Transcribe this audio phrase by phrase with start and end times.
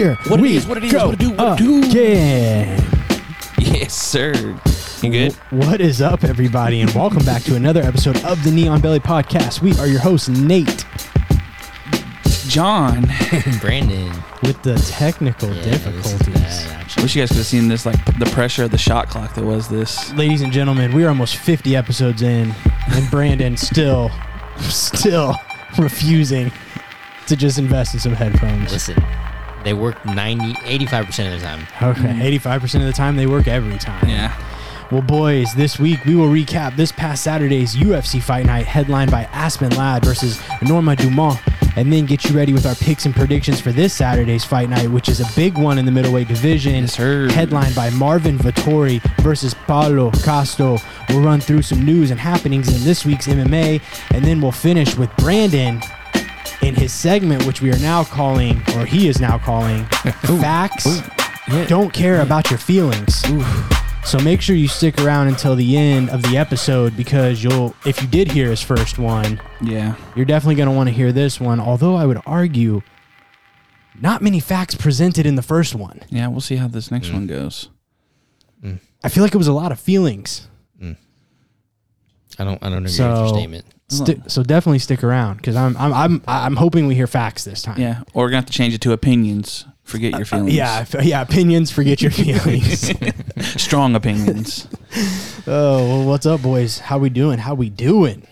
[0.00, 1.82] Here What it we is, what it is, go what it do, what it do.
[1.84, 2.82] again.
[3.58, 4.32] Yes, sir.
[5.02, 5.34] You good?
[5.50, 9.60] What is up, everybody, and welcome back to another episode of the Neon Belly Podcast.
[9.60, 10.86] We are your hosts, Nate,
[12.48, 13.10] John.
[13.30, 14.10] And Brandon.
[14.42, 16.34] with the technical Yeah, difficulties.
[16.34, 16.86] bad.
[17.02, 19.44] Wish you guys could have seen this, like the pressure of the shot clock that
[19.44, 20.10] was this.
[20.14, 22.54] Ladies and gentlemen, we are almost 50 episodes in,
[22.88, 24.10] and Brandon still,
[24.60, 25.34] still
[25.76, 26.50] refusing
[27.26, 28.72] to just invest in some headphones.
[28.72, 28.96] Listen,
[29.64, 31.60] they work 90, 85% of the time.
[31.82, 32.38] Okay, mm.
[32.40, 34.08] 85% of the time they work every time.
[34.08, 34.36] Yeah.
[34.90, 39.22] Well, boys, this week we will recap this past Saturday's UFC Fight Night, headlined by
[39.32, 41.38] Aspen Ladd versus Norma Dumont,
[41.76, 44.90] and then get you ready with our picks and predictions for this Saturday's Fight Night,
[44.90, 47.28] which is a big one in the middleweight division, Yes, sir.
[47.30, 50.78] headlined by Marvin Vettori versus Paulo Costa.
[51.08, 53.80] We'll run through some news and happenings in this week's MMA,
[54.12, 55.80] and then we'll finish with Brandon
[56.70, 59.84] in his segment, which we are now calling, or he is now calling,
[60.40, 61.02] Facts
[61.48, 61.66] Yeah.
[61.66, 63.24] Don't Care About Your Feelings.
[64.04, 68.00] So make sure you stick around until the end of the episode because you'll, if
[68.00, 69.96] you did hear his first one, Yeah.
[70.14, 71.58] you're definitely going to want to hear this one.
[71.58, 72.82] Although I would argue,
[74.00, 76.00] not many facts presented in the first one.
[76.08, 76.28] Yeah.
[76.28, 77.14] We'll see how this next mm.
[77.14, 77.68] one goes.
[78.62, 78.78] Mm.
[79.02, 80.46] I feel like it was a lot of feelings.
[80.80, 80.96] Mm.
[82.38, 83.64] I don't I don't agree So- with your statement.
[83.90, 87.62] Sti- so definitely stick around because I'm, I'm I'm I'm hoping we hear facts this
[87.62, 87.80] time.
[87.80, 88.02] Yeah.
[88.14, 89.66] Or we're going to have to change it to opinions.
[89.82, 90.54] Forget your uh, uh, feelings.
[90.54, 91.20] Yeah, f- yeah.
[91.22, 92.92] Opinions, forget your feelings.
[93.60, 94.68] Strong opinions.
[95.46, 96.78] oh, well, what's up, boys?
[96.78, 97.38] How we doing?
[97.40, 98.26] How we doing?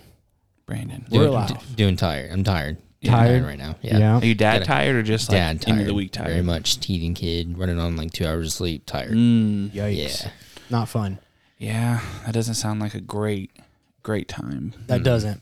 [0.66, 1.04] Brandon.
[1.10, 1.48] We're Doing, alive.
[1.48, 2.30] d- doing tired.
[2.30, 2.76] I'm tired.
[3.00, 3.10] Yeah.
[3.12, 3.42] Tired?
[3.44, 3.76] right now.
[3.80, 3.98] Yeah.
[3.98, 4.18] Yeah.
[4.18, 5.80] Are you dad Gotta- tired or just like Dad end tired.
[5.80, 6.28] of the week tired?
[6.28, 6.78] Very much.
[6.78, 9.12] Teething kid, running on like two hours of sleep, tired.
[9.12, 10.24] Mm, Yikes!
[10.24, 10.30] Yeah.
[10.70, 11.18] Not fun.
[11.58, 12.00] yeah.
[12.26, 13.50] That doesn't sound like a great,
[14.02, 14.74] great time.
[14.86, 15.04] That mm.
[15.04, 15.40] doesn't.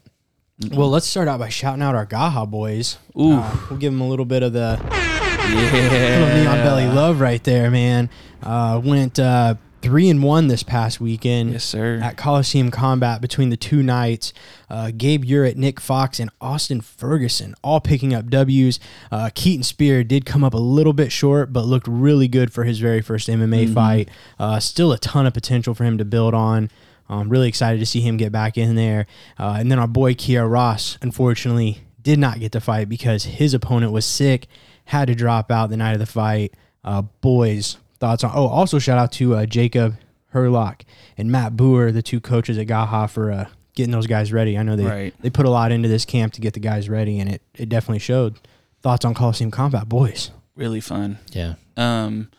[0.72, 2.96] Well, let's start out by shouting out our Gaha boys.
[3.18, 3.34] Ooh.
[3.34, 4.78] Uh, we'll give them a little bit of the
[5.48, 6.42] little Yeah.
[6.42, 8.08] neon belly love right there, man.
[8.42, 12.00] Uh, went uh, three and one this past weekend Yes, sir.
[12.02, 14.32] at Coliseum Combat between the two nights.
[14.70, 18.80] Uh, Gabe Urett, Nick Fox, and Austin Ferguson all picking up W's.
[19.12, 22.64] Uh, Keaton Spear did come up a little bit short, but looked really good for
[22.64, 24.08] his very first MMA fight.
[24.38, 26.70] Uh, still a ton of potential for him to build on.
[27.08, 29.06] I'm really excited to see him get back in there.
[29.38, 33.54] Uh, and then our boy Kia Ross, unfortunately, did not get to fight because his
[33.54, 34.46] opponent was sick,
[34.86, 36.54] had to drop out the night of the fight.
[36.84, 38.30] Uh, boys, thoughts on?
[38.34, 39.96] Oh, also shout out to uh, Jacob
[40.34, 40.82] Herlock
[41.16, 44.56] and Matt Boer, the two coaches at Gaha for uh, getting those guys ready.
[44.58, 45.14] I know they Right.
[45.20, 47.68] they put a lot into this camp to get the guys ready, and it it
[47.68, 48.38] definitely showed.
[48.82, 50.30] Thoughts on Coliseum Combat, boys?
[50.54, 51.18] really fun.
[51.32, 51.54] Yeah.
[51.76, 52.30] Um,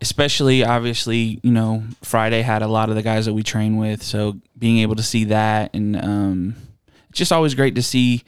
[0.00, 4.02] especially obviously, you know, Friday had a lot of the guys that we train with,
[4.02, 6.56] so being able to see that and um,
[7.08, 8.22] it's just always great to see.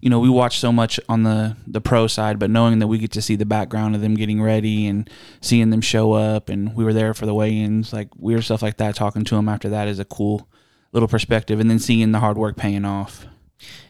[0.00, 2.98] You know, we watch so much on the the pro side, but knowing that we
[2.98, 5.08] get to see the background of them getting ready and
[5.40, 8.78] seeing them show up, and we were there for the weigh-ins, like weird stuff like
[8.78, 8.96] that.
[8.96, 10.48] Talking to them after that is a cool
[10.90, 13.26] little perspective, and then seeing the hard work paying off.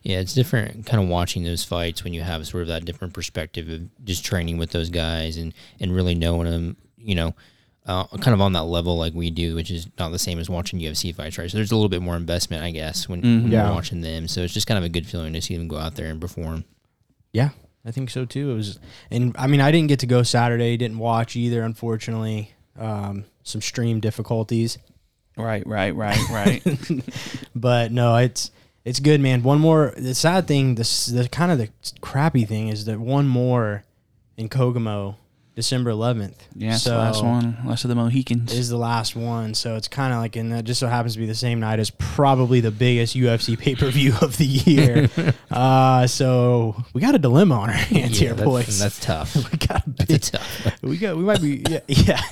[0.02, 3.14] Yeah, it's different kind of watching those fights when you have sort of that different
[3.14, 7.34] perspective of just training with those guys and, and really knowing them, you know,
[7.86, 10.48] uh, kind of on that level like we do, which is not the same as
[10.48, 11.50] watching UFC fights, right?
[11.50, 13.64] So there's a little bit more investment, I guess, when, when Yeah.
[13.66, 14.28] you're watching them.
[14.28, 16.20] So it's just kind of a good feeling to see them go out there and
[16.20, 16.64] perform.
[17.32, 17.50] Yeah,
[17.84, 18.52] I think so too.
[18.52, 18.78] It was,
[19.10, 22.52] and I mean, I didn't get to go Saturday, didn't watch either, unfortunately.
[22.78, 24.78] Um, some stream difficulties,
[25.36, 26.62] Right, right, right, right.
[27.54, 28.50] but no, it's
[28.84, 29.42] it's good, man.
[29.42, 29.94] One more.
[29.96, 31.68] The sad thing, this the kind of the
[32.00, 33.82] crappy thing is that one more
[34.36, 35.16] in Kokomo,
[35.54, 36.34] December 11th.
[36.56, 38.54] yeah, so the last one, last of the Mohicans.
[38.54, 41.18] Is the last one, so it's kind of like, and that just so happens to
[41.18, 45.10] be the same night as probably the biggest UFC pay per view of the year.
[45.50, 48.78] uh, so we got a dilemma on our hands here, that's, boys.
[48.78, 49.34] That's tough.
[49.52, 50.82] we got a big, tough.
[50.82, 52.22] we got we might be yeah, yeah.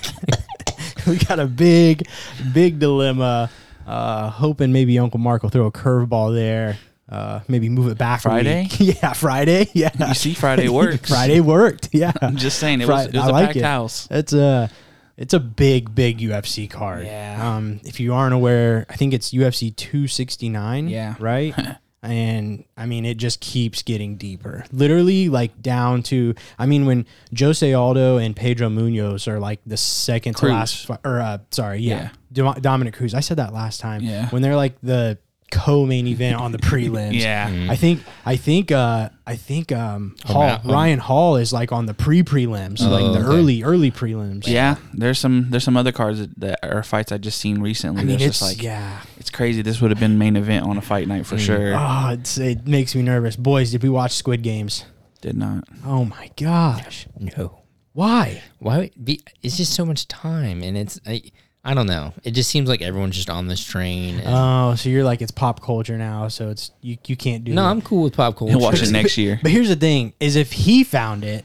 [1.07, 2.09] we got a big
[2.53, 3.51] big dilemma
[3.87, 6.79] uh hoping maybe uncle mark will throw a curveball there
[7.11, 8.69] uh maybe move it back Friday?
[8.79, 11.09] yeah friday yeah you see, Friday works.
[11.11, 13.57] friday worked yeah I'm just saying, it Fri- was, it was I a like packed
[13.57, 13.65] it.
[13.65, 14.09] house.
[14.11, 14.71] it's a
[15.17, 17.57] it's a big big ufc card Yeah.
[17.57, 21.15] um if you aren't aware i think it's ufc 269 Yeah.
[21.19, 21.55] right
[22.03, 24.65] and I mean it just keeps getting deeper.
[24.73, 27.05] Literally like down to I mean when
[27.39, 30.51] Jose Aldo and Pedro Munhoz are like the second Cruz.
[30.87, 32.09] to last or uh sorry, yeah.
[32.33, 33.13] Dom- Dominick Cruz.
[33.13, 34.01] I said that last time.
[34.03, 34.31] Yeah.
[34.31, 35.19] When they're like the
[35.51, 37.21] co-main event on the prelims.
[37.21, 37.67] Yeah.
[37.69, 41.53] I think I think uh I think um Oh, Hall, Matt, um, Ryan Hall is
[41.53, 43.29] like on the pre prelims, like Oh, the okay.
[43.29, 44.47] early early prelims.
[44.47, 48.03] Yeah, there's some there's some other cards that, that are fights I just seen recently.
[48.03, 49.03] I mean it's just like yeah.
[49.19, 49.63] it's crazy.
[49.63, 51.75] This would have been main event on a fight night for sure.
[51.77, 53.37] Oh, it's, it makes me nervous.
[53.37, 54.85] Boys, did we watch Squid Games?
[55.21, 55.65] Did not.
[55.85, 57.07] Oh my gosh.
[57.19, 57.61] No.
[57.93, 58.43] Why?
[58.59, 58.91] Why?
[59.03, 61.23] Be, it's just so much time, and it's I,
[61.63, 62.15] I don't know.
[62.25, 64.23] It just seems like everyone's just on this train.
[64.25, 67.63] Oh, so you're like it's pop culture now, so it's you you can't do no,
[67.63, 67.71] it.
[67.71, 68.53] I'm cool with pop culture.
[68.53, 69.39] He'll watch it next year.
[69.43, 71.45] But here's the thing: is if he found it,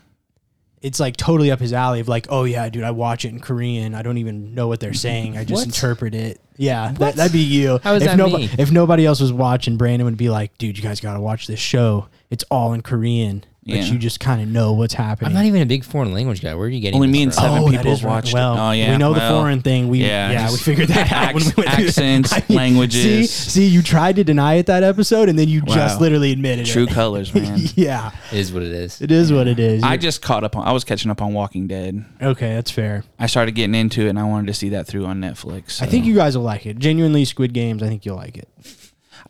[0.82, 2.00] it's like totally up his alley.
[2.00, 3.94] Of like, oh yeah, dude, I watch it in Korean.
[3.94, 5.36] I don't even know what they're saying.
[5.36, 5.66] I just What?
[5.66, 6.40] interpret it.
[6.58, 7.80] Yeah, that, that'd be you.
[7.84, 8.54] How is if that nobody, me?
[8.58, 11.48] If nobody else was watching, Brandon would be like, dude, you guys got to watch
[11.48, 12.08] this show.
[12.30, 13.84] It's all in Korean, but Yeah.
[13.86, 15.30] you just kind of know what's happening.
[15.30, 16.54] I'm not even a big foreign language guy.
[16.54, 16.96] Where are you getting?
[16.96, 17.44] Only this me and from?
[17.44, 18.34] seven oh, that people is watched it.
[18.36, 19.88] Well, Oh, yeah, we know well, the foreign thing.
[19.88, 21.98] We yeah, yeah, we figured that out when we went through that.
[21.98, 23.32] accents, I mean, languages.
[23.32, 26.68] See, see, you tried to deny it that episode, and then you just literally admitted
[26.68, 26.86] True it.
[26.88, 27.60] True colors, man.
[27.76, 29.02] yeah, It is what it is.
[29.02, 29.82] it is what it is.
[29.84, 30.68] I just caught up on.
[30.68, 32.06] I was catching up on Walking Dead.
[32.22, 33.04] okay, that's fair.
[33.18, 35.82] I started getting into it, and I wanted to see that through on Netflix.
[35.82, 36.78] I think you guys will like it.
[36.78, 37.82] Genuinely, Squid Games.
[37.82, 38.48] I think you'll like it.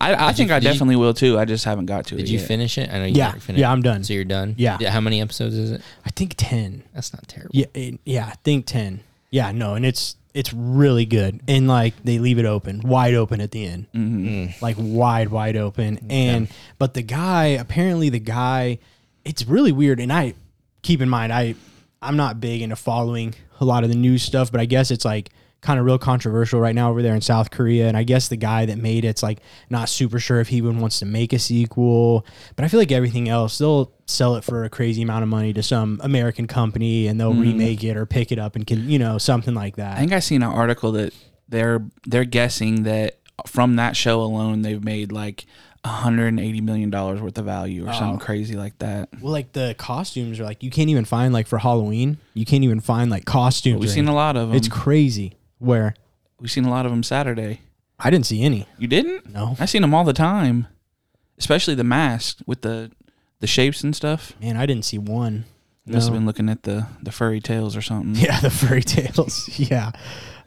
[0.01, 1.39] I, I think you- I did you- definitely will too.
[1.39, 2.17] I just haven't got to it.
[2.19, 2.47] Did it you yet.
[2.47, 2.89] finish it?
[2.91, 3.59] I know you Yeah, finished.
[3.61, 4.03] yeah, I'm done.
[4.03, 4.55] So you're done.
[4.57, 4.77] Yeah.
[4.89, 5.81] How many episodes is it?
[6.05, 6.83] I think ten.
[6.93, 7.51] That's not terrible.
[7.53, 9.01] Yeah, it, yeah, I think ten.
[9.31, 13.39] Yeah, no, and it's it's really good, and like they leave it open, wide open
[13.39, 14.61] at the end, Mm.
[14.61, 15.99] like wide, wide open.
[16.09, 18.79] And but the guy, apparently, the guy,
[19.23, 19.99] it's really weird.
[20.01, 20.33] And I
[20.81, 21.55] keep in mind, I
[22.01, 25.05] I'm not big into following a lot of the news stuff, but I guess it's
[25.05, 25.29] like
[25.61, 27.87] kind of real controversial right now over there in South Korea.
[27.87, 30.79] And I guess the guy that made it's like not super sure if he even
[30.79, 32.25] wants to make a sequel.
[32.55, 35.53] But I feel like everything else, they'll sell it for a crazy amount of money
[35.53, 37.41] to some American company and they'll mm-hmm.
[37.41, 39.97] remake it or pick it up and can, you know, something like that.
[39.97, 41.13] I think I seen an article that
[41.49, 45.45] they're they're guessing that from that show alone they've made like
[45.85, 48.25] 180 million dollars worth of value or something oh.
[48.25, 49.09] crazy like that.
[49.21, 52.63] well, like the costumes are like you can't even find like for Halloween, you can't
[52.63, 53.79] even find like costumes.
[53.79, 54.57] We've seen a lot of them.
[54.57, 55.37] It's crazy.
[55.59, 55.95] Where
[56.39, 57.61] We've seen a lot of them Saturday.
[57.97, 58.67] I didn't see any.
[58.77, 59.29] You didn't?
[59.31, 60.67] No, I seen them all the time,
[61.37, 62.91] especially the mask with the
[63.39, 64.33] the shapes and stuff.
[64.41, 65.45] man, I didn't see one.
[65.87, 68.15] Must have been looking at the the furry tails or something.
[68.23, 69.49] Yeah, the furry tails.
[69.59, 69.91] yeah,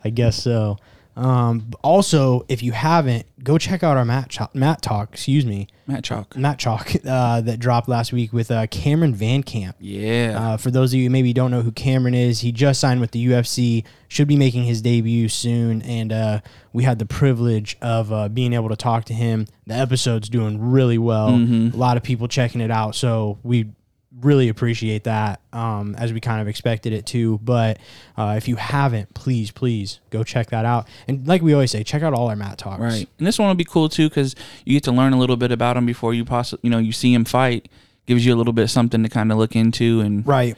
[0.05, 0.76] I guess so.
[1.19, 5.11] Um, also, if you haven't, go check out our Matt Cho- Matt talk.
[5.12, 6.37] Excuse me, Matt Chalk.
[6.37, 9.75] Matt Chalk uh, that dropped last week with uh, Cameron VanCamp.
[9.81, 10.37] Yeah.
[10.38, 13.00] Uh, for those of you who maybe don't know who Cameron is, he just signed
[13.00, 16.41] with the UFC, should be making his debut soon, and uh,
[16.73, 19.47] we had the privilege of uh, being able to talk to him.
[19.67, 21.31] The episode's doing really well.
[21.75, 23.73] A lot of people checking it out, so we
[24.20, 27.38] really appreciate that um, as we kind of expected it to.
[27.38, 27.78] But
[28.16, 30.88] uh, if you haven't, please, please go check that out.
[31.06, 32.81] And like we always say, check out all our Matt talks.
[32.81, 34.34] Right, and this one will be cool too because
[34.64, 36.93] you get to learn a little bit about him before you possibly, you know, you
[36.93, 37.69] see him fight.
[38.06, 40.56] Gives you a little bit something to kind of look into, and Right.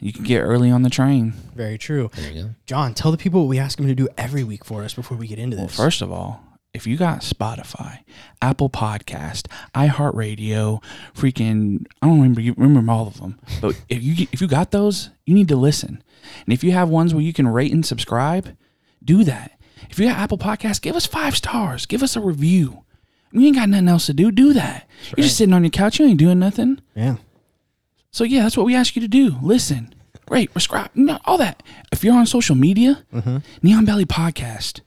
[0.00, 1.32] you can get early on the train.
[1.54, 2.10] Very true.
[2.16, 2.50] There you go.
[2.66, 5.16] John, tell the people what we ask him to do every week for us before
[5.16, 5.76] we get into Well, this.
[5.76, 6.42] first of all,
[6.78, 7.98] if you got Spotify,
[8.40, 10.80] Apple Podcast, iHeartRadio,
[11.12, 14.70] freaking, I don't remember you remember all of them, but if you if you got
[14.70, 16.02] those, you need to listen.
[16.44, 18.56] And if you have ones where you can rate and subscribe,
[19.04, 19.58] do that.
[19.90, 22.84] If you got Apple Podcast, give us five stars, give us a review.
[23.32, 24.30] You ain't got nothing else to do.
[24.30, 24.88] Do that.
[25.16, 25.98] You're just sitting on your couch.
[25.98, 26.80] You ain't doing nothing.
[26.94, 27.16] yeah.
[28.12, 29.36] So yeah, that's what we ask you to do.
[29.42, 29.94] Listen,
[30.30, 31.62] rate, subscribe, no, all that.
[31.92, 33.38] If you're on social media, mm-hmm.
[33.62, 34.80] Neon Belly Podcast.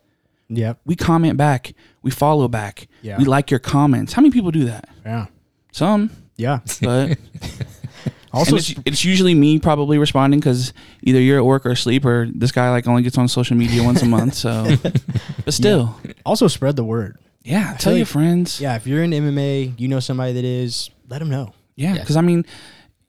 [0.54, 0.82] Yep.
[0.86, 1.74] We comment back.
[2.02, 2.88] We follow back.
[3.02, 3.18] Yeah.
[3.18, 4.14] We like your comments.
[4.14, 4.90] How many people do that?
[5.06, 5.28] Yeah.
[5.72, 6.60] Some, Yeah.
[6.82, 7.18] but
[8.34, 10.72] Also, it's, it's usually me probably responding because
[11.04, 13.84] either you're at work or asleep, or this guy like only gets on social media
[13.84, 14.36] once a month.
[14.36, 14.74] So,
[15.46, 17.18] but still, also spread the word.
[17.44, 18.62] yeah, tell your like- friends.
[18.62, 21.54] Yeah, if you're in MMA, you know somebody that is, let them know.
[21.76, 22.00] Yeah, Yeah.
[22.02, 22.46] because I mean,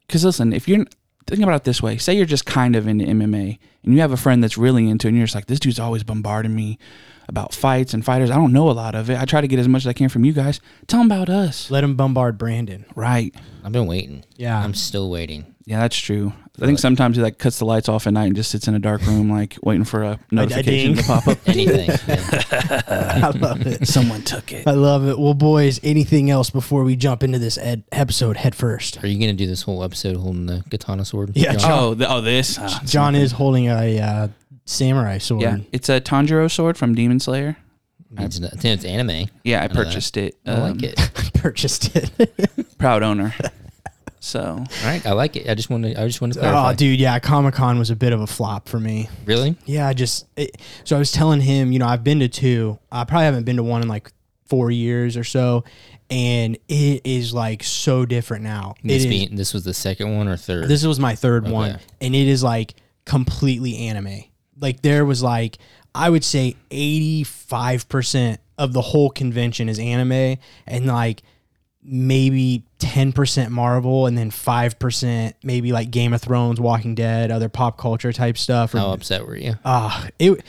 [0.09, 0.85] because listen, if you're
[1.29, 4.11] think about it this way, say you're just kind of into MMA and you have
[4.11, 6.79] a friend that's really into it, and you're just like, this dude's always bombarding me
[7.29, 8.31] about fights and fighters.
[8.31, 9.19] I don't know a lot of it.
[9.21, 10.61] I try to get as much as I can from you guys.
[10.87, 11.71] Tell them about us.
[11.71, 12.85] Let them bombard Brandon.
[12.95, 13.35] Right.
[13.65, 14.25] I've been waiting.
[14.37, 14.59] Yeah.
[14.63, 15.47] I'm still waiting.
[15.65, 16.33] Yeah, that's true.
[16.61, 18.75] I think sometimes he like cuts the lights off at night and just sits in
[18.75, 21.39] a dark room, like waiting for a notification to pop up.
[21.47, 21.89] Anything.
[22.09, 22.83] yeah.
[23.25, 23.87] I love it.
[23.87, 24.67] Someone took it.
[24.67, 25.19] I love it.
[25.19, 29.03] Well, boys, anything else before we jump into this ed- episode head first?
[29.03, 31.31] Are you gonna do this whole episode holding the katana sword?
[31.37, 31.61] Yeah, John?
[31.61, 32.59] John- Oh, the, oh, this.
[32.61, 34.29] Ah, John is holding a uh,
[34.65, 35.43] samurai sword.
[35.43, 37.57] yeah, it's a Tanjiro sword from Demon Slayer.
[38.19, 39.29] It's, I think it's anime.
[39.43, 40.37] Yeah, I know purchased it.
[40.45, 41.01] I um, like it.
[41.01, 42.11] I purchased it.
[42.79, 43.35] Proud owner.
[44.21, 45.49] So All right, I like it.
[45.49, 46.01] I just want to.
[46.01, 48.69] I just want to oh, dude, yeah, Comic Con was a bit of a flop
[48.69, 49.09] for me.
[49.25, 49.57] Really?
[49.65, 52.79] Yeah, I just it, so I was telling him, you know, I've been to two.
[52.91, 54.13] I probably haven't been to one in like
[54.47, 55.65] four years or so,
[56.09, 58.75] and it is like so different now.
[58.85, 60.69] It This is- this was the second one or third?
[60.69, 64.25] This was my third one, and it is like completely anime.
[64.63, 65.59] Like there was like
[65.95, 71.23] I would say eighty five percent of the whole convention is anime, and like
[71.85, 77.77] maybe 10% Marvel and then 5% maybe like Game of Thrones, Walking Dead, other pop
[77.77, 78.73] culture type stuff.
[78.73, 79.55] Or, How upset were you?
[79.65, 80.45] uh, it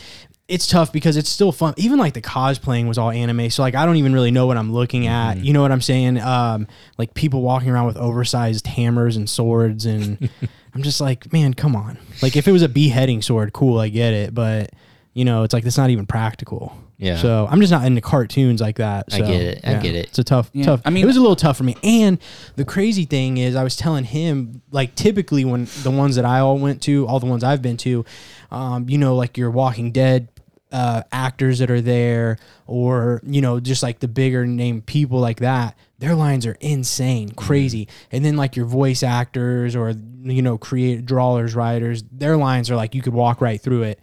[0.48, 1.74] it's tough because it's still fun.
[1.78, 4.58] Even like the cosplaying was all anime, so like I don't even really know what
[4.58, 5.38] I'm looking at.
[5.38, 6.20] You know what I'm saying?
[6.20, 6.68] Um,
[6.98, 10.30] like people walking around with oversized hammers and swords, and
[10.76, 11.98] I'm just like, man, come on.
[12.22, 14.72] Like if it was a beheading sword, cool, I get it, but
[15.14, 16.76] you know, it's like it's not even practical.
[16.98, 17.18] Yeah.
[17.18, 19.06] So I'm just not into cartoons like that.
[19.12, 19.62] I get it.
[19.64, 19.82] I yeah.
[19.82, 20.06] get it.
[20.08, 20.66] It's a tough, Yeah.
[20.66, 20.82] tough.
[20.86, 21.76] I mean- it was a little tough for me.
[21.84, 22.18] And
[22.56, 26.40] the crazy thing is, I was telling him, like, typically when the ones that I
[26.40, 28.06] all went to, all the ones I've been to,
[28.52, 30.30] um, you know, like your Walking Dead
[30.72, 35.40] uh, actors that are there, or you know, just like the bigger name people like
[35.40, 35.78] that.
[36.04, 37.88] Their lines are insane, crazy.
[38.12, 42.76] And then like your voice actors or you know, create drawers, writers, their lines are
[42.76, 44.02] like you could walk right through it.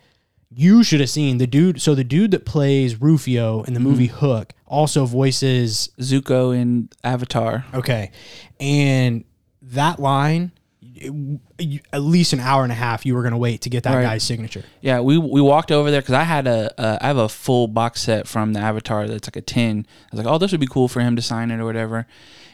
[0.48, 1.82] You should have seen the dude.
[1.82, 3.88] So the dude that plays Rufio in the mm-hmm.
[3.90, 7.66] movie Hook also voices Zuko in Avatar.
[7.74, 8.12] Okay.
[8.58, 9.26] And
[9.60, 10.52] that line,
[11.00, 13.94] at least an hour and a half, you were going to wait to get that
[13.94, 14.02] Right.
[14.02, 14.64] guy's signature.
[14.80, 17.68] Yeah, we we walked over there because I had a uh, I have a full
[17.68, 19.86] box set from the Avatar that's like a tin.
[20.12, 22.06] I was like, oh, this would be cool for him to sign it or whatever.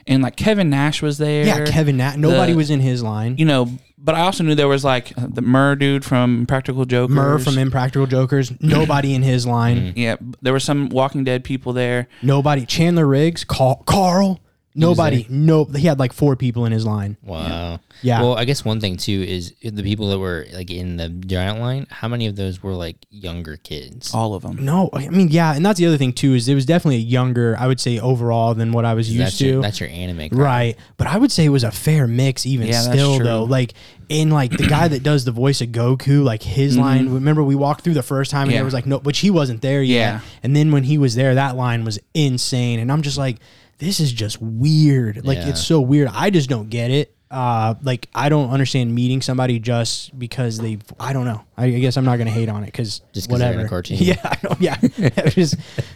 [0.09, 1.45] And like Kevin Nash was there.
[1.45, 2.15] Yeah, Kevin Nash.
[2.15, 3.35] Nobody The- was in his line.
[3.37, 7.13] You know, but I also knew there was like the Murr dude from Practical Jokers.
[7.15, 8.53] Murr from Impractical Jokers.
[8.61, 9.91] Nobody in his line.
[9.97, 12.07] Yeah, there were some Walking Dead people there.
[12.21, 12.65] Nobody.
[12.65, 13.43] Chandler Riggs.
[13.43, 13.83] Carl.
[13.85, 14.39] Carl.
[14.77, 15.25] Nobody.
[15.29, 15.65] No.
[15.65, 17.17] He had like four people in his line.
[17.23, 17.79] Wow.
[18.01, 18.21] Yeah.
[18.21, 21.59] Well, I guess one thing too is the people that were like in the giant
[21.59, 21.87] line.
[21.89, 24.13] How many of those were like younger kids?
[24.13, 24.63] All of them.
[24.63, 27.55] No, I mean, yeah, and that's the other thing too is it was definitely younger,
[27.59, 29.45] I would say overall than what I was used that's to.
[29.47, 30.29] your, that's your anime.
[30.29, 30.39] crowd.
[30.39, 30.77] Right.
[30.97, 33.25] But I would say it was a fair mix even Yeah, that's still true.
[33.25, 33.43] though.
[33.45, 33.73] Like
[34.09, 37.55] in like the guy that does the voice of Goku, like his line, remember we
[37.55, 38.53] walked through the first time and Mm-hmm.
[38.53, 38.57] Yeah.
[38.59, 39.95] there was like no which he wasn't there yet.
[39.95, 40.19] Yeah.
[40.43, 42.79] And then when he was there, that line was insane.
[42.79, 43.37] And I'm just like,
[43.79, 45.25] this is just weird.
[45.25, 45.49] Like Yeah.
[45.49, 46.09] it's so weird.
[46.13, 47.13] I just don't get it.
[47.29, 51.41] Uh like I don't understand meeting somebody just because they I don't know.
[51.57, 53.65] I, I guess I'm not gonna hate on it because Just 'cause they're in whatever.
[53.67, 53.97] a cartoon.
[54.01, 54.77] Yeah, I don't, yeah.
[55.29, 55.55] Just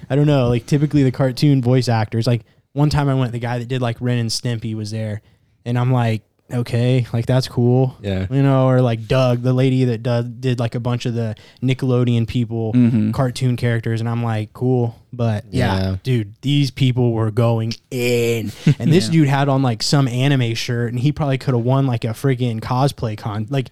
[0.09, 0.49] I don't know.
[0.49, 2.27] Like typically the cartoon voice actors.
[2.27, 2.41] Like
[2.73, 5.21] one time I went, the guy that did like Ren and Stimpy was there,
[5.65, 6.21] and I'm like,
[6.53, 7.97] okay, like that's cool.
[8.01, 8.27] Yeah.
[8.29, 11.35] You know, or like Doug, the lady that did, did like a bunch of the
[11.61, 13.11] Nickelodeon people mm-hmm.
[13.11, 14.95] cartoon characters, and I'm like, cool.
[15.13, 15.95] But yeah, Yeah.
[16.03, 20.91] dude, these people were going in, and this dude had on like some anime shirt,
[20.91, 23.47] and he probably could have won like a freaking cosplay con.
[23.49, 23.69] Like,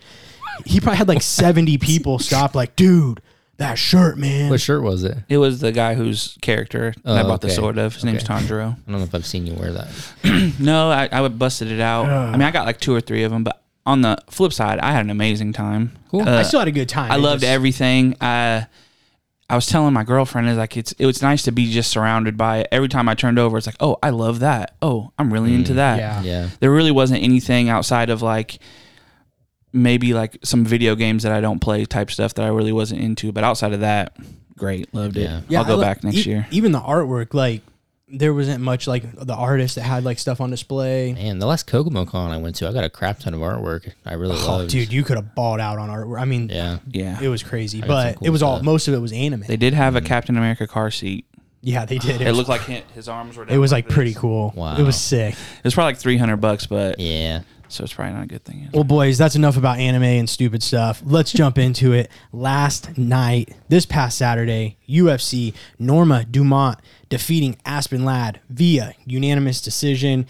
[0.65, 3.21] he probably had like 70 people stop, like, dude,
[3.59, 4.49] that shirt, man.
[4.49, 5.17] What shirt was it?
[5.29, 7.93] It was the guy whose character I Oh, bought the sword of.
[7.93, 8.33] His name's Okay.
[8.45, 8.73] Tanjiro.
[8.73, 9.87] I don't know if I've seen you wear that.
[10.59, 12.07] No, I, I would busted it out.
[12.07, 14.79] I mean, I got like two or three of them, but on the flip side,
[14.79, 15.91] I had an amazing time.
[16.11, 16.27] Cool.
[16.27, 17.11] Uh, I still had a good time.
[17.11, 18.15] I It loved just- everything.
[18.19, 18.65] I
[19.51, 22.37] I was telling my girlfriend is like it's it was nice to be just surrounded
[22.37, 22.67] by it.
[22.71, 24.75] Every time I turned over, it's like, oh, I love that.
[24.81, 25.97] Oh, I'm really into that.
[25.97, 26.21] yeah.
[26.21, 26.49] Yeah.
[26.59, 28.59] There really wasn't anything outside of like
[29.71, 33.01] maybe like some video games that I don't play type stuff that I really wasn't
[33.01, 33.31] into.
[33.31, 34.15] But outside of that,
[34.57, 35.21] great, loved it.
[35.23, 35.41] Yeah.
[35.47, 36.47] Yeah, I'll go lo- back next e- year.
[36.51, 37.61] Even the artwork, like
[38.11, 41.13] there wasn't much like the artist that had like stuff on display.
[41.13, 43.93] Man, the last Kokomo Con I went to, I got a crap ton of artwork.
[44.05, 44.71] I really Oh, loved.
[44.71, 46.19] dude, you could have balled out on artwork.
[46.19, 46.79] I mean, Yeah.
[46.89, 48.65] Yeah, it was crazy, I but cool it was all stuff.
[48.65, 49.43] most of it was anime.
[49.47, 50.07] they did have a mm-hmm.
[50.07, 51.25] Captain America car seat.
[51.61, 52.15] yeah, they did.
[52.21, 53.45] It, It was, looked like his, his arms were.
[53.45, 53.93] Down it was like this.
[53.93, 54.53] pretty cool.
[54.55, 54.75] Wow.
[54.77, 55.35] It was sick.
[55.35, 57.41] It was probably like three hundred bucks, but Yeah.
[57.69, 58.67] So it's probably not a good thing.
[58.73, 61.01] Well, boys, that's enough about anime and stupid stuff.
[61.05, 62.09] Let's jump into it.
[62.33, 70.25] Last night, this past Saturday, UFC Norma Dumont defeating Aspen Ladd via unanimous decision.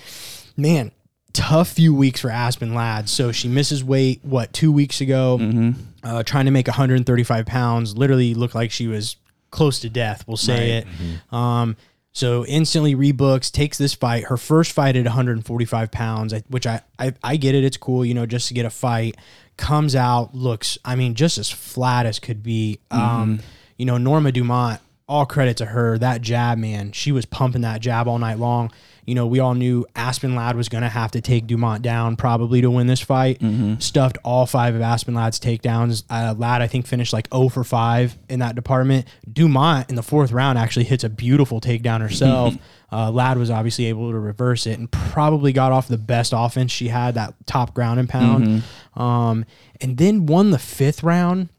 [0.58, 0.92] Man,
[1.34, 3.10] tough few weeks for Aspen Ladd.
[3.10, 5.72] So she misses weight, what, two weeks ago, Mm-hmm.
[6.04, 7.98] uh, trying to make 135 pounds.
[7.98, 9.16] Literally looked like she was
[9.52, 10.88] close to death, we'll say it.
[11.34, 11.76] Um,
[12.12, 17.14] so instantly rebooks, takes this fight, her first fight at 145 pounds, which I, I
[17.24, 19.16] I get it, it's cool, you know, just to get a fight.
[19.58, 22.80] Comes out, looks, I mean, just as flat as could be.
[22.92, 23.42] Um,
[23.78, 25.98] you know, Norma Dumont, all credit to her.
[25.98, 28.72] That jab, man, she was pumping that jab all night long.
[29.10, 32.16] You know, we all knew Aspen Ladd was going to have to take Dumont down
[32.16, 33.42] probably to win this fight.
[33.80, 36.04] Stuffed all five of Aspen Ladd's takedowns.
[36.10, 39.08] Uh, Ladd, I think, finished like 0 for 5 in that department.
[39.32, 42.56] Dumont in the fourth round actually hits a beautiful takedown herself.
[42.92, 46.72] uh, Ladd was obviously able to reverse it and probably got off the best offense
[46.72, 48.64] she had, that top ground and pound.
[48.96, 49.46] Um,
[49.82, 51.50] and then won the fifth round.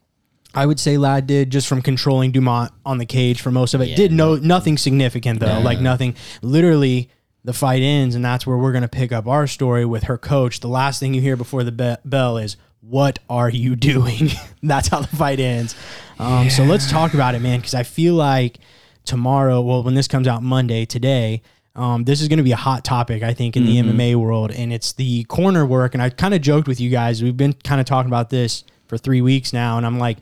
[0.53, 3.79] I would say Ladd did just from controlling Dumont on the cage for most of
[3.81, 3.87] it.
[3.89, 3.95] Yeah.
[3.95, 6.15] Did no nothing significant though, like nothing.
[6.41, 7.09] Literally,
[7.43, 10.59] the fight ends, and that's where we're gonna pick up our story with her coach.
[10.59, 14.29] The last thing you hear before the be- bell is, "What are you doing?"
[14.63, 15.75] that's how the fight ends.
[16.19, 18.59] Um, So let's talk about it, man, because I feel like
[19.05, 21.41] tomorrow, well, when this comes out Monday, today,
[21.73, 24.51] Um, this is going to be a hot topic, I think, in the MMA world,
[24.51, 25.93] and it's the corner work.
[25.93, 27.23] And I kind of joked with you guys.
[27.23, 30.17] We've been kind of talking about this for three weeks now, and I'm like,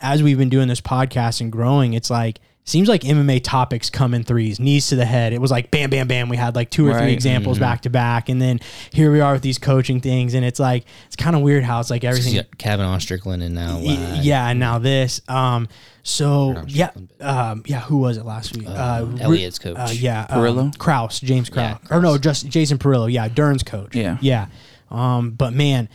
[0.00, 4.14] as we've been doing this podcast and growing, it's like seems like MMA topics come
[4.14, 5.32] in threes, knees to the head.
[5.34, 6.28] It was like bam, bam, bam.
[6.28, 7.12] We had like two or three Right.
[7.12, 8.58] examples back to back, and then
[8.90, 11.80] here we are with these coaching things, and it's like it's kind of weird how
[11.80, 12.34] it's like everything.
[12.34, 15.20] You got Kavanagh Strickland and now uh, yeah, and now this.
[15.28, 15.68] Um,
[16.02, 16.90] so yeah,
[17.20, 17.80] um, yeah.
[17.80, 18.66] Who was it last week?
[18.68, 19.76] Uh, Ri- Elliot's coach.
[19.78, 20.78] Uh, yeah, um, Parillo?
[20.78, 23.10] Krause, James Krause, Yeah, or no, just Jason Parillo.
[23.12, 23.94] Yeah, Dern's coach.
[23.94, 24.18] Yeah.
[24.20, 24.46] yeah.
[24.90, 25.88] Um, but man,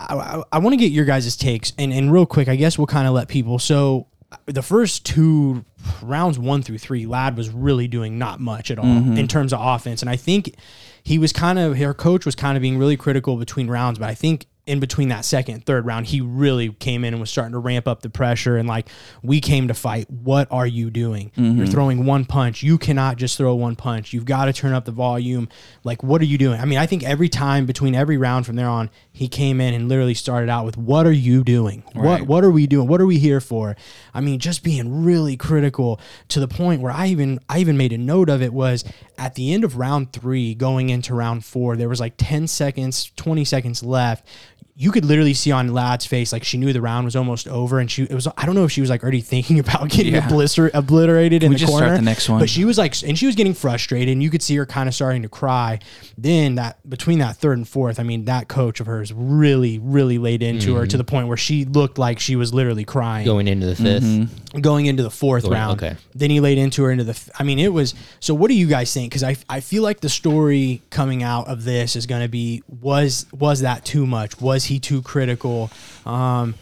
[0.00, 2.76] I, I, I want to get your guys' takes, and and real quick, I guess
[2.78, 3.58] we'll kind of let people.
[3.58, 4.06] So
[4.46, 5.64] the first two
[6.02, 9.16] rounds, one through three, Ladd was really doing not much at all mm-hmm.
[9.16, 10.54] in terms of offense, and I think
[11.02, 14.08] he was kind of her coach was kind of being really critical between rounds, but
[14.08, 17.30] I think in between that second and third round, he really came in and was
[17.30, 18.56] starting to ramp up the pressure.
[18.56, 18.88] And like,
[19.20, 20.08] we came to fight.
[20.08, 21.32] What are you doing?
[21.36, 21.58] Mm-hmm.
[21.58, 22.62] You're throwing one punch.
[22.62, 24.12] You cannot just throw one punch.
[24.12, 25.48] You've got to turn up the volume.
[25.82, 26.60] Like, what are you doing?
[26.60, 29.74] I mean, I think every time between every round from there on, he came in
[29.74, 31.82] and literally started out with, "What are you doing?
[31.92, 32.88] What What are we doing?
[32.88, 33.76] What are we here for?"
[34.14, 37.92] I mean, just being really critical to the point where I even I even made
[37.92, 38.84] a note of it was
[39.18, 43.12] at the end of round three, going into round four, there was like ten seconds,
[43.16, 44.26] twenty seconds left
[44.74, 47.78] you could literally see on Ladd's face like she knew the round was almost over,
[47.78, 50.14] and she it was I don't know if she was like already thinking about getting
[50.14, 50.26] Yeah.
[50.28, 51.96] oblitter, obliterated in we the just start corner.
[51.96, 52.40] the next one?
[52.40, 54.88] But she was like, and she was getting frustrated, and you could see her kind
[54.88, 55.78] of starting to cry.
[56.16, 60.18] Then that between that third and fourth, I mean, that coach of hers really, really
[60.18, 63.48] laid into her to the point where she looked like she was literally crying going
[63.48, 64.60] into the 5th Mm-hmm.
[64.60, 65.82] going into the fourth Going- round.
[65.82, 65.96] okay.
[66.14, 67.30] Then he laid into her into the.
[67.38, 67.94] I mean, it was.
[68.20, 69.10] So, what do you guys think?
[69.10, 72.62] Because I, I feel like the story coming out of this is going to be
[72.68, 74.40] was was that too much?
[74.40, 75.70] Was he too critical?
[76.06, 76.54] Um,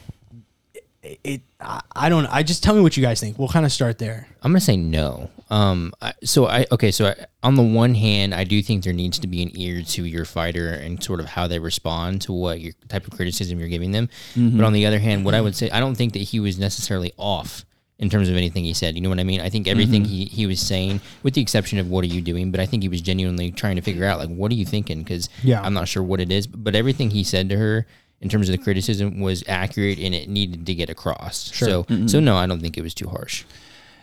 [1.03, 1.21] it.
[1.25, 2.27] it I, I don't.
[2.27, 3.39] I just tell me what you guys think.
[3.39, 4.27] We'll kind of start there.
[4.43, 5.29] I'm gonna say no.
[5.51, 6.91] Um, I, so I okay.
[6.91, 9.83] So I, on the one hand, I do think there needs to be an ear
[9.83, 13.59] to your fighter and sort of how they respond to what your type of criticism
[13.61, 14.09] you're giving them.
[14.35, 16.59] But on the other hand, what I would say, I don't think that he was
[16.59, 17.67] necessarily off
[18.01, 18.97] in terms of anything he said.
[18.97, 19.41] You know what I mean?
[19.41, 20.13] I think everything mm-hmm.
[20.13, 22.83] he, he was saying, with the exception of what are you doing, but I think
[22.83, 25.03] he was genuinely trying to figure out like what are you thinking?
[25.03, 25.61] Because Yeah.
[25.63, 27.87] I'm not sure what it is, but everything he said to her.
[28.23, 31.57] In terms of the criticism, was accurate and it needed to get across.
[31.57, 32.07] So, mm-hmm.
[32.07, 33.45] so no, I don't think it was too harsh.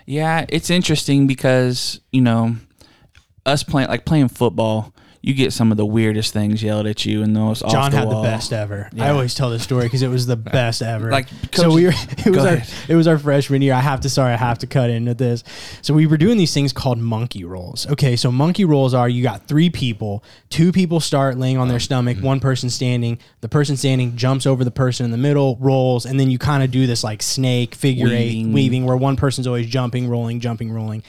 [0.07, 2.55] Yeah, it's interesting because you know,
[3.45, 4.91] us playing like playing football,
[5.27, 7.59] you get some of the weirdest things yelled at you and those.
[7.59, 8.21] John the had wall.
[8.21, 8.89] the best ever.
[8.97, 11.11] I always tell this story because it was the best ever.
[11.11, 11.93] Like, so we were.
[12.25, 12.53] It was our.
[12.53, 12.89] ahead.
[12.89, 13.73] It was our freshman year.
[13.73, 14.09] I have to.
[14.09, 15.43] Sorry, I have to cut into this.
[15.81, 17.85] So we were doing these things called monkey rolls.
[17.87, 20.23] Okay, so monkey rolls are you got three people.
[20.49, 21.83] Two people start laying on their mm-hmm.
[21.83, 22.17] stomach.
[22.19, 23.19] One person standing.
[23.41, 26.63] The person standing jumps over the person in the middle, rolls, and then you kind
[26.63, 28.53] of do this like snake figure eight Weaving.
[28.53, 31.03] weaving, where one person's always jumping, rolling, jumping, rolling.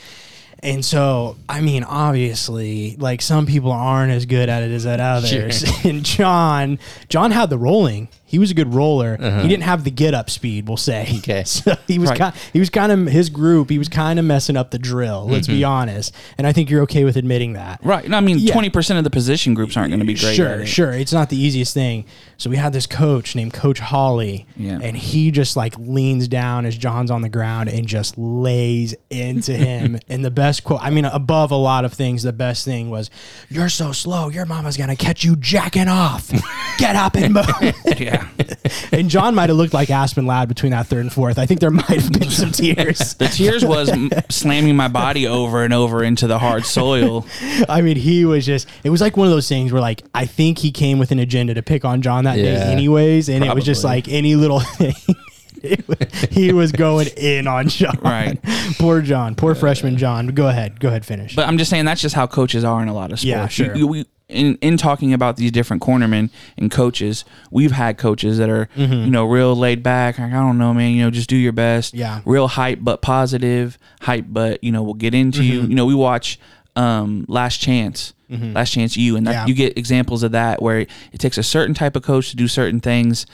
[0.61, 5.01] And so, I mean, obviously, like some people aren't as good at it as at
[5.01, 5.31] others.
[5.85, 8.09] And John, John had the rolling.
[8.29, 9.17] He was a good roller.
[9.17, 11.03] He didn't have the get up speed, we'll say.
[11.03, 11.19] Uh-huh.
[11.19, 11.45] Okay.
[11.45, 12.19] So he was Right.
[12.19, 13.71] kind, he was kind of his group.
[13.71, 15.27] He was kind of messing up the drill.
[15.29, 15.64] Let's be Mm-hmm.
[15.71, 16.14] honest.
[16.38, 17.81] And I think you're okay with admitting that.
[17.83, 18.09] Right.
[18.09, 18.53] No, I mean, Yeah.
[18.53, 20.37] twenty percent of the position groups aren't going to be great.
[20.37, 20.67] Sure, it.
[20.67, 20.93] sure.
[20.93, 22.05] It's not the easiest thing.
[22.37, 24.79] So we had this coach named Coach Holly, Yeah.
[24.83, 29.55] and he just like leans down as John's on the ground and just lays into
[29.57, 29.99] him.
[30.09, 33.11] and the best quote, I mean, above a lot of things, the best thing was,
[33.49, 34.29] "You're so slow.
[34.29, 36.31] Your mama's gonna catch you jacking off.
[36.79, 37.47] Get up and move."
[37.99, 38.17] Yeah.
[38.92, 41.38] and John might have looked like Aspen Ladd between that third and fourth.
[41.38, 43.14] I think there might have been some tears.
[43.14, 47.26] The tears was m- slamming my body over and over into the hard soil.
[47.68, 50.26] I mean, he was just, it was like one of those things where, like, I
[50.26, 53.28] think he came with an agenda to pick on John that day, anyways.
[53.28, 53.96] And it was just probably.
[53.98, 54.94] like any little thing.
[55.61, 55.98] It was-
[56.31, 57.98] he was going in on John.
[58.00, 58.38] Right.
[58.78, 59.35] Poor John.
[59.35, 60.28] Poor freshman John.
[60.28, 60.78] Go ahead.
[60.78, 61.04] Go ahead.
[61.04, 61.35] Finish.
[61.35, 63.24] But I'm just saying that's just how coaches are in a lot of sports.
[63.24, 63.76] Yeah, sure.
[63.76, 68.51] You- we- in, in talking about these different cornermen and coaches, we've had coaches that
[68.51, 70.19] are, you know, real laid back.
[70.19, 71.95] Like, I don't know, man, you know, just do your best.
[71.95, 72.01] Mm-hmm.
[72.01, 72.21] Yeah.
[72.25, 73.79] Real hype, but positive.
[74.03, 75.61] Hype, but, you know, we'll get into you.
[75.61, 75.71] Mm-hmm.
[75.71, 76.38] You know, we watch
[76.77, 79.47] um, Last Chance, Last Chance You, and that, Yeah.
[79.47, 82.47] you get examples of that where it takes a certain type of coach to do
[82.49, 83.25] certain things.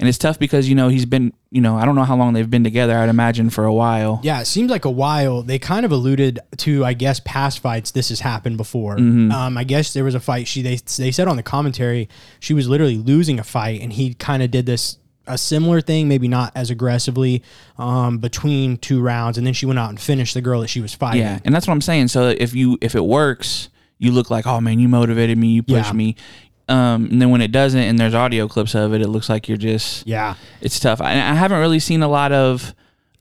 [0.00, 2.32] And it's tough because, you know, he's been, you know, I don't know how long
[2.32, 2.96] they've been together.
[2.96, 4.18] I'd imagine for a while.
[4.22, 5.42] Yeah, it seems like a while.
[5.42, 7.90] They kind of alluded to, I guess, past fights.
[7.90, 8.96] This has happened before.
[8.96, 9.30] Mm-hmm.
[9.30, 10.48] Um, I guess there was a fight.
[10.48, 12.08] She they they said on the commentary
[12.40, 16.08] she was literally losing a fight, and he kind of did this a similar thing,
[16.08, 17.42] maybe not as aggressively,
[17.78, 20.80] um, between two rounds, and then she went out and finished the girl that she
[20.80, 21.20] was fighting.
[21.20, 22.08] Yeah, and that's what I'm saying.
[22.08, 23.68] So if you if it works,
[24.00, 25.92] you look like, oh man, you motivated me, you pushed Yeah.
[25.92, 26.16] me.
[26.68, 29.48] Um, and then when it doesn't, and there's audio clips of it, it looks like
[29.48, 30.06] you're just.
[30.06, 30.34] Yeah.
[30.60, 31.00] It's tough.
[31.00, 32.74] I, I haven't really seen a lot of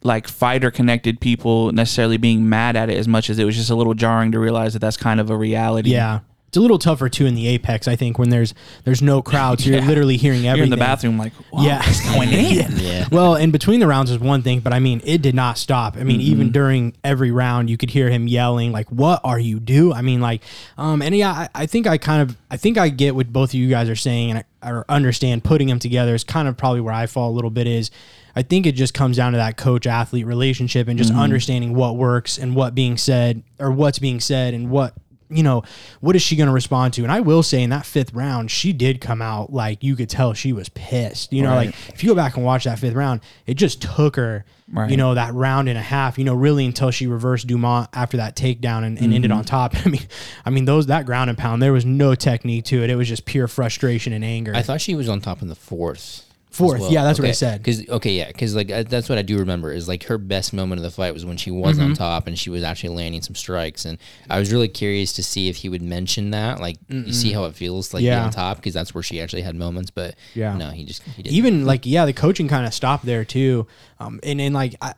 [0.04, 3.70] like fighter connected people necessarily being mad at it as much as it was just
[3.70, 5.90] a little jarring to realize that that's kind of a reality.
[5.92, 6.20] Yeah.
[6.50, 9.60] It's a little tougher too in the apex, I think, when there's there's no crowd,
[9.62, 9.88] so you're Yeah.
[9.88, 10.58] literally hearing everything.
[10.58, 11.78] You're in the bathroom like, Whoa, Yeah.
[11.78, 12.78] what's going in?
[12.80, 13.08] Yeah.
[13.12, 15.96] Well, in between the rounds is one thing, but I mean, it did not stop.
[15.96, 16.32] I mean, Mm-hmm.
[16.32, 20.02] even during every round, you could hear him yelling, like, "What are you do?" I
[20.02, 20.42] mean, like,
[20.78, 23.52] um, and yeah, I, I think I kind of, I think I get what both
[23.52, 26.58] of you guys are saying, and I or understand putting them together is kind of
[26.58, 27.66] probably where I fall a little bit.
[27.68, 27.92] Is
[28.36, 31.96] I think it just comes down to that coach athlete relationship and just understanding what
[31.96, 34.96] works and what being said or what's being said and what
[35.30, 35.64] you know,
[36.02, 37.04] what is she going to respond to?
[37.04, 40.10] And I will say in that fifth round, she did come out like you could
[40.10, 41.32] tell she was pissed.
[41.32, 41.68] You know, Right.
[41.68, 44.90] like if you go back and watch that fifth round, it just took her, Right.
[44.90, 48.18] you know, that round and a half, you know, really until she reversed Dumont after
[48.18, 49.40] that takedown and, and ended mm-hmm.
[49.40, 49.76] on top.
[49.86, 50.08] I mean,
[50.46, 52.90] I mean, those, that ground and pound, there was no technique to it.
[52.90, 54.54] It was just pure frustration and anger.
[54.56, 56.26] I thought she was on top in the fourth.
[56.52, 57.60] Fourth, yeah, that's what I said.
[57.62, 60.52] Because okay, yeah, because like uh, that's what I do remember is like her best
[60.52, 61.90] moment of the fight was when she was Mm-hmm.
[61.90, 64.00] on top and she was actually landing some strikes, and
[64.32, 66.60] I was really curious to see if he would mention that.
[66.60, 68.24] Like, you see how it feels like Yeah.
[68.26, 70.58] on top because that's where she actually had moments, but Yeah.
[70.58, 71.36] no, he just he didn't.
[71.36, 73.68] even like yeah the coaching kind of stopped there too
[74.00, 74.96] um and and like I,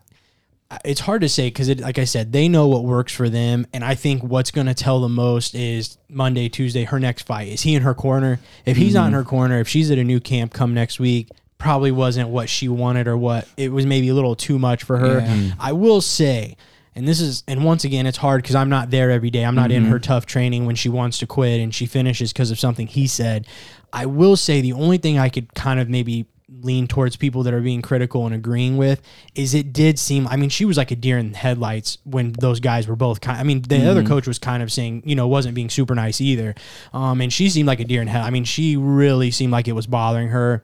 [0.85, 3.67] it's hard to say because it like i said they know what works for them
[3.73, 7.49] and i think what's going to tell the most is monday tuesday her next fight
[7.49, 10.03] is he in her corner if he's not in her corner if she's at a
[10.03, 11.27] new camp come next week
[11.62, 14.97] probably wasn't what she wanted or what it was maybe a little too much for
[14.97, 15.19] her.
[15.19, 15.52] Yeah.
[15.60, 16.58] i will say
[16.95, 19.45] and this is and once again it's hard because i'm not there every day.
[19.45, 22.52] I'm not in her tough training when she wants to quit and she finishes because
[22.52, 23.47] of something he said.
[23.93, 26.26] I will say the only thing i could kind of maybe
[26.60, 29.02] lean towards people that are being critical and agreeing with
[29.36, 32.34] is it did seem i mean she was like a deer in the headlights when
[32.34, 35.15] those guys were both kind i mean the other coach was kind of saying you
[35.15, 36.54] know wasn't being super nice either.
[36.93, 39.69] Um and she seemed like a deer in head i mean she really seemed like
[39.69, 40.62] it was bothering her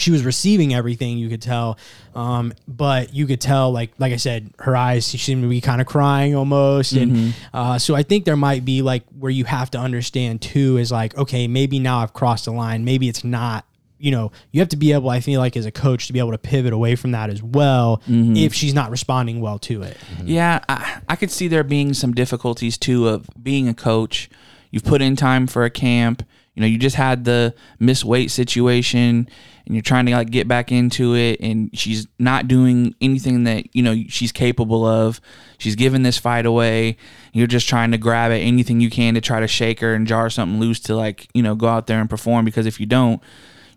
[0.00, 1.78] she was receiving everything you could tell.
[2.14, 5.60] Um, but you could tell like like i said her eyes she seemed to be
[5.60, 6.92] kind of crying almost.
[6.92, 10.76] And uh, so i think there might be like where you have to understand too
[10.78, 12.84] is like okay maybe now i've crossed the line.
[12.84, 13.64] Maybe it's not
[13.98, 16.18] you know you have to be able i feel like as a coach to be
[16.18, 19.96] able to pivot away from that as well if she's not responding well to it.
[20.24, 24.30] Yeah, I, I could see there being some difficulties too of being a coach.
[24.70, 26.22] You've put in time for a camp.
[26.60, 29.26] You know, you just had the miss weight situation,
[29.64, 33.74] and you're trying to like get back into it, and she's not doing anything that
[33.74, 35.22] you know she's capable of.
[35.56, 36.98] She's giving this fight away.
[37.32, 40.06] You're just trying to grab at anything you can to try to shake her and
[40.06, 42.44] jar something loose to like you know go out there and perform.
[42.44, 43.22] Because if you don't,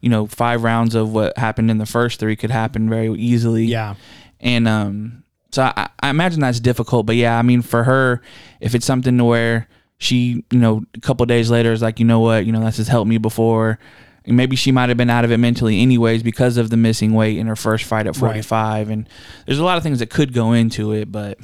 [0.01, 3.63] you know, five rounds of what happened in the first three could happen very easily.
[3.63, 3.95] yeah
[4.41, 7.05] And um, so I, I imagine that's difficult.
[7.05, 8.21] But yeah, I mean, for her,
[8.59, 9.69] if it's something to where
[10.03, 12.77] she, you know, a couple days later is like, you know what, you know, this
[12.77, 13.79] has helped me before.
[14.25, 17.13] And maybe she might have been out of it mentally anyways because of the missing
[17.13, 18.89] weight in her first fight at 45.
[18.89, 19.09] And
[19.45, 21.37] there's a lot of things that could go into it, but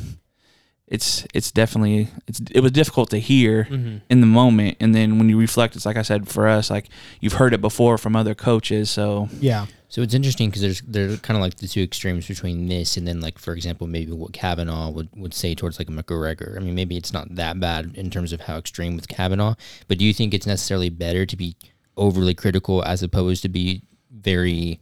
[0.90, 3.98] it's it's definitely it's it was difficult to hear mm-hmm.
[4.10, 4.78] in the moment.
[4.80, 6.90] And then when you reflect it's like I said for us like
[7.22, 9.30] you've heard it before from other coaches so.
[9.40, 9.68] Yeah.
[9.88, 13.08] So it's interesting because there's they're kind of like the two extremes between this and
[13.08, 16.58] then like for example maybe what Kavanagh would, would say towards like a McGregor.
[16.58, 19.56] I mean maybe it's not that bad in terms of how extreme with Kavanagh,
[19.88, 21.56] but do you think it's necessarily better to be
[21.98, 24.80] overly critical as opposed to be very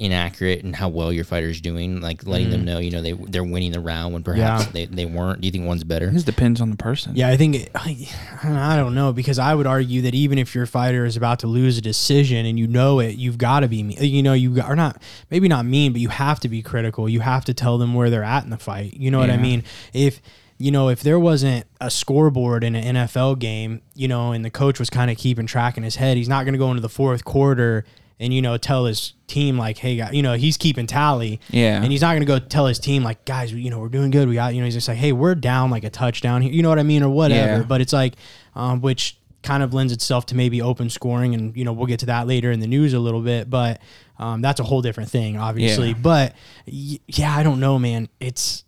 [0.00, 2.64] inaccurate in how well your fighter's doing, like letting them mm.
[2.64, 4.70] know you know they they're winning the round when perhaps Yeah.
[4.72, 5.42] they, they weren't.
[5.42, 6.08] Do you think one's better?
[6.08, 8.08] it just depends on the person Yeah, I think it, I,
[8.42, 11.46] I don't know because I would argue that even if your fighter is about to
[11.46, 13.98] lose a decision and you know it, you've got to be mean.
[14.00, 17.08] You know, you are not maybe not mean, but you have to be critical.
[17.08, 18.94] You have to tell them where they're at in the fight.
[18.94, 19.62] You know what I mean?
[19.92, 20.22] If
[20.56, 24.50] you know, if there wasn't a scoreboard in an NFL game, you know, and the
[24.50, 26.82] coach was kind of keeping track in his head, he's not going to go into
[26.82, 27.84] the fourth quarter
[28.20, 31.40] and you know tell his team like, hey, guys, you know, he's keeping tally.
[31.50, 31.82] Yeah.
[31.82, 34.10] And he's not going to go tell his team like, guys, you know, we're doing
[34.10, 34.28] good.
[34.28, 36.52] We got, you know, he's just like, hey, we're down like a touchdown here.
[36.52, 37.58] You know what I mean, or whatever.
[37.60, 37.66] Yeah.
[37.66, 38.14] But it's like,
[38.54, 42.00] um, which kind of lends itself to maybe open scoring, and you know, we'll get
[42.00, 43.48] to that later in the news a little bit.
[43.48, 43.80] But
[44.18, 45.88] um, that's a whole different thing, obviously.
[45.88, 45.96] Yeah.
[46.02, 46.34] But
[46.66, 48.08] y- yeah, I don't know, man.
[48.20, 48.64] It's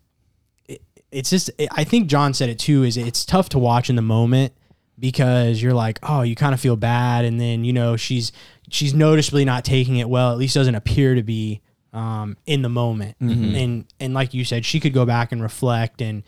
[0.66, 2.84] it, it's just I think John said it too.
[2.84, 4.54] Is it's tough to watch in the moment
[4.98, 8.32] because you're like, oh, you kind of feel bad, and then you know she's
[8.72, 10.32] she's noticeably not taking it well.
[10.32, 11.60] At least doesn't appear to be
[11.92, 13.16] um, in the moment.
[13.54, 16.22] And and like you said, she could go back and reflect and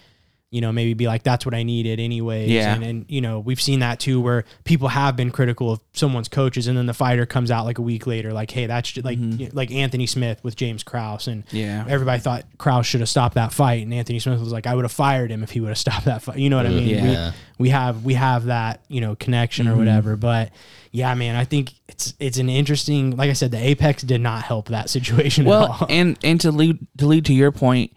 [0.54, 2.48] you know maybe be like, that's what I needed anyways.
[2.48, 2.74] Yeah.
[2.74, 6.28] And, and you know we've seen that too, where people have been critical of someone's
[6.28, 9.04] coaches, and then the fighter comes out like a week later, like, hey, that's just,
[9.04, 9.56] like mm-hmm.
[9.56, 11.84] like Anthony Smith with James Krause, and Yeah.
[11.88, 14.84] everybody thought Krause should have stopped that fight, and Anthony Smith was like, I would
[14.84, 16.38] have fired him if he would have stopped that fight.
[16.38, 16.88] You know what I mean?
[16.88, 17.32] Yeah.
[17.58, 19.78] We, we have we have that you know connection or mm-hmm.
[19.80, 20.52] whatever, but
[20.94, 23.16] yeah, man, I think it's it's an interesting.
[23.16, 25.86] Like I said, the Apex did not help that situation at Well, all.
[25.90, 27.92] and and to lead to lead to your point,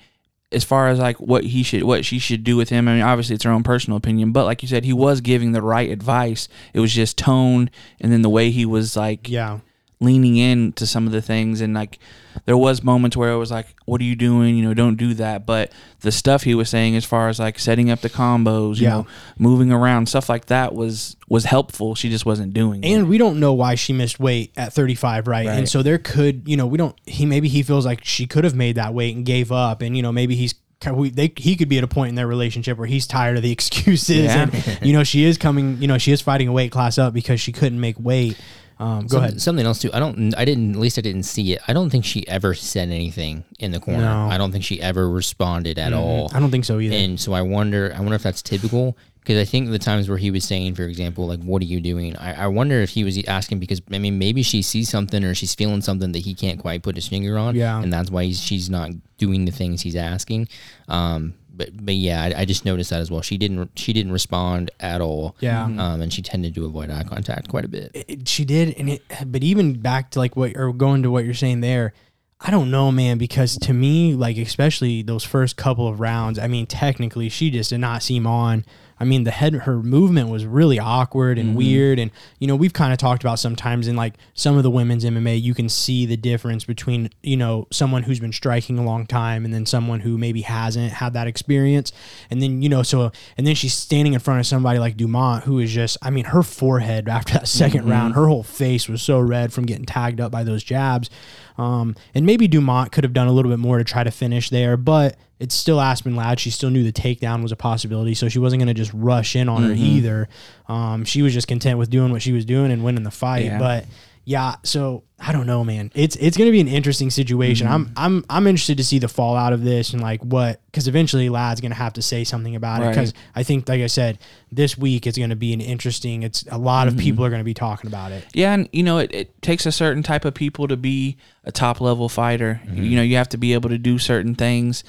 [0.52, 3.02] as far as like what he should what she should do with him i mean
[3.02, 5.90] obviously it's her own personal opinion but like you said he was giving the right
[5.90, 9.60] advice it was just tone and then the way he was like Yeah.
[10.00, 11.98] Leaning in to some of the things and like
[12.46, 15.16] there was moments where it was like what are you doing you know don't do
[15.16, 18.78] that but the stuff he was saying as far as like setting up the combos
[18.78, 18.90] you Yeah.
[18.90, 19.08] know
[19.40, 23.18] moving around stuff like that was was helpful she just wasn't doing it And we
[23.18, 25.48] don't know why she missed weight at 35, right?
[25.48, 26.96] And so there could, you know, we don't.
[27.06, 29.96] He maybe he feels like she could have made that weight and gave up, and
[29.98, 30.54] you know maybe he's
[30.94, 33.42] we, they, he could be at a point in their relationship where he's tired of
[33.44, 34.44] the excuses, Yeah.
[34.44, 37.14] and you know she is coming, you know she is fighting a weight class up
[37.16, 38.40] because she couldn't make weight.
[38.80, 39.42] Um, go Some- ahead.
[39.42, 39.90] Something else too.
[39.94, 40.36] I don't.
[40.36, 40.72] I didn't.
[40.72, 41.62] At least I didn't see it.
[41.68, 44.02] I don't think she ever said anything in the corner.
[44.02, 44.28] No.
[44.30, 46.30] I don't think she ever responded at all.
[46.34, 46.96] I don't think so either.
[46.96, 47.92] And so I wonder.
[47.96, 50.84] I wonder if that's typical because I think the times where he was saying, for
[50.84, 53.98] example, like, "What are you doing?" I, I wonder if he was asking because I
[53.98, 57.08] mean maybe she sees something or she's feeling something that he can't quite put his
[57.08, 57.56] finger on.
[57.56, 57.82] Yeah.
[57.82, 60.48] And that's why he's, she's not doing the things he's asking.
[60.88, 61.34] Um.
[61.58, 63.22] But but yeah, I, I just noticed that as well.
[63.22, 65.36] She didn't she didn't respond at all.
[65.40, 65.64] Yeah.
[65.66, 66.02] Um.
[66.02, 67.92] And she tended to avoid eye contact quite a bit.
[67.94, 71.26] it, she did and it but even back to like what or going to what
[71.26, 71.94] you're saying there
[72.40, 76.48] i don't know man because to me like especially those first couple of rounds i
[76.48, 78.64] mean technically she just did not seem on
[79.00, 81.58] i mean the head her movement was really awkward and mm-hmm.
[81.58, 82.00] weird.
[82.00, 85.04] And you know we've kind of talked about sometimes in like some of the women's
[85.04, 89.06] mma you can see the difference between you know someone who's been striking a long
[89.06, 91.92] time and then someone who maybe hasn't had that experience.
[92.30, 95.44] And then you know so and then she's standing in front of somebody like dumont
[95.44, 97.90] who is just i mean her forehead after that 2nd mm-hmm.
[97.90, 101.10] round her whole face was so red from getting tagged up by those jabs
[101.58, 104.50] um, and maybe dumont could have done a little bit more to try to finish
[104.50, 106.40] there but it's still aspen ladd.
[106.40, 109.36] She still knew the takedown was a possibility so she wasn't going to just rush
[109.36, 110.28] in on her either.
[110.68, 113.46] Um, she was just content with doing what she was doing and winning the fight
[113.46, 113.60] Yeah.
[113.60, 113.86] but
[114.28, 115.90] yeah, so I don't know, man.
[115.96, 117.66] It's it's gonna be an interesting situation.
[117.66, 117.94] Mm-hmm.
[117.98, 121.30] I'm I'm I'm interested to see the fallout of this and like what because eventually
[121.30, 124.20] Ladd's gonna have to say something about it because I think like I said
[124.52, 126.24] this week is gonna be an interesting.
[126.24, 127.24] It's a lot of people mm-hmm.
[127.24, 128.26] are gonna be talking about it.
[128.34, 131.52] Yeah, and you know, it, it takes a certain type of people to be a
[131.54, 132.60] top level fighter.
[132.66, 132.84] Mm-hmm.
[132.84, 134.84] You know, you have to be able to do certain things,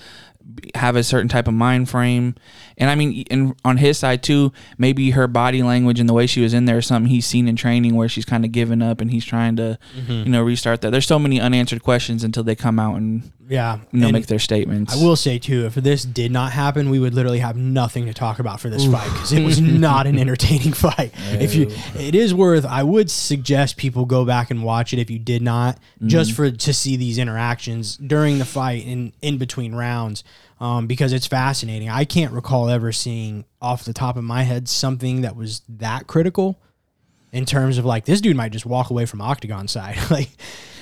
[0.74, 2.34] have a certain type of mind frame.
[2.76, 6.26] And I mean, and on his side too, maybe her body language and the way
[6.26, 8.82] she was in there is something he's seen in training where she's kind of given
[8.82, 10.12] up and he's trying to, mm-hmm.
[10.12, 10.90] you know, restart that.
[10.90, 14.94] There's so many unanswered questions until they come out and Yeah, and make their statements.
[14.94, 18.12] I will say too, if this did not happen, we would literally have nothing to
[18.12, 21.12] talk about for this fight because it was not an entertaining fight.
[21.32, 22.66] If you, it is worth.
[22.66, 26.50] I would suggest people go back and watch it if you did not, just for
[26.50, 30.24] to see these interactions during the fight and in between rounds,
[30.60, 31.88] um, because it's fascinating.
[31.88, 36.06] I can't recall ever seeing off the top of my head something that was that
[36.06, 36.60] critical
[37.32, 40.28] in terms of like this dude might just walk away from octagon side, like.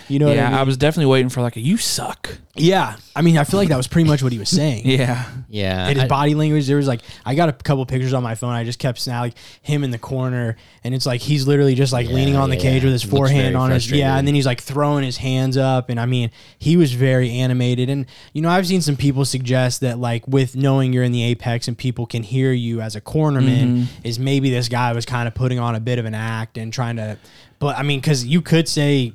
[0.09, 0.59] You know what yeah, I mean?
[0.59, 2.39] I was definitely waiting for like a you suck.
[2.55, 5.25] yeah, I mean, I feel like that was pretty much what he was saying Yeah.
[5.49, 5.89] Yeah.
[5.89, 6.67] and his I- body language.
[6.67, 8.53] There was like I got a couple pictures on my phone.
[8.53, 11.93] I just kept snapping like him in the corner, and it's like he's literally just
[11.93, 12.87] like Yeah, leaning on the cage yeah.
[12.87, 15.89] with his Looks forehand on his yeah, and then he's like throwing his hands up,
[15.91, 17.89] and I mean he was very animated.
[17.91, 21.25] And you know I've seen some people suggest that like with knowing you're in the
[21.25, 24.07] apex and people can hear you as a cornerman mm-hmm.
[24.07, 26.73] is maybe this guy was kind of putting on a bit of an act and
[26.73, 27.19] trying to,
[27.59, 29.13] but I mean because you could say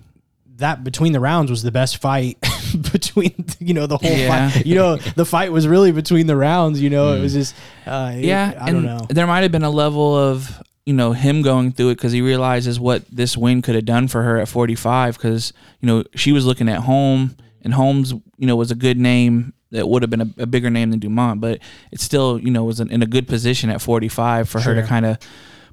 [0.58, 2.38] that between the rounds was the best fight
[2.94, 4.50] between you know the whole Yeah.
[4.50, 4.66] fight.
[4.66, 6.82] You know the fight was really between the rounds.
[6.82, 9.06] You know it was just uh, Yeah, I don't and know.
[9.10, 12.22] There might have been a level of you know him going through it because he
[12.22, 15.18] realizes what this win could have done for her at 45.
[15.18, 18.98] Because you know she was looking at home, and Holmes you know was a good
[18.98, 21.60] name that would have been a, a bigger name than Dumont, but
[21.92, 24.84] it still you know was in, in a good position at 45 for her to
[24.84, 25.18] kind of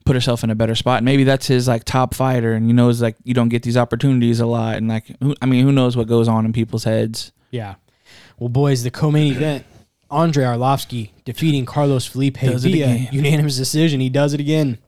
[0.08, 0.98] put herself in a better spot.
[0.98, 3.62] And maybe that's his like top fighter, and you know it's like you don't get
[3.62, 6.52] these opportunities a lot, and like who, I mean who knows what goes on in
[6.52, 7.30] people's heads.
[7.50, 7.74] Yeah.
[8.38, 9.66] Well, boys, the co-main event:
[10.10, 14.00] Andre Arlovski defeating Carlos Felipe Does via unanimous decision.
[14.00, 14.78] He does it again.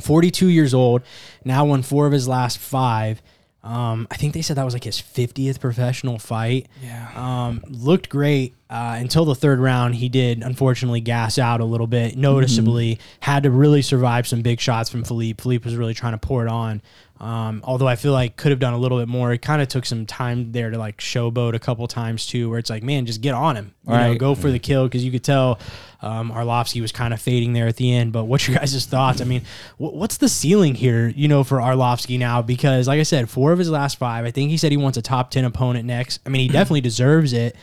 [0.00, 1.02] 42 years old,
[1.44, 3.20] now won four of his last five.
[3.62, 6.68] Um, I think they said that was like his 50th professional fight.
[6.82, 7.10] Yeah.
[7.14, 9.96] Um, looked great uh, until the third round.
[9.96, 12.98] He did unfortunately gas out a little bit, noticeably.
[13.20, 15.40] Had to really survive some big shots from Felipe.
[15.42, 16.80] Felipe was really trying to pour it on.
[17.20, 19.30] Um, although I feel like could have done a little bit more.
[19.30, 22.58] It kind of took some time there to like showboat a couple times too, where
[22.58, 24.18] it's like, man, just get on him, you know, Right.
[24.18, 25.58] go for the kill because you could tell
[26.00, 28.14] um, Arlovski was kind of fading there at the end.
[28.14, 29.20] But what's your guys' thoughts?
[29.20, 29.42] I mean,
[29.76, 32.40] wh- what's the ceiling here, you know, for Arlovski now?
[32.40, 34.24] Because like I said, four of his last five.
[34.24, 36.20] I think he said he wants a top ten opponent next.
[36.24, 37.54] I mean, he definitely deserves it,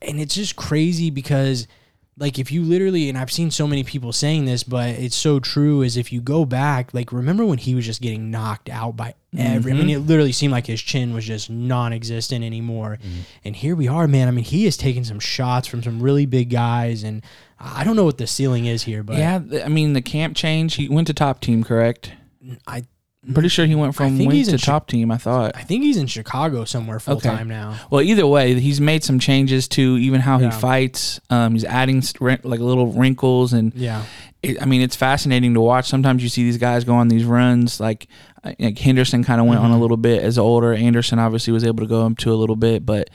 [0.00, 1.68] and it's just crazy because
[2.18, 5.38] like if you literally and I've seen so many people saying this, but it's so
[5.38, 8.96] true is if you go back, like remember when he was just getting knocked out
[8.96, 10.02] by every I mean mm-hmm.
[10.02, 12.98] it literally seemed like his chin was just non existent anymore.
[13.02, 13.20] Mm-hmm.
[13.44, 14.28] And here we are, man.
[14.28, 17.22] I mean, he is taking some shots from some really big guys and
[17.58, 20.74] I don't know what the ceiling is here, but yeah, I mean the camp change.
[20.74, 22.12] He went to top team, correct?
[22.66, 22.84] I
[23.26, 25.10] I'm pretty sure he went from wing to in Chi- top team.
[25.10, 25.52] I thought.
[25.56, 27.28] I think he's in Chicago somewhere full Okay.
[27.28, 27.74] time now.
[27.90, 30.50] Well, either way, he's made some changes to even how Yeah.
[30.52, 31.20] he fights.
[31.30, 34.02] Um, he's adding like little wrinkles, and Yeah.
[34.42, 35.86] it, I mean, it's fascinating to watch.
[35.88, 38.06] Sometimes you see these guys go on these runs, like
[38.60, 40.72] like Henderson kind of went on a little bit as older.
[40.72, 43.10] Anderson obviously was able to go up to a little bit, but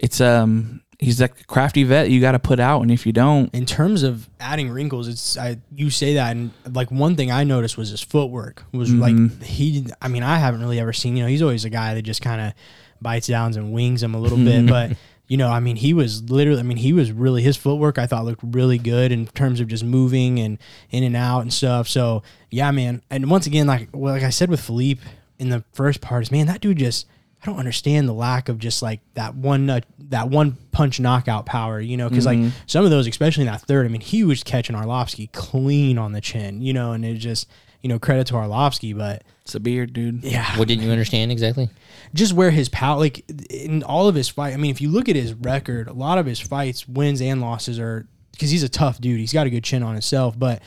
[0.00, 3.12] it's um he's like a crafty vet you got to put out, and if you
[3.12, 7.30] don't, in terms of adding wrinkles, it's I you say that and like one thing
[7.30, 9.00] I noticed was his footwork was mm-hmm.
[9.00, 9.86] like he.
[10.00, 11.16] I mean, I haven't really ever seen.
[11.16, 12.52] You know, he's always a guy that just kind of
[13.00, 14.68] bites down and wings him a little bit, mm-hmm.
[14.68, 14.96] but.
[15.26, 16.60] You know, I mean, he was literally.
[16.60, 17.96] I mean, he was really his footwork.
[17.96, 20.58] I thought looked really good in terms of just moving and
[20.90, 21.88] in and out and stuff.
[21.88, 23.00] So yeah, man.
[23.08, 25.00] And once again, like well, like I said with Felipe
[25.38, 27.06] in the first part, is man, that dude just.
[27.44, 31.44] I don't understand the lack of just like that one uh, that one punch knockout
[31.44, 34.24] power, you know, because like some of those, especially in that third, I mean, he
[34.24, 37.46] was catching Arlovski clean on the chin, you know, and it just
[37.82, 40.24] you know credit to Arlovski, but it's a beard, dude.
[40.24, 41.68] yeah, What didn't you understand exactly?
[42.14, 44.54] just where his power, like in all of his fight.
[44.54, 47.42] I mean, if you look at his record, a lot of his fights, wins and
[47.42, 49.20] losses are because he's a tough dude.
[49.20, 50.62] He's got a good chin on himself, but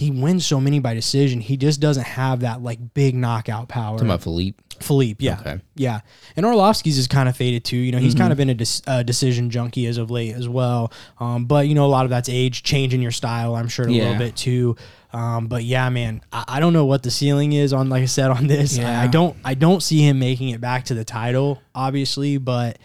[0.00, 1.40] he wins so many by decision.
[1.40, 3.96] He just doesn't have that like big knockout power.
[3.96, 4.60] Talking about Felipe.
[4.80, 5.60] Felipe, yeah, Okay.
[5.76, 6.00] yeah,
[6.36, 7.76] and Arlovski's is kind of faded too.
[7.76, 10.48] You know, he's kind of been a dis- uh, decision junkie as of late as
[10.48, 10.90] well.
[11.18, 13.54] Um, but you know, a lot of that's age, changing your style.
[13.54, 14.04] I'm sure a Yeah.
[14.04, 14.76] little bit too.
[15.12, 17.90] Um, but yeah, man, I, I don't know what the ceiling is on.
[17.90, 20.86] Like I said on this, I, I don't, I don't see him making it back
[20.86, 22.78] to the title, obviously, but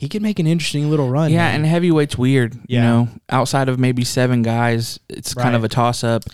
[0.00, 1.30] he could make an interesting little run.
[1.30, 1.56] Yeah, man.
[1.56, 2.58] and heavyweight's weird.
[2.66, 6.24] You know, outside of maybe seven guys, it's kind of a toss up.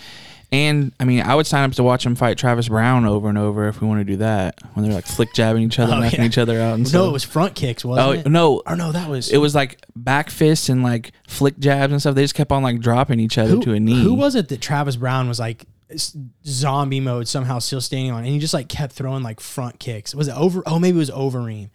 [0.53, 3.37] And I mean, I would sign up to watch him fight Travis Browne over and
[3.37, 4.57] over if we want to do that.
[4.75, 6.27] When they're like flick jabbing each other, Oh, knocking yeah.
[6.27, 7.09] each other out, and no, stuff.
[7.09, 8.27] it was front kicks, wasn't Oh it?
[8.31, 12.01] no, Or no, that was it was like back fists and like flick jabs and
[12.01, 12.15] stuff.
[12.15, 14.01] They just kept on like dropping each other who, to a knee.
[14.05, 15.65] Who was it that Travis Browne was like
[16.45, 20.15] zombie mode somehow still standing on, and he just like kept throwing like front kicks?
[20.15, 20.63] Was it over?
[20.67, 21.71] Oh, maybe it was Overeem.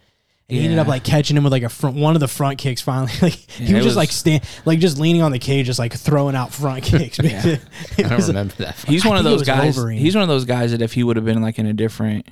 [0.51, 2.57] And he ended up like catching him with like a front one of the front
[2.57, 2.81] kicks.
[2.81, 5.65] Finally, like he Yeah, was it just like stand like just leaning on the cage,
[5.67, 7.19] just like throwing out front kicks.
[7.19, 7.57] Yeah.
[7.97, 8.75] I don't was- remember that.
[8.87, 9.75] He's I one of think it those was guys.
[9.77, 9.99] Wolverine.
[9.99, 12.27] He's one of those guys that if he would have been like in a different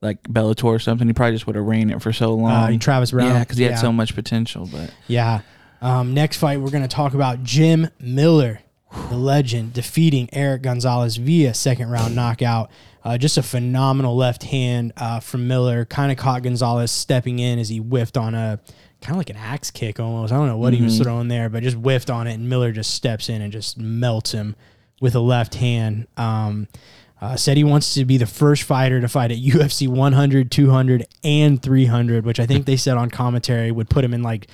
[0.00, 2.50] like Bellator or something, he probably just would have reigned it for so long.
[2.74, 3.28] Uh, Travis Browne.
[3.28, 3.76] yeah, because he had Yeah.
[3.78, 4.68] so much potential.
[4.70, 5.40] But Yeah.
[5.82, 8.60] Um, next fight, we're going to talk about Jim Miller,
[9.10, 12.70] the legend, defeating Erick Gonzalez via second round knockout.
[13.04, 15.84] Uh, just a phenomenal left hand uh, from Miller.
[15.84, 18.60] Kind of caught Gonzalez stepping in as he whiffed on a
[19.00, 20.32] kind of like an axe kick almost.
[20.32, 22.72] I don't know what he was throwing there, but just whiffed on it, and Miller
[22.72, 24.56] just steps in and just melts him
[25.00, 26.06] with a left hand.
[26.16, 26.68] Um,
[27.20, 31.06] uh, said he wants to be the first fighter to fight at UFC 100, 200,
[31.24, 34.48] and 300, which I think they said on commentary would put him in like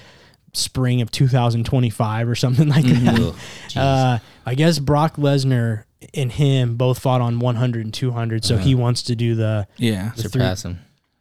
[0.55, 3.19] spring of 2025 or something like that.
[3.21, 3.35] Ugh,
[3.69, 3.77] jeez.
[3.77, 8.75] Uh, I guess Brock Lesnar and him both fought on 100 and 200, so he
[8.75, 10.79] wants to do the yeah, Surpass him.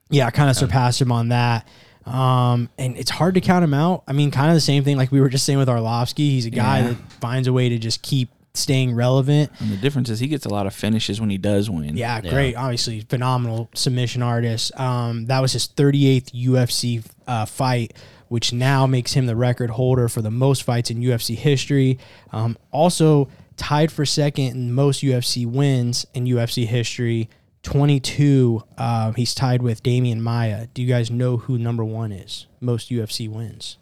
[0.09, 1.67] yeah, kind of surpass him on that.
[2.05, 4.03] Um, and it's hard to count him out.
[4.07, 6.17] I mean, kind of the same thing like we were just saying with Arlovski.
[6.17, 6.87] He's a guy Yeah.
[6.89, 9.49] that finds a way to just keep staying relevant.
[9.59, 11.95] and the difference is he gets a lot of finishes when he does win.
[11.97, 12.29] Yeah, Yeah.
[12.29, 12.55] great.
[12.55, 14.77] Obviously, phenomenal submission artist.
[14.79, 17.93] Um, that was his 38th UFC uh, fight,
[18.33, 21.99] which now makes him the record holder for the most fights in UFC history.
[22.31, 27.29] Um, also tied for second in most UFC wins in UFC history.
[27.61, 28.63] 22.
[28.75, 30.65] Uh, he's tied with Demian Maia.
[30.73, 32.47] Do you guys know who number one is?
[32.59, 33.77] Most UFC wins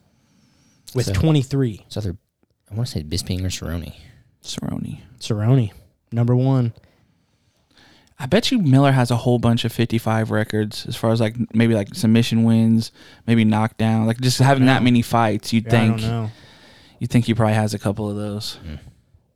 [0.94, 1.84] with So- 23.
[1.88, 2.18] It's either
[2.70, 3.94] I want to say Bisping or Cerrone.
[4.44, 5.00] Cerrone.
[5.22, 5.72] Cerrone,
[6.12, 6.74] number one.
[8.22, 11.36] I bet you Miller has a whole bunch of 55 records as far as like
[11.56, 12.92] maybe like submission wins,
[13.26, 15.52] maybe knockdown, like just having that many fights.
[15.52, 16.32] You'd Yeah, I think don't know.
[17.00, 18.60] you think he probably has a couple of those.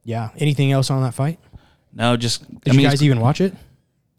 [0.04, 0.30] Yeah.
[0.38, 1.40] Anything else on that fight?
[1.94, 3.56] No, just Did I mean, you it's- guys even watch it?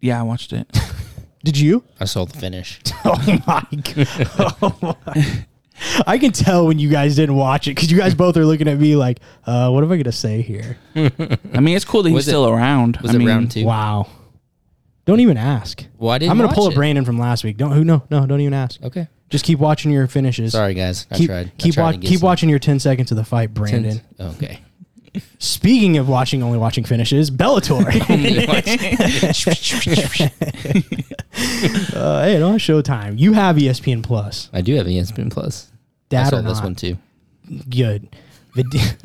[0.01, 0.67] yeah, I watched it.
[1.45, 1.85] Did you?
[2.01, 2.81] I saw the finish.
[3.05, 3.65] Oh my
[3.95, 4.97] god!
[6.07, 8.67] I can tell when you guys didn't watch it because you guys both are looking
[8.67, 12.09] at me like, uh, "What am I gonna say here?" I mean, it's cool that
[12.09, 12.97] he's Was it- still around.
[12.97, 13.65] Was I it mean, round two?
[13.65, 14.09] Wow!
[15.07, 15.85] Don't even ask.
[15.99, 16.33] Well, I didn't.
[16.33, 16.75] I'm gonna pull a it.
[16.75, 17.57] Brandon from last week.
[17.57, 17.85] Don't who?
[17.85, 18.83] No, no, don't even ask.
[18.83, 19.09] Okay.
[19.31, 20.53] Just keep watching your finishes.
[20.53, 21.07] Sorry, guys.
[21.11, 21.47] I keep tried.
[21.47, 23.55] I keep tried wa- to get keep some watching your 10 seconds of the fight,
[23.55, 24.01] Brandon.
[24.21, 24.61] Okay.
[25.39, 27.87] Speaking of watching, only watching finishes, Bellator.
[31.97, 33.19] uh, hey, don't Showtime.
[33.19, 34.51] You have ESPN Plus.
[34.53, 35.71] I do have ESPN Plus.
[35.73, 35.77] I
[36.11, 36.65] Dad saw or this not?
[36.65, 36.99] one too.
[37.69, 38.09] good.
[38.57, 38.97] Vadim,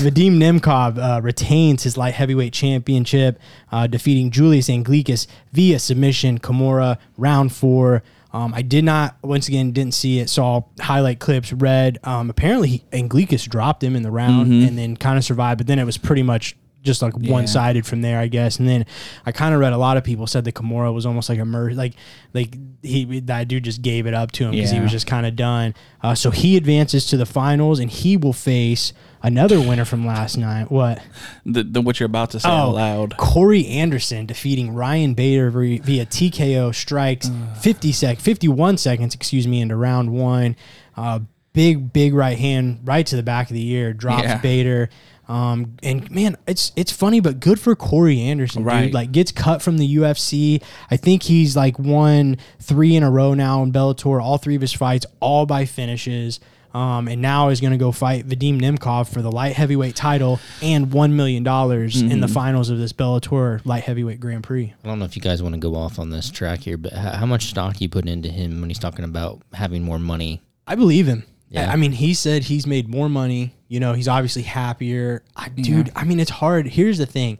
[0.00, 3.38] Vadim Nemkov uh, retains his light heavyweight championship,
[3.70, 6.38] uh, defeating Julius Anglickas via submission.
[6.38, 8.02] Kimura round four.
[8.32, 10.28] Um, I did not, once again, didn't see it.
[10.28, 11.52] Saw highlight clips.
[11.52, 11.98] Read.
[12.04, 15.58] Um, apparently, he, Anglicus dropped him in the round and then kind of survived.
[15.58, 18.58] But then it was pretty much just like one sided from there, I guess.
[18.58, 18.86] And then
[19.26, 21.44] I kind of read a lot of people said that Kimura was almost like a
[21.44, 21.94] mer- like
[22.34, 25.26] like he that dude just gave it up to him because he was just kind
[25.26, 25.74] of done.
[26.02, 30.36] Uh, so he advances to the finals and he will face another winner from last
[30.36, 30.70] night.
[30.70, 31.02] What?
[31.44, 33.16] The, the what you're about to say out loud.
[33.16, 37.28] Corey Anderson defeating Ryan Bader via TKO strikes
[37.60, 40.54] 50 sec 51 seconds, excuse me, into round one.
[40.96, 41.20] Uh,
[41.54, 44.38] big big right hand right to the back of the ear drops Yeah.
[44.38, 44.90] Bader.
[45.28, 48.84] Um, and man, it's it's funny, but good for Corey Anderson, Right.
[48.86, 48.94] dude.
[48.94, 50.62] Like gets cut from the UFC.
[50.90, 54.22] I think he's like won three in a row now in Bellator.
[54.22, 56.40] All three of his fights, all by finishes.
[56.74, 60.38] Um, and now is going to go fight Vadim Nemkov for the light heavyweight title
[60.62, 64.74] and one million dollars in the finals of this Bellator light heavyweight Grand Prix.
[64.84, 66.92] I don't know if you guys want to go off on this track here, but
[66.92, 70.42] how, how much stock you put into him when he's talking about having more money?
[70.66, 71.24] I believe him.
[71.50, 71.70] Yeah.
[71.72, 73.54] I mean, he said he's made more money.
[73.68, 75.22] You know, he's obviously happier.
[75.36, 76.66] I, dude, I mean, it's hard.
[76.66, 77.38] Here's the thing.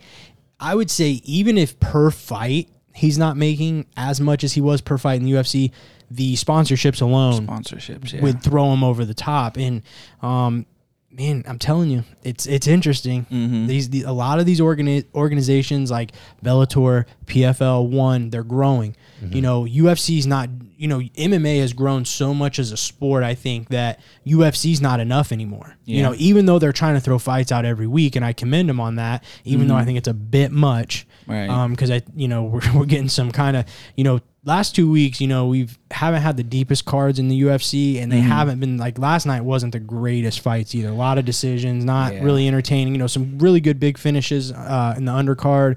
[0.60, 4.80] I would say even if per fight he's not making as much as he was
[4.80, 5.70] per fight in the UFC,
[6.10, 8.12] the sponsorships alone Sponsorships.
[8.12, 8.22] Yeah.
[8.22, 9.56] would throw him over the top.
[9.56, 9.82] And
[10.22, 10.66] um,
[11.10, 13.24] man, I'm telling you, it's it's interesting.
[13.26, 13.66] Mm-hmm.
[13.66, 16.12] These the, a lot of these organi- organizations like
[16.44, 18.96] Bellator, PFL, One, they're growing.
[19.22, 19.34] Mm-hmm.
[19.36, 20.48] You know, UFC's not.
[20.80, 23.24] You know, MMA has grown so much as a sport.
[23.24, 25.76] I think that UFC's not enough anymore.
[25.84, 28.68] You know, even though they're trying to throw fights out every week, and I commend
[28.68, 29.24] them on that.
[29.44, 31.32] Even though I think it's a bit much Mm-hmm.
[31.32, 31.50] Right.
[31.50, 34.90] um because i you know we're, we're getting some kind of you know last two
[34.90, 38.28] weeks you know we've haven't had the deepest cards in the ufc and they Mm-hmm.
[38.28, 42.14] haven't been like last night wasn't the greatest fights either a lot of decisions not
[42.14, 42.22] Yeah.
[42.24, 45.76] really entertaining you know some really good big finishes uh in the undercard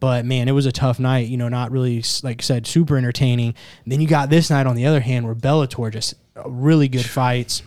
[0.00, 2.96] but man it was a tough night you know not really like I said super
[2.98, 3.54] entertaining
[3.86, 7.06] then you got this night on the other hand where bellator just uh, really good
[7.06, 7.62] fights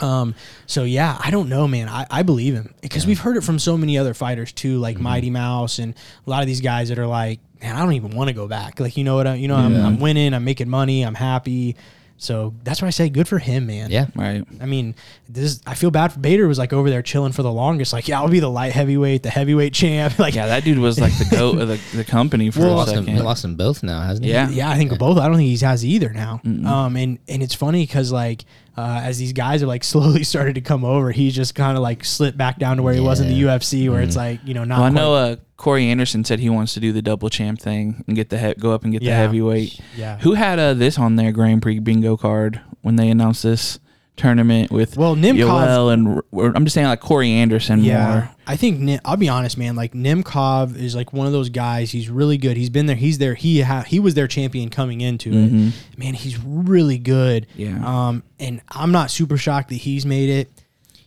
[0.00, 0.34] um,
[0.66, 1.88] so yeah, I don't know, man.
[1.88, 4.98] I, I believe him because we've heard it from so many other fighters too, like
[4.98, 5.94] Mighty Mouse and
[6.26, 8.46] a lot of these guys that are like, man, I don't even want to go
[8.46, 8.80] back.
[8.80, 9.26] Like, you know what?
[9.26, 11.76] I, you know, I'm, I'm winning, I'm making money, I'm happy.
[12.18, 13.90] So that's why I say good for him, man.
[13.90, 14.06] Yeah.
[14.14, 14.42] right.
[14.60, 14.94] I mean,
[15.28, 17.92] this I feel bad for Bader was like over there chilling for the longest.
[17.92, 20.18] Like, yeah, I'll be the light heavyweight, the heavyweight champ.
[20.18, 22.76] Like, Yeah, that dude was like the goat of the, the company for Well, a
[22.76, 23.22] Lost them, second.
[23.24, 24.32] lost them both now, hasn't he?
[24.32, 24.48] Yeah.
[24.48, 25.18] Yeah, I think both.
[25.18, 26.40] I don't think he has either now.
[26.44, 28.44] Um, and and it's funny because like
[28.78, 31.82] uh, as these guys are like slowly started to come over, he's just kind of
[31.82, 34.54] like slipped back down to where he was in the UFC, where it's like you
[34.54, 34.78] know not.
[34.78, 37.60] Well, I quite- know uh, Corey Anderson said he wants to do the double champ
[37.60, 39.10] thing and get the he- go up and get Yeah.
[39.10, 39.80] the heavyweight.
[39.96, 40.18] Yeah.
[40.18, 43.78] Who had uh, this on their Grand Prix bingo card when they announced this
[44.16, 48.30] tournament with Well, Nemkov- and I'm just saying like Corey Anderson Yeah, more.
[48.46, 49.76] I think I'll be honest, man.
[49.76, 51.90] Like Nemkov is like one of those guys.
[51.90, 52.56] He's really good.
[52.56, 52.96] He's been there.
[52.96, 53.34] He's there.
[53.34, 55.72] He ha- he was their champion coming into it.
[55.98, 57.46] Man, he's really good.
[57.56, 57.78] Yeah.
[57.84, 60.50] Um, and I'm not super shocked that he's made it.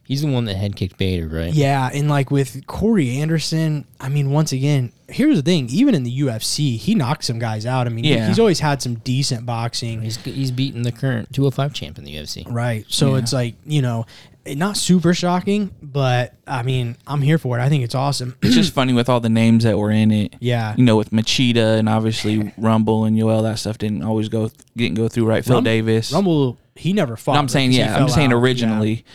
[0.10, 1.54] He's the one that head kicked Bader, right?
[1.54, 5.70] Yeah, and like with Corey Anderson, I mean, once again, here's the thing.
[5.70, 7.86] Even in the UFC, he knocked some guys out.
[7.86, 8.28] I mean, Yeah.
[8.28, 10.02] he's always had some decent boxing.
[10.02, 12.44] He's he's beaten the current 205 champ in the UFC.
[12.50, 12.86] Right.
[12.88, 13.18] So Yeah.
[13.22, 14.08] it's like, you know,
[14.48, 17.62] eh, not super shocking, but I mean, I'm here for it.
[17.62, 18.36] I think it's awesome.
[18.42, 20.34] It's just funny with all the names that were in it.
[20.40, 20.74] yeah.
[20.76, 24.96] You know, with Machida and obviously Rumble and Yoel, that stuff didn't always go didn't
[24.96, 25.46] go through right.
[25.46, 26.12] Phil Rum- Davis.
[26.12, 27.34] Rumble, he never fought.
[27.34, 27.94] No, I'm saying yeah.
[27.94, 28.38] I'm fell saying out.
[28.42, 29.06] originally.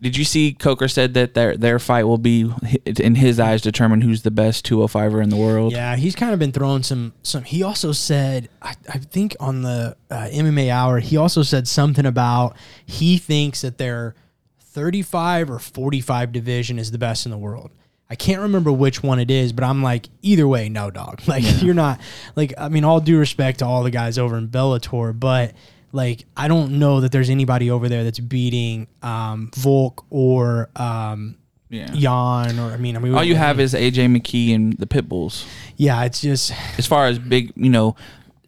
[0.00, 2.52] Did you see Coker said that their their fight will be
[2.84, 5.72] in his eyes determine who's the best 205er in the world?
[5.72, 5.92] Yeah.
[5.92, 7.14] yeah, he's kind of been throwing some.
[7.22, 7.44] Some.
[7.44, 12.04] He also said, I, I think on the uh, MMA Hour, he also said something
[12.04, 14.14] about he thinks that their
[14.60, 17.70] 35 or 45 division is the best in the world.
[18.08, 21.22] I can't remember which one it is, but I'm like, either way, no dog.
[21.26, 22.00] Like you're not
[22.36, 25.54] like I mean, all due respect to all the guys over in Bellator, but
[25.92, 31.36] like I don't know that there's anybody over there that's beating um, Volk or um,
[31.70, 31.86] Yeah.
[31.86, 35.46] Jan or I mean, I mean, All you have is AJ McKee and the Pitbulls.
[35.76, 37.96] yeah, it's just As far as big, you know,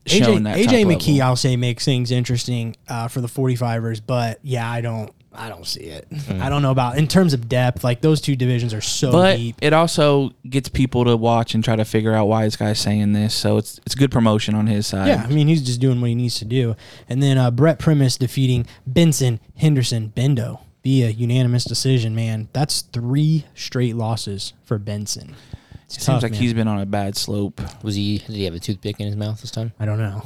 [0.07, 1.07] AJ, AJ McKee.
[1.19, 1.23] level.
[1.23, 5.13] I'll say makes things interesting uh, for the 45ers, but yeah, I don't.
[5.39, 6.09] I don't see it.
[6.29, 7.85] I don't know about in terms of depth.
[7.85, 9.57] Like those two divisions are so But deep.
[9.63, 13.13] it also gets people to watch and try to figure out why this guy's saying
[13.13, 13.35] this.
[13.35, 15.09] So it's it's good promotion on his side.
[15.09, 16.75] Yeah, I mean he's just doing what he needs to do.
[17.09, 22.15] And then uh, Brent Primus defeating Benson Henderson Bendo via unanimous decision.
[22.15, 25.37] Man, that's three straight losses for Benson.
[25.85, 26.41] It's It tough, seems like man.
[26.43, 27.61] he's been on a bad slope.
[27.83, 28.19] Was he?
[28.19, 29.73] Did he have a toothpick in his mouth this time?
[29.81, 30.23] I don't know.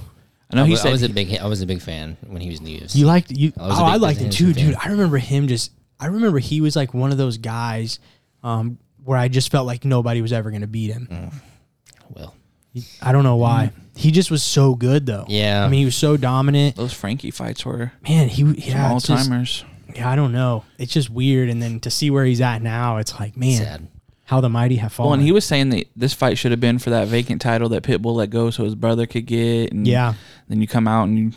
[0.53, 2.17] I know I he was, I said was a big I was a big fan
[2.27, 2.97] when he was in the UFC.
[2.97, 3.53] You liked you?
[3.59, 4.67] I was oh, big I liked him too, fan.
[4.67, 4.77] dude.
[4.77, 5.73] I remember him just.
[5.99, 8.01] I remember he was like one of those guys
[8.43, 11.09] um, where I just felt like nobody was ever going to beat him.
[11.11, 11.33] Mm.
[12.11, 12.35] Well,
[13.01, 13.71] I don't know why.
[13.95, 15.27] He just was so good though.
[15.29, 15.65] Yeah.
[15.65, 16.77] I mean, he was so dominant.
[16.77, 19.65] Those Frankie fights were Man, he some yeah, all it's timers.
[19.95, 20.65] yeah, I don't know.
[20.79, 23.89] It's just weird, and then to see where he's at now, it's like, man, sad.
[24.25, 25.09] How the mighty have fallen.
[25.09, 27.69] Well, and he was saying that this fight should have been for that vacant title
[27.71, 29.73] that Pitbull let go, so his brother could get.
[29.73, 30.15] And yeah,
[30.49, 31.33] Then you come out and you,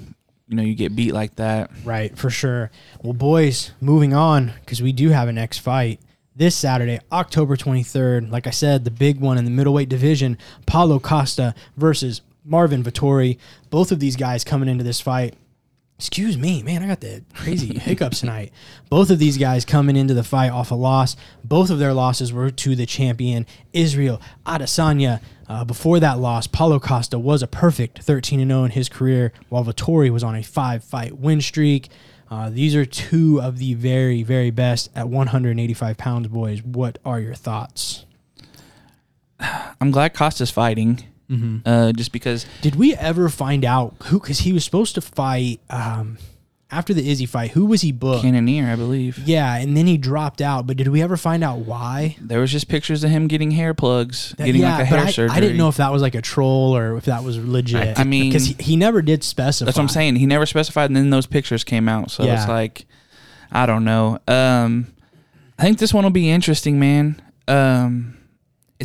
[0.47, 1.71] you know, you get beat like that.
[1.83, 2.69] right for sure.
[3.01, 5.99] Well, boys, moving on because we do have a next fight
[6.35, 8.29] this Saturday, October twenty third.
[8.29, 13.37] Like I said, the big one in the middleweight division: Paulo Costa versus Marvin Vettori.
[13.71, 15.33] Both of these guys coming into this fight.
[15.97, 18.51] Excuse me, man, I got the crazy hiccups tonight.
[18.89, 21.15] Both of these guys coming into the fight off a loss.
[21.43, 25.21] Both of their losses were to the champion Israel Adesanya.
[25.47, 29.63] Uh, before that loss, Paulo Costa was a perfect 13 0 in his career, while
[29.63, 31.89] Vettori was on a five fight win streak.
[32.29, 36.61] Uh, these are two of the very, very best at 185 pounds, boys.
[36.63, 38.05] What are your thoughts?
[39.39, 41.57] I'm glad Costa's fighting, Mm-hmm.
[41.67, 44.19] uh, just because Did we ever find out who?
[44.19, 46.17] Because he was supposed to fight um,
[46.69, 47.51] after the Izzy fight.
[47.51, 48.23] Who was he booked?
[48.23, 49.17] Cannonier, I believe.
[49.19, 50.67] Yeah, and then he dropped out.
[50.67, 52.15] But did we ever find out why?
[52.21, 54.99] There was just pictures of him getting hair plugs, That- getting yeah, like a but
[54.99, 55.35] hair I, surgery.
[55.37, 57.97] I didn't know if that was like a troll or if that was legit.
[57.97, 59.65] I- I mean- because he, he never did specify.
[59.65, 60.17] That's what I'm saying.
[60.17, 62.11] He never specified, and then those pictures came out.
[62.11, 62.39] So Yeah.
[62.39, 62.85] it's like,
[63.51, 64.19] I don't know.
[64.27, 64.87] Um,
[65.57, 67.21] I think this one will be interesting, man.
[67.47, 68.14] Um,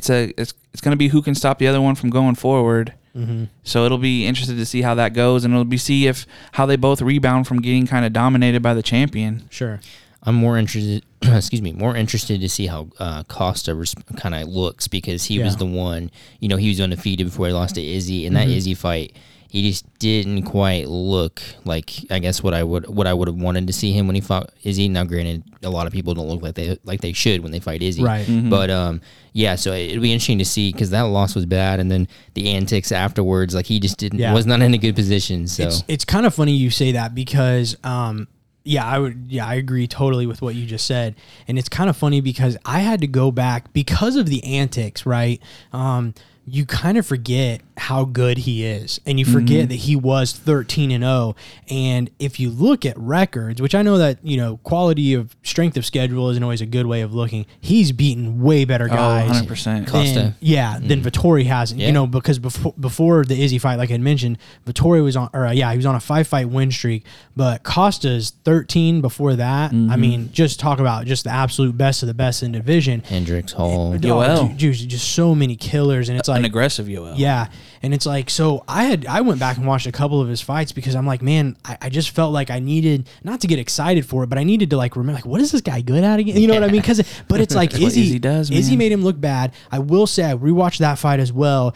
[0.00, 2.94] it's a it's it's gonna be who can stop the other one from going forward.
[3.12, 6.26] hmm So it'll be interested to see how that goes, and it'll be see if
[6.52, 9.46] how they both rebound from getting kind of dominated by the champion.
[9.50, 9.80] Sure.
[10.22, 11.04] I'm more interested.
[11.22, 15.38] excuse me, more interested to see how uh, Costa res- kind of looks because he
[15.38, 16.10] was the one.
[16.40, 18.26] You know, he was undefeated before he lost to Izzy.
[18.26, 18.56] In that Mhm.
[18.56, 19.16] Izzy fight,
[19.50, 23.36] he just didn't quite look like I guess what I would what I would have
[23.36, 24.88] wanted to see him when he fought Izzy.
[24.88, 27.60] Now, granted, a lot of people don't look like they like they should when they
[27.60, 28.02] fight Izzy.
[28.02, 28.26] Right.
[28.26, 28.48] Mhm.
[28.48, 29.00] But um,
[29.32, 29.56] yeah.
[29.56, 32.92] So it'll be interesting to see because that loss was bad, and then the antics
[32.92, 34.32] afterwards, like he just didn't Yeah.
[34.34, 35.46] was not in a good position.
[35.48, 38.28] So It's it's kind of funny you say that because um
[38.62, 41.16] yeah, I would yeah, I agree totally with what you just said.
[41.48, 45.06] And it's kind of funny because I had to go back because of the antics,
[45.06, 45.40] right?
[45.72, 46.14] Um
[46.46, 49.68] you kind of forget how good he is and you forget mm-hmm.
[49.68, 51.34] that he was 13 and 0
[51.68, 55.76] and if you look at records which i know that you know quality of strength
[55.76, 59.28] of schedule isn't always a good way of looking he's beaten way better Oh, guys
[59.28, 59.88] 100 percent.
[59.88, 60.14] Costa.
[60.14, 61.08] than, yeah, than mm-hmm.
[61.08, 61.72] Vettori has.
[61.72, 61.86] Yeah.
[61.86, 65.46] You know, because before before the Izzy fight, like I mentioned, Vettori was on, or
[65.46, 67.04] uh, yeah, he was on a five fight win streak.
[67.36, 69.70] But Costa's thirteen before that.
[69.70, 70.00] I mm-hmm.
[70.00, 73.00] mean, just talk about just the absolute best of the best in division.
[73.00, 73.92] Hendricks Hall.
[73.94, 74.48] Oh, Yoel.
[74.48, 77.14] dude, dude, just so many killers, and it's An aggressive Yoel.
[77.16, 77.48] yeah,
[77.82, 78.64] and it's like so.
[78.68, 81.22] I had I went back and watched a couple of his fights because I'm like,
[81.22, 84.38] man, I, I just felt like I needed not to get excited for it, but
[84.38, 86.36] I needed to like remember, like, what is this guy good at again?
[86.36, 86.80] You know what I mean?
[86.80, 88.78] Because but it's like Izzy, Izzy does, Izzy man.
[88.78, 89.52] made him look bad.
[89.70, 91.74] I will say I rewatched that fight as well,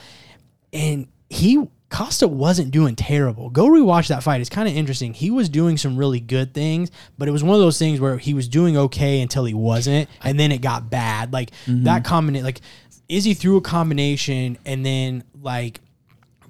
[0.73, 3.51] and he Costa wasn't doing terrible.
[3.51, 4.41] Go rewatch that fight.
[4.41, 5.15] It's kind of interesting.
[5.15, 8.19] He was doing some really good things, but it was one of those things where
[8.19, 11.33] he was doing okay until he wasn't, and then it got bad.
[11.33, 11.85] Like Mm-hmm.
[11.85, 12.61] that combination, like
[13.09, 15.81] Izzy threw a combination, and then like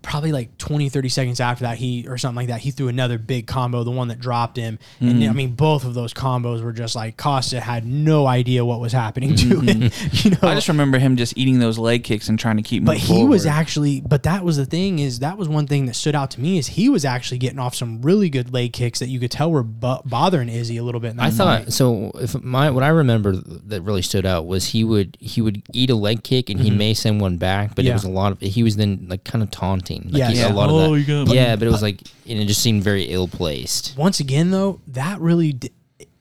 [0.05, 3.19] probably like 20 30 seconds after that he or something like that he threw another
[3.19, 5.31] big combo the one that dropped him and Mm-hmm.
[5.31, 8.93] i mean both of those combos were just like costa had no idea what was
[8.93, 10.47] happening to him you know Mm-hmm.
[10.47, 12.85] I just remember him just eating those leg kicks and trying to keep.
[12.85, 15.87] but moving he was actually but that was the thing is that was one thing
[15.87, 18.73] that stood out to me is he was actually getting off some really good leg
[18.73, 21.31] kicks that you could tell were bo- bothering izzy a little bit in that I
[21.31, 21.73] thought fight.
[21.73, 22.11] so.
[22.17, 25.91] If my what I remember that really stood out was he would he would eat
[25.91, 27.87] a leg kick and he may send one back, but Mm-hmm.
[27.87, 27.93] Yeah.
[27.93, 29.94] it was a lot of he was then like kind of taunting.
[30.05, 30.33] Like Yes.
[30.33, 30.53] he- Yeah.
[30.53, 30.99] a lot Oh, of that.
[31.13, 33.95] you got- yeah, but it was like and it just seemed very ill placed.
[33.97, 35.71] once again though that really di-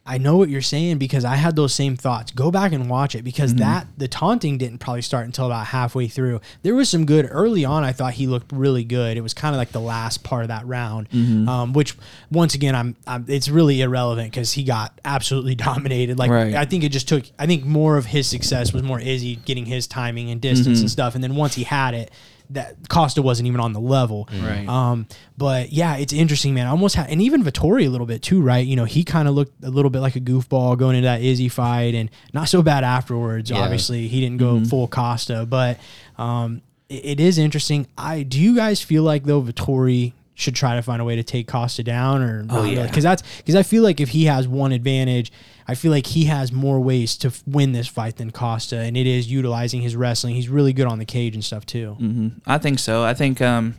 [0.06, 3.16] i know what you're saying because i had those same thoughts go back and watch
[3.16, 3.60] it because mm-hmm.
[3.62, 7.64] that the taunting didn't probably start until about halfway through there was some good early
[7.64, 10.42] on i thought he looked really good it was kind of like the last part
[10.42, 11.48] of that round mm-hmm.
[11.48, 11.96] um, which
[12.30, 16.54] once again i'm, I'm it's really irrelevant because he got absolutely dominated like Right.
[16.56, 19.66] i think it just took i think more of his success was more izzy getting
[19.66, 20.88] his timing and distance and mm-hmm.
[20.88, 22.12] stuff and then once he had it
[22.54, 24.28] that Costa wasn't even on the level.
[24.42, 24.68] Right.
[24.68, 26.68] Um, but yeah, it's interesting, man.
[26.68, 28.66] I almost had, and even Vettori a little bit too, right?
[28.66, 31.22] You know, he kind of looked a little bit like a goofball going into that
[31.22, 33.50] Izzy fight, and not so bad afterwards.
[33.50, 33.60] Yeah.
[33.60, 35.80] Obviously, he didn't go full Costa, but
[36.18, 37.88] um, it, it is interesting.
[37.98, 41.24] I do you guys feel like though Vettori should try to find a way to
[41.24, 42.88] take Costa down, or Oh, yeah.
[42.88, 45.32] because that's because I feel like if he has one advantage.
[45.66, 48.98] I feel like he has more ways to f- win this fight than Costa, and
[48.98, 50.36] it is utilizing his wrestling.
[50.36, 51.94] He's really good on the cage and stuff too.
[51.94, 53.02] hmm I think so.
[53.06, 53.76] I think um,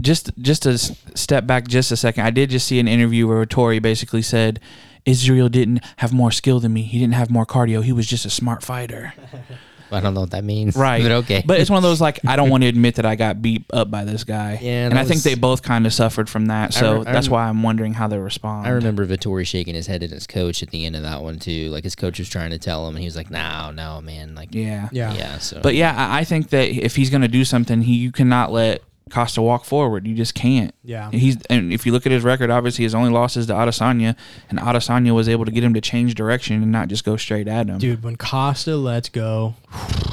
[0.00, 3.28] just just to s- step back just a second, I did just see an interview
[3.28, 4.58] where Tori basically said
[5.04, 6.82] Israel didn't have more skill than me.
[6.82, 7.84] He didn't have more cardio.
[7.84, 9.14] He was just a smart fighter.
[9.92, 10.76] I don't know what that means.
[10.76, 11.02] Right.
[11.02, 11.42] But okay.
[11.44, 13.64] But it's one of those like I don't want to admit that I got beat
[13.72, 14.58] up by this guy.
[14.60, 16.74] Yeah, And that I think they both kind of suffered from that.
[16.74, 18.66] So re- I that's why I'm wondering how they respond.
[18.66, 21.38] I remember Vettori shaking his head at his coach at the end of that one
[21.38, 21.70] too.
[21.70, 24.34] Like his coach was trying to tell him, and he was like, "No, no, man."
[24.34, 24.88] Like, Yeah.
[24.92, 25.12] Yeah.
[25.14, 25.38] yeah.
[25.38, 28.12] So, But yeah, I I think that if he's going to do something, he you
[28.12, 30.06] cannot let Costa walk forward.
[30.06, 30.74] You just can't.
[30.82, 31.10] Yeah.
[31.10, 34.16] He's and if you look at his record, obviously his only loss is to Adesanya,
[34.50, 37.46] and Adesanya was able to get him to change direction and not just go straight
[37.48, 37.78] at him.
[37.78, 39.54] Dude, when Costa lets go,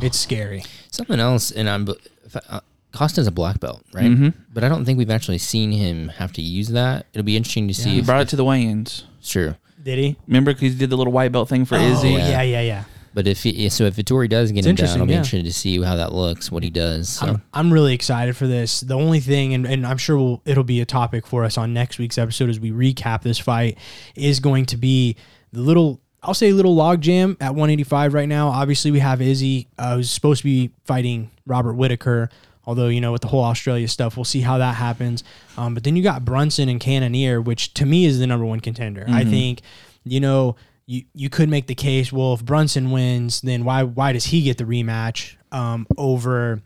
[0.01, 0.63] it's scary.
[0.91, 1.87] something else, and I'm
[2.25, 2.59] if I- uh,
[2.91, 4.03] Costa's a black belt, right?
[4.11, 4.33] Mhm.
[4.53, 7.05] But I don't think we've actually seen him have to use that.
[7.13, 7.91] It'll be interesting to see.
[7.91, 9.05] He if, brought it to the weigh-ins.
[9.21, 10.17] sure, Did he?
[10.27, 12.15] Remember, 'cause he did the little white belt thing for Izzy.
[12.15, 12.29] Oh, Yeah.
[12.29, 12.83] yeah, yeah, yeah.
[13.13, 15.19] But if he, so, if Vettori does get It's him down, I'll be yeah.
[15.19, 17.09] interested to see how that looks, what he does.
[17.09, 17.27] So.
[17.27, 18.81] I'm, I'm really excited for this.
[18.81, 21.73] The only thing, and, and I'm sure we'll, it'll be a topic for us on
[21.73, 23.77] next week's episode as we recap this fight,
[24.15, 25.17] is going to be
[25.51, 28.47] the little, I'll say little logjam at 185 right now.
[28.47, 32.29] Obviously, we have Izzy, uh, who's supposed to be fighting Robert Whitaker.
[32.65, 35.23] Although, you know, with the whole Australia stuff, we'll see how that happens.
[35.57, 38.59] Um, but then you got Brunson and Cannonier, which to me is the number one
[38.59, 39.03] contender.
[39.09, 39.61] I think,
[40.03, 40.55] you know,
[40.91, 44.41] you, you could make the case, well, if Brunson wins, then why why does he
[44.43, 46.61] get the rematch um, over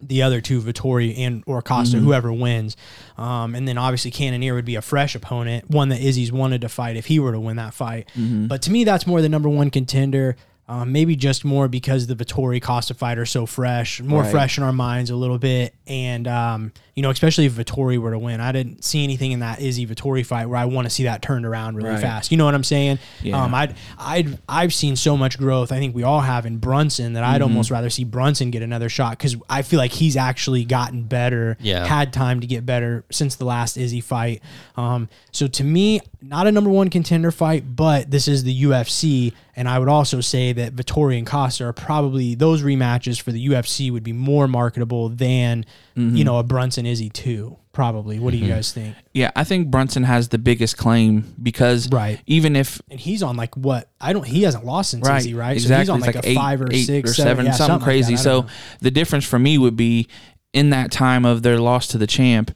[0.00, 2.76] the other two, Vettori and or Costa, whoever wins.
[3.16, 6.68] Um, and then obviously Cannonier would be a fresh opponent, one that Izzy's wanted to
[6.68, 8.08] fight if he were to win that fight.
[8.46, 10.36] But to me, that's more the number one contender.
[10.68, 14.30] Um, maybe just more because the Vettori Costa fight are so fresh, more Right.
[14.32, 15.72] fresh in our minds a little bit.
[15.86, 19.38] And, um, you know, especially if Vettori were to win, I didn't see anything in
[19.40, 22.00] that Izzy Vettori fight where I want to see that turned around really Right.
[22.00, 22.32] fast.
[22.32, 22.98] You know what I'm saying?
[23.22, 23.40] Yeah.
[23.44, 25.70] Um, I'd, I'd, I've seen so much growth.
[25.70, 27.34] I think we all have in Brunson that Mm-hmm.
[27.34, 31.04] I'd almost rather see Brunson get another shot because I feel like he's actually gotten
[31.04, 31.56] better.
[31.60, 31.86] Yeah.
[31.86, 34.42] Had time to get better since the last Izzy fight.
[34.76, 39.32] Um, so to me, not a number one contender fight, but this is the UFC.
[39.54, 43.48] And I would also say that Vettori and Costa are probably those rematches for the
[43.48, 45.64] UFC would be more marketable than,
[45.96, 46.14] Mm-hmm.
[46.16, 47.56] you know, a Brunson Izzy too.
[47.72, 48.18] Probably.
[48.18, 48.94] What do you guys think?
[49.14, 52.20] Yeah, I think Brunson has the biggest claim because Right.
[52.26, 53.88] even if And he's on like what?
[54.00, 54.26] I don't.
[54.26, 55.52] He hasn't lost since right, Izzy, right?
[55.52, 55.74] Exactly.
[55.74, 57.52] So he's on It's like, a eight- five or eight six, or seven, seven, yeah,
[57.52, 58.14] something, like crazy.
[58.16, 58.22] that.
[58.22, 58.48] So know.
[58.80, 60.06] the difference for me would be
[60.52, 62.50] in that time of their loss to the champ,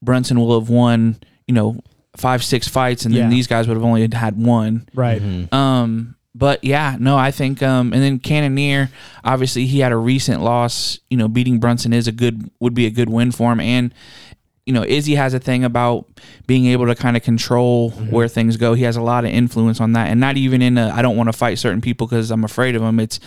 [0.00, 1.76] Brunson will have won, you know,
[2.16, 4.86] five, six fights, and then these guys would have only had one.
[4.94, 5.20] right.
[5.22, 5.54] Mm-hmm.
[5.54, 8.90] Um, but yeah, no, I think um, and then Cannonier,
[9.24, 10.98] obviously he had a recent loss.
[11.10, 13.92] You know, beating Brunson is a good would be a good win for him, and
[14.64, 16.06] you know Izzy has a thing about
[16.46, 18.74] being able to kind of control where things go.
[18.74, 21.16] He has a lot of influence on that, and not even in a I don't
[21.16, 22.98] want to fight certain people because I'm afraid of them.
[22.98, 23.20] It's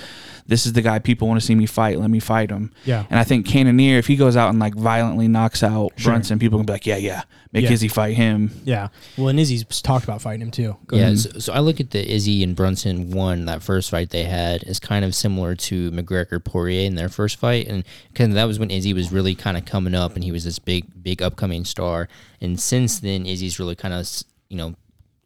[0.47, 1.99] this is the guy people want to see me fight.
[1.99, 2.71] Let me fight him.
[2.85, 3.05] Yeah.
[3.09, 6.11] And I think Cannonier, if he goes out and like violently knocks out Sure.
[6.13, 7.23] Brunson, people can be like, yeah, yeah,
[7.55, 7.71] make Yeah.
[7.71, 8.51] Izzy fight him.
[8.65, 8.89] Yeah.
[9.17, 10.75] Well, and Izzy's talked about fighting him too.
[10.87, 14.09] Go Yeah, so, so I look at the Izzy and Brunson one that first fight
[14.09, 17.83] they had is kind of similar to McGregor Poirier in their first fight, and
[18.13, 20.43] kind of that was when Izzy was really kind of coming up, and he was
[20.43, 22.09] this big, big upcoming star.
[22.41, 24.07] And since then, Izzy's really kind of
[24.49, 24.75] you know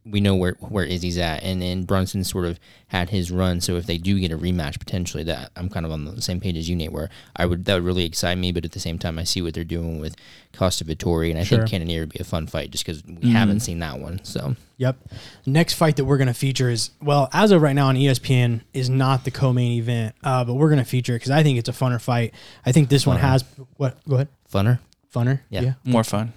[0.06, 3.62] we know where where Izzy's at, and then Brunson sort of had his run.
[3.62, 6.40] So if they do get a rematch potentially, that I'm kind of on the same
[6.40, 6.92] page as you, Nate.
[6.92, 9.42] Where I would that would really excite me, but at the same time, I see
[9.42, 10.16] what they're doing with
[10.54, 11.60] Costa Vettori, and I Sure.
[11.60, 14.22] think Cannonier would be a fun fight just because we haven't seen that one.
[14.24, 14.98] So Yep.
[15.46, 18.62] Next fight that we're going to feature is, well, as of right now on ESPN,
[18.74, 21.44] is not the co main event, uh, but we're going to feature it because I
[21.44, 22.34] think it's a funner fight.
[22.66, 23.44] I think this one has,
[23.76, 23.98] what?
[24.08, 24.30] Go ahead.
[24.52, 24.80] funner.
[25.14, 25.42] Funner?
[25.50, 25.74] Yeah.
[25.84, 26.32] More fun.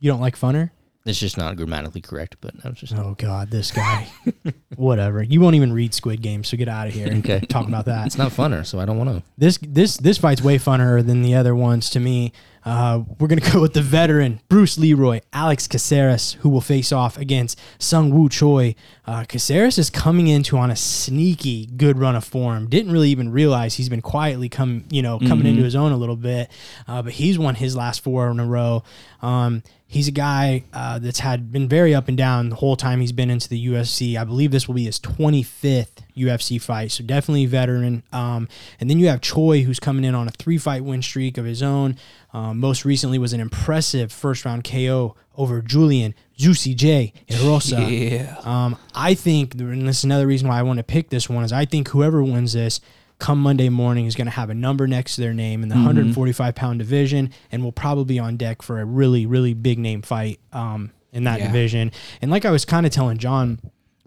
[0.00, 0.70] You don't like funner?
[1.06, 4.08] It's just not grammatically correct, but I was just Oh, God, this guy.
[4.76, 5.22] Whatever.
[5.22, 7.08] You won't even read Squid Game, so get out of here.
[7.18, 7.40] Okay.
[7.40, 8.06] Talk about that.
[8.06, 9.22] it's not funner, so I don't want to.
[9.38, 12.32] This this this fight's way funner than the other ones to me.
[12.64, 17.16] Uh, we're gonna go with the veteran Bruce Leroy, Alex Caceres, who will face off
[17.16, 18.74] against Seung Woo Choi.
[19.06, 22.68] Uh, Caceres is coming into on a sneaky good run of form.
[22.68, 25.96] Didn't really even realize he's been quietly come you know coming into his own a
[25.96, 26.50] little bit,
[26.88, 28.82] uh, but he's won his last four in a row.
[29.22, 33.00] Um, he's a guy uh, that's had been very up and down the whole time
[33.00, 34.16] he's been into the UFC.
[34.16, 38.02] I believe this will be his 25th UFC fight, so definitely a veteran.
[38.12, 38.48] Um,
[38.80, 41.44] and then you have Choi, who's coming in on a three fight win streak of
[41.44, 41.96] his own.
[42.32, 48.10] Um, most recently was an impressive first round KO over Julian Juicy J Erosa.
[48.10, 48.36] Yeah.
[48.42, 51.44] Um, I think, and this is another reason why I want to pick this one,
[51.44, 52.80] is I think whoever wins this
[53.18, 55.74] come Monday morning is going to have a number next to their name in the
[55.74, 60.02] 145 pound division and will probably be on deck for a really, really big name
[60.02, 61.46] fight um, in that Yeah.
[61.46, 61.92] division.
[62.20, 63.60] And like I was kind of telling John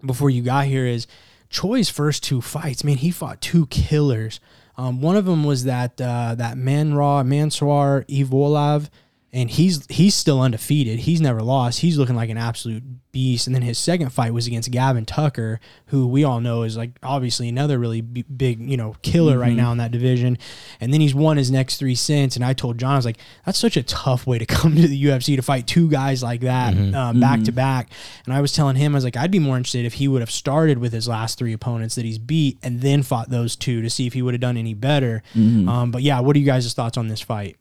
[0.04, 1.06] before you got here, is
[1.50, 4.38] Choi's first two fights, man, he fought two killers.
[4.78, 8.88] Um, one of them was that uh, that Manra Mansoir Evloev
[9.32, 11.00] and he's he's still undefeated.
[11.00, 11.80] He's never lost.
[11.80, 13.46] He's looking like an absolute beast.
[13.46, 16.92] And then his second fight was against Gavin Tucker, who we all know is like
[17.02, 20.36] obviously another really b- big you know killer right now in that division.
[20.80, 22.34] And then he's won his next three since.
[22.34, 24.88] And I told John I was like, that's such a tough way to come to
[24.88, 27.90] the UFC to fight two guys like that uh, back to back.
[28.24, 30.22] And I was telling him I was like, I'd be more interested if he would
[30.22, 33.80] have started with his last three opponents that he's beat and then fought those two
[33.82, 35.22] to see if he would have done any better.
[35.68, 37.56] Um, but yeah, what are you guys' thoughts on this fight?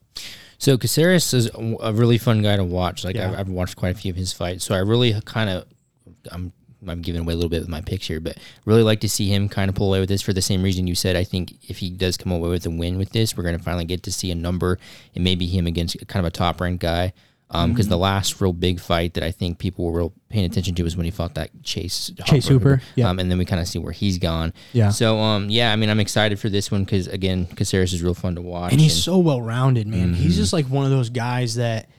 [0.60, 1.49] So Caceres is
[1.82, 3.03] a really fun guy to watch.
[3.03, 3.32] Like Yeah.
[3.32, 5.66] I've, I've watched quite a few of his fights, so I really kind of
[6.32, 6.51] I'm
[6.88, 9.28] I'm giving away a little bit with my picks here, but really like to see
[9.30, 11.16] him kind of pull away with this for the same reason you said.
[11.16, 13.64] I think if he does come away with a win with this, we're going to
[13.64, 14.80] finally get to see a number
[15.16, 17.14] and maybe him against kind of a top ranked guy.
[17.52, 20.84] Because the last real big fight that I think people were real paying attention to
[20.84, 23.10] was when he fought that Chase Chase Hooper, yeah.
[23.10, 24.54] um, and then we kind of see where he's gone.
[24.72, 24.89] Yeah.
[24.89, 28.14] So um, yeah, I mean, I'm excited for this one because again, Caceres is real
[28.14, 28.72] fun to watch.
[28.72, 30.14] and he's so well rounded, man.
[30.14, 31.89] He's just like one of those guys that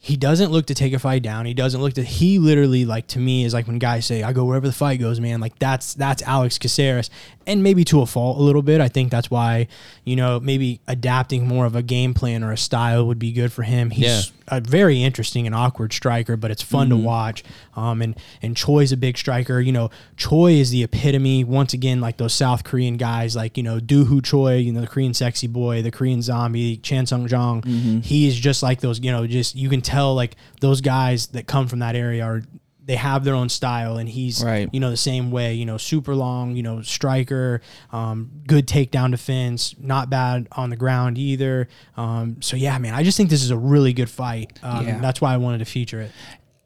[0.00, 1.44] he doesn't look to take a fight down.
[1.44, 2.02] He doesn't look to.
[2.04, 5.00] He literally like to me is like when guys say, "I go wherever the fight
[5.00, 7.10] goes, man." Like that's that's Alex Caceres,
[7.46, 8.80] and maybe to a fault a little bit.
[8.80, 9.66] I think that's why
[10.04, 13.52] you know maybe adapting more of a game plan or a style would be good
[13.52, 13.90] for him.
[13.90, 14.22] He's Yeah.
[14.56, 17.42] a very interesting and awkward striker, but it's fun to watch.
[17.76, 19.60] Um, and and Choi's a big striker.
[19.60, 23.64] You know, Choi is the epitome once again, like those South Korean guys, like you
[23.64, 27.28] know Doo Ho Choi, you know the Korean sexy boy, the Korean zombie, Chan Sung
[27.28, 27.62] Jung.
[28.04, 29.00] He is just like those.
[29.00, 32.42] You know, just you can tell like those guys that come from that area are.
[32.84, 34.66] They have their own style, and he's Right.
[34.72, 35.52] you know the same way.
[35.52, 36.56] You know, super long.
[36.56, 37.60] You know, striker,
[37.92, 41.68] um, good takedown defense, not bad on the ground either.
[41.98, 44.58] Um, so yeah, man, I just think this is a really good fight.
[44.62, 44.98] Um, Yeah.
[45.00, 46.12] That's why I wanted to feature it.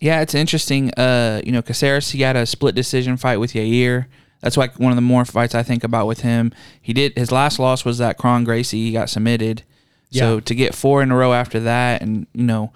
[0.01, 0.93] Yeah, it's interesting.
[0.95, 4.07] Uh, you know, Caceres, he had a split decision fight with Yair.
[4.43, 6.53] That's like one of the more fights I think about with him.
[6.81, 8.85] He did his last loss was that Kron Gracie.
[8.87, 9.65] He got submitted.
[10.13, 12.73] So to get four in a row after that, and you know,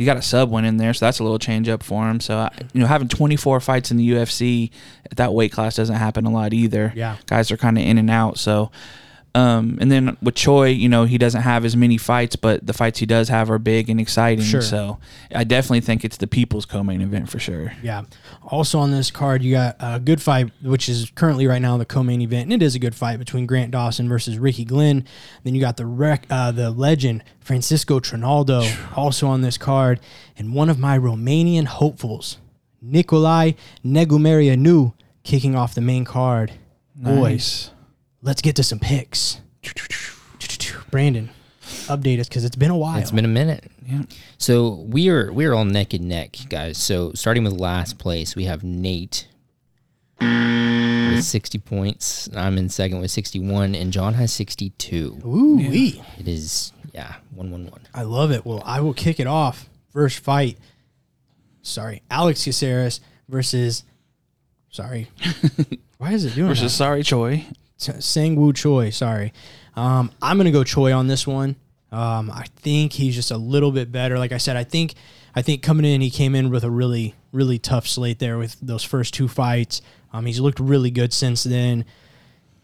[0.00, 2.20] he got a sub win in there, so that's a little change up for him.
[2.20, 4.70] So I- you know, having 24 fights in the UFC
[5.10, 6.90] at that weight class doesn't happen a lot either.
[6.96, 7.16] Yeah.
[7.26, 8.38] guys are kind of in and out.
[8.38, 8.70] So.
[9.34, 12.72] Um, and then with Choi, you know, he doesn't have as many fights, but the
[12.72, 14.44] fights he does have are big and exciting.
[14.44, 14.60] Sure.
[14.60, 14.98] So
[15.32, 17.72] I definitely think it's the people's co-main event for sure.
[17.82, 18.04] Yeah.
[18.42, 21.84] Also on this card, you got a good fight, which is currently right now the
[21.84, 25.04] co-main event, and it is a good fight between Grant Dawson versus Ricky Glenn.
[25.44, 28.64] Then you got the rec, uh, the legend Francisco Trinaldo
[28.96, 30.00] also on this card,
[30.36, 32.38] and one of my Romanian hopefuls,
[32.84, 36.52] Nicolae Negumereanu, kicking off the main card.
[36.96, 37.70] Boys,
[38.22, 39.40] let's get to some picks.
[40.90, 41.30] Brandon,
[41.86, 42.98] update us because it's been a while.
[42.98, 43.70] It's been a minute.
[43.86, 44.02] Yeah.
[44.38, 46.78] So we are we are all neck and neck, guys.
[46.78, 49.28] So starting with last place, we have Nate
[50.20, 52.28] with sixty points.
[52.34, 55.18] I'm in second with sixty one, and John has sixty two.
[55.24, 56.02] Ooh wee.
[56.18, 57.80] It is yeah, one one one.
[57.94, 58.44] I love it.
[58.44, 59.68] Well, I will kick it off.
[59.92, 60.58] First fight.
[61.62, 63.84] Sorry, Alex Caceres versus.
[64.70, 65.08] Sorry,
[65.98, 67.44] why is it doing Versus sorry Choi.
[67.80, 68.90] Seung Woo Choi.
[68.90, 69.32] Sorry,
[69.76, 71.56] um, I'm gonna go Choi on this one.
[71.92, 74.18] Um, I think he's just a little bit better.
[74.18, 74.94] Like I said, I think
[75.34, 78.56] I think coming in, he came in with a really really tough slate there with
[78.60, 79.82] those first two fights.
[80.12, 81.84] Um, he's looked really good since then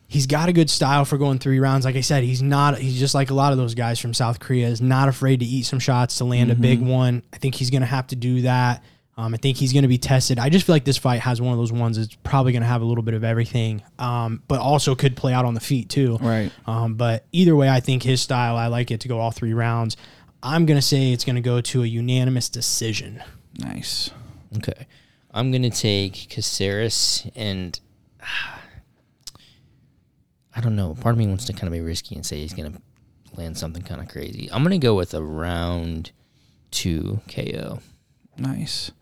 [0.08, 1.84] he's got a good style for going three rounds.
[1.84, 2.78] Like I said, he's not.
[2.78, 4.68] He's just like a lot of those guys from South Korea.
[4.68, 7.22] Is not afraid to eat some shots to land a big one.
[7.32, 8.84] I think he's going to have to do that.
[9.18, 10.38] Um, I think he's going to be tested.
[10.38, 12.68] I just feel like this fight has one of those ones that's probably going to
[12.68, 15.88] have a little bit of everything, um, but also could play out on the feet
[15.88, 16.18] too.
[16.20, 16.52] Right.
[16.66, 18.56] Um, but either way, I think his style.
[18.56, 19.96] I like it to go all three rounds.
[20.42, 23.22] I'm going to say it's going to go to a unanimous decision.
[23.58, 24.10] Nice.
[24.58, 24.86] Okay,
[25.32, 27.78] I'm gonna take Caceres, and
[30.54, 30.94] I don't know.
[30.94, 32.72] Part of me wants to kind of be risky and say he's gonna
[33.36, 34.48] land something kind of crazy.
[34.52, 36.12] I'm gonna go with a round
[36.70, 37.80] two KO.
[38.38, 38.92] Nice.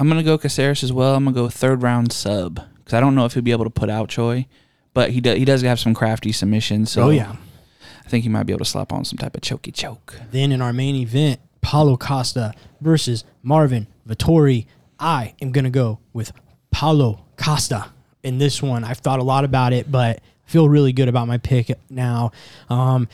[0.00, 1.14] I'm gonna go Caceres as well.
[1.14, 3.70] I'm gonna go third round sub because I don't know if he'll be able to
[3.70, 4.46] put out Choi,
[4.94, 5.36] but he does.
[5.36, 6.90] He does have some crafty submissions.
[6.90, 7.36] So Oh yeah.
[8.04, 10.16] I think he might be able to slap on some type of chokey choke.
[10.32, 14.66] Then in our main event, Paulo Costa versus Marvin Vettori.
[14.98, 16.32] I am going to go with
[16.72, 17.92] Paulo Costa
[18.24, 18.82] in this one.
[18.82, 22.32] I've thought a lot about it, but feel really good about my pick now.
[22.68, 23.08] Um,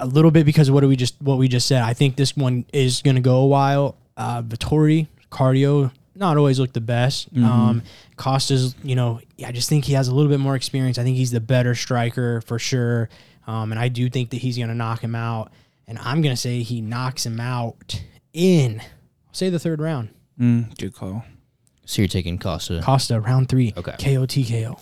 [0.00, 1.82] a little bit because of what we just what we just said.
[1.82, 3.96] I think this one is going to go a while.
[4.16, 7.28] Uh, Vettori cardio not always look the best.
[7.36, 7.82] Um,
[8.16, 10.98] Costa's, you know, I just think he has a little bit more experience.
[10.98, 13.08] I think he's the better striker for sure.
[13.46, 15.50] Um, and I do think that he's going to knock him out.
[15.88, 18.00] And I'm going to say he knocks him out
[18.32, 20.10] in, I'll say the third round.
[20.38, 21.24] Mm, good call.
[21.86, 22.80] So you're taking Costa.
[22.84, 23.72] Costa, round three.
[23.76, 23.92] Okay.
[23.92, 24.80] KO TKO.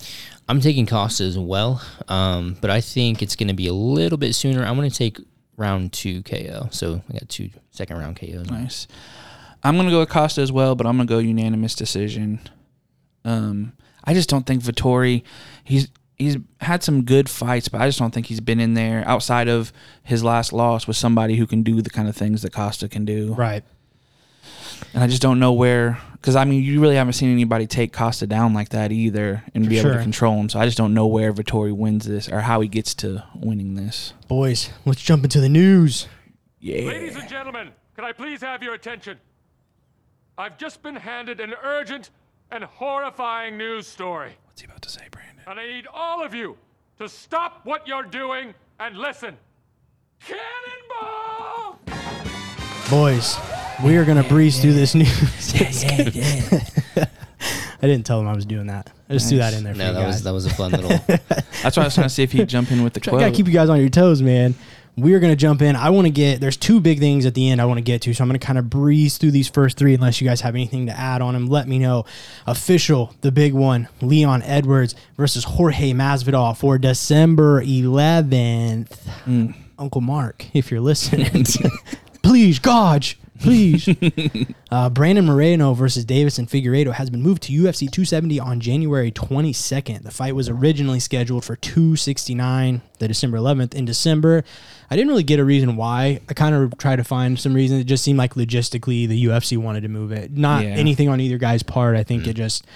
[0.49, 4.18] I'm taking Costa as well, um, but I think it's going to be a little
[4.18, 4.64] bit sooner.
[4.64, 5.18] I'm going to take
[5.57, 6.68] round two KO.
[6.70, 8.51] So I got two second round KOs.
[8.51, 8.89] Nice.
[9.63, 12.41] I'm gonna go with Costa as well, but I'm gonna go unanimous decision.
[13.25, 13.73] Um,
[14.05, 15.23] I just don't think Vettori.
[15.65, 19.05] He's he's had some good fights, but I just don't think he's been in there
[19.07, 22.53] outside of his last loss with somebody who can do the kind of things that
[22.53, 23.35] Costa can do.
[23.35, 23.63] Right.
[24.95, 27.93] And I just don't know where, because I mean, you really haven't seen anybody take
[27.93, 29.97] Costa down like that either and be able Sure.
[29.99, 30.49] to control him.
[30.49, 33.75] So I just don't know where Vettori wins this or how he gets to winning
[33.75, 34.13] this.
[34.29, 36.07] Boys, let's jump into the news.
[36.61, 36.87] Yeah.
[36.89, 39.19] Ladies and gentlemen, can I please have your attention?
[40.39, 42.11] I've just been handed an urgent
[42.53, 44.36] and horrifying news story.
[44.47, 45.43] What's he about to say, Brandon?
[45.49, 46.57] And I need all of you
[46.99, 49.36] to stop what you're doing and listen.
[50.20, 51.80] Cannonball!
[52.89, 53.36] Boys,
[53.84, 55.09] we are gonna breeze through this news.
[55.59, 56.11] Yeah, yeah,
[56.97, 57.05] yeah.
[57.82, 58.91] I didn't tell him I was doing that.
[59.09, 60.14] I just threw that in there for No, you that guys.
[60.14, 60.89] was that was a fun little.
[61.62, 63.20] That's why I was trying to see if he'd jump in with the I quote.
[63.20, 64.55] gotta keep you guys on your toes, man.
[64.99, 65.76] We are gonna jump in.
[65.76, 66.40] I want to get.
[66.40, 68.38] There's two big things at the end I want to get to, so I'm gonna
[68.38, 69.94] kind of breeze through these first three.
[69.94, 72.05] Unless you guys have anything to add on them, let me know.
[72.46, 78.99] Official, the big one: Leon Edwards versus Jorge Masvidal for December 11th.
[79.24, 79.55] Mm.
[79.78, 81.46] Uncle Mark, if you're listening,
[82.22, 83.07] please, God,
[83.39, 83.89] please.
[84.70, 90.03] Uh, Brandon Moreno versus Deiveson Figueiredo has been moved to UFC 270 on January 22nd.
[90.03, 93.72] The fight was originally scheduled for 269, the December 11th.
[93.72, 94.45] In December,
[94.91, 96.20] I didn't really get a reason why.
[96.28, 97.78] I kind of tried to find some reason.
[97.78, 100.32] It just seemed like logistically the UFC wanted to move it.
[100.36, 100.70] Not Yeah.
[100.72, 101.97] anything on either guy's part.
[101.97, 102.66] I think it just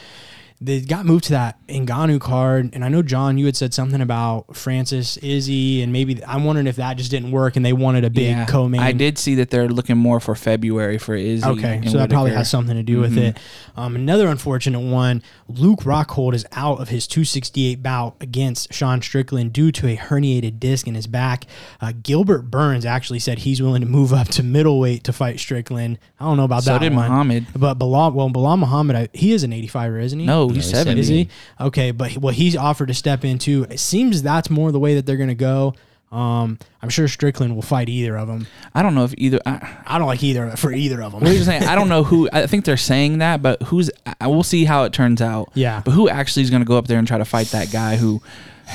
[0.64, 4.00] they got moved to that Ngannou card, and I know John, you had said something
[4.00, 8.04] about Francis Izzy, and maybe I'm wondering if that just didn't work, and they wanted
[8.04, 8.44] a big Yeah.
[8.44, 8.80] co-main.
[8.80, 11.44] I did see that they're looking more for February for Izzy.
[11.44, 13.38] Okay, so that probably has something to do with it.
[13.76, 19.52] Um, another unfortunate one: Luke Rockhold is out of his 268 bout against Sean Strickland
[19.52, 21.44] due to a herniated disc in his back.
[21.80, 25.98] Uh, Gilbert Burns actually said he's willing to move up to middleweight to fight Strickland.
[26.20, 26.80] I don't know about So that.
[26.80, 27.08] did one.
[27.08, 27.46] Muhammad.
[27.56, 30.26] but Belal, well, Belal Muhammad, I, he is an 85er, isn't he?
[30.26, 31.00] No, he's he's 70.
[31.00, 31.28] Is he?
[31.60, 33.64] Okay, but well, he's offered to step into.
[33.70, 35.74] It seems that's more the way that they're going to go.
[36.10, 38.46] Um, I'm sure Strickland will fight either of them.
[38.74, 39.40] I don't know if either.
[39.46, 41.22] I, I don't like either for either of them.
[41.22, 41.62] what you saying?
[41.64, 42.28] I don't know who.
[42.32, 43.90] I think they're saying that, but who's?
[44.20, 45.50] I we'll see how it turns out.
[45.54, 45.80] Yeah.
[45.82, 47.96] But who actually is going to go up there and try to fight that guy
[47.96, 48.20] who,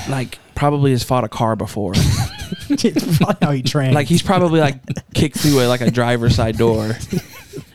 [0.09, 1.93] like, probably has fought a car before?
[3.41, 3.93] how he trains.
[3.93, 4.79] like he's probably like
[5.13, 6.93] kicked through a, like a driver's side door.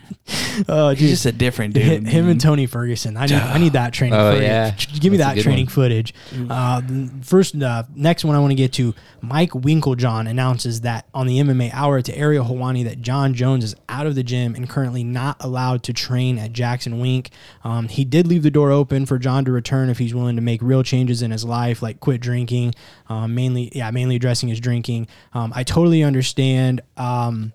[0.68, 2.04] oh, He's just a different dude.
[2.04, 2.40] Hi- him and.
[2.40, 3.16] Tony Ferguson.
[3.16, 4.42] I need I need that training Oh, footage.
[4.48, 4.70] yeah.
[5.00, 5.72] Give me That's that training one.
[5.72, 6.14] footage.
[6.50, 6.82] Uh,
[7.22, 8.94] first, uh, next one I want to get to.
[9.20, 13.74] Mike Winklejohn announces that on the MMA Hour to Ariel Helwani that Jon Jones is
[13.88, 17.30] out of the gym and currently not allowed to train at Jackson Wink.
[17.62, 20.42] Um, he did leave the door open for Jon to return if he's willing to
[20.42, 22.74] make real changes in his life, like quit drinking.
[23.08, 25.06] Um, mainly, yeah, mainly addressing his drinking.
[25.34, 26.80] Um, I totally understand.
[26.96, 27.52] Um,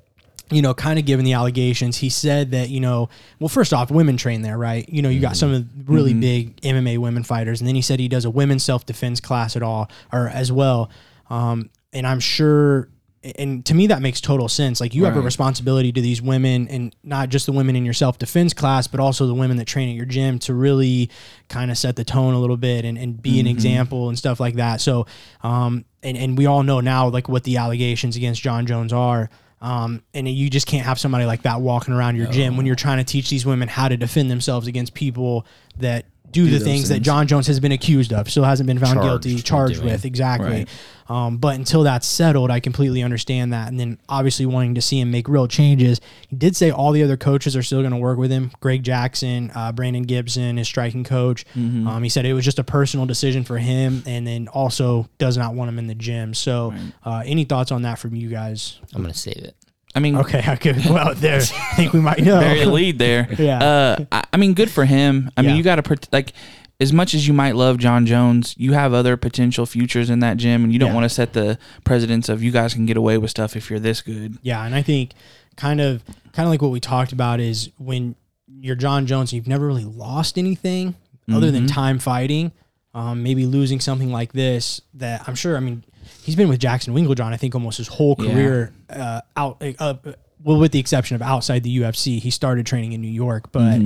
[0.50, 3.92] you know, kind of given the allegations, he said that, you know, well, first off,
[3.92, 4.88] women train there, right?
[4.88, 7.60] You know, you got some of the really big MMA women fighters.
[7.60, 10.52] And then he said he does a women's self defense class at all or as
[10.52, 10.90] well.
[11.30, 12.90] Um, and I'm sure,
[13.38, 14.80] and to me, that makes total sense.
[14.80, 17.94] Like, you have a responsibility to these women and not just the women in your
[17.94, 21.10] self defense class, but also the women that train at your gym to really
[21.50, 24.40] kind of set the tone a little bit and, and be an example and stuff
[24.40, 24.80] like that.
[24.80, 25.08] So,
[25.42, 29.30] um, and, and we all know now, like, what the allegations against Jon Jones are.
[29.60, 32.76] Um, and you just can't have somebody like that walking around your gym when you're
[32.76, 35.48] trying to teach these women how to defend themselves against people
[35.78, 36.06] that
[36.46, 37.02] do, the those things that.
[37.02, 40.06] Jon Jones has been accused of, still hasn't been found Charged guilty, charged with.
[40.06, 40.50] Exactly.
[40.50, 40.70] Right.
[41.10, 43.70] Um, but until that's settled, I completely understand that.
[43.70, 46.02] And then obviously wanting to see him make real changes.
[46.28, 48.52] He did say all the other coaches are still going to work with him.
[48.60, 51.46] Greg Jackson, uh, Brandon Gibson, his striking coach.
[51.56, 51.88] Mm-hmm.
[51.88, 55.38] Um, he said it was just a personal decision for him, and then also does
[55.38, 56.34] not want him in the gym.
[56.34, 56.74] So,
[57.04, 58.80] uh, any thoughts on that from you guys?
[58.94, 59.56] I'm gonna save it.
[59.98, 60.78] I mean, Okay, I could.
[60.86, 61.40] Well, there.
[61.42, 62.40] I think we might know.
[62.40, 63.28] very lead there.
[63.40, 63.60] Yeah.
[63.64, 65.32] Uh, I, I mean, good for him.
[65.36, 65.48] I Yeah.
[65.50, 66.34] mean, you got to like
[66.80, 70.38] as much as you might love Jon Jones, you have other potential futures in that
[70.38, 70.94] gym, and you don't Yeah.
[70.94, 73.80] want to set the precedence of you guys can get away with stuff if you're
[73.80, 74.38] this good.
[74.44, 75.12] Yeah, and I think
[75.56, 78.16] kind of kind of like what we talked about is when
[78.62, 80.94] you're Jon Jones, you've never really lost anything
[81.34, 82.52] other than time fighting.
[82.94, 85.58] Um, maybe losing something like this that I'm sure.
[85.58, 85.84] I mean,
[86.24, 87.32] he's been with Jackson Winklejohn.
[87.34, 88.32] I think almost his whole Yeah.
[88.34, 89.62] career uh, out.
[89.80, 89.96] Uh,
[90.44, 93.82] well, with the exception of outside the UFC, he started training in New York, but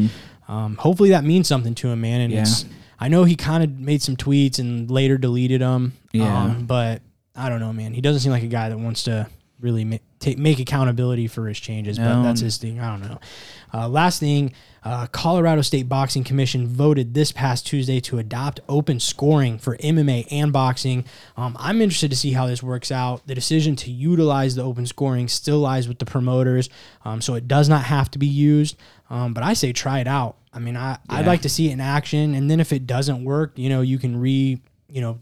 [0.48, 2.22] um, hopefully that means something to him, man.
[2.22, 2.42] And Yeah.
[2.42, 2.66] it's.
[3.00, 5.94] I know he kind of made some tweets and later deleted them.
[6.12, 6.44] Yeah.
[6.44, 7.02] Um, but
[7.36, 7.94] I don't know, man.
[7.94, 9.28] He doesn't seem like a guy that wants to
[9.60, 11.98] really ma- take make accountability for his changes.
[11.98, 12.80] But that's his thing.
[12.80, 13.20] I don't know.
[13.74, 14.54] Uh, last thing,
[14.84, 20.28] uh, Colorado State Boxing Commission voted this past Tuesday to adopt open scoring for MMA
[20.32, 21.06] and boxing.
[21.38, 23.26] Um, I'm interested to see how this works out.
[23.28, 26.70] The decision to utilize the open scoring still lies with the promoters,
[27.06, 28.78] um, so it does not have to be used.
[29.10, 30.38] Um, but I say try it out.
[30.54, 33.24] I mean, I, I'd like to see it in action, and then if it doesn't
[33.24, 34.60] work, you know, you can re,
[34.90, 35.20] you know,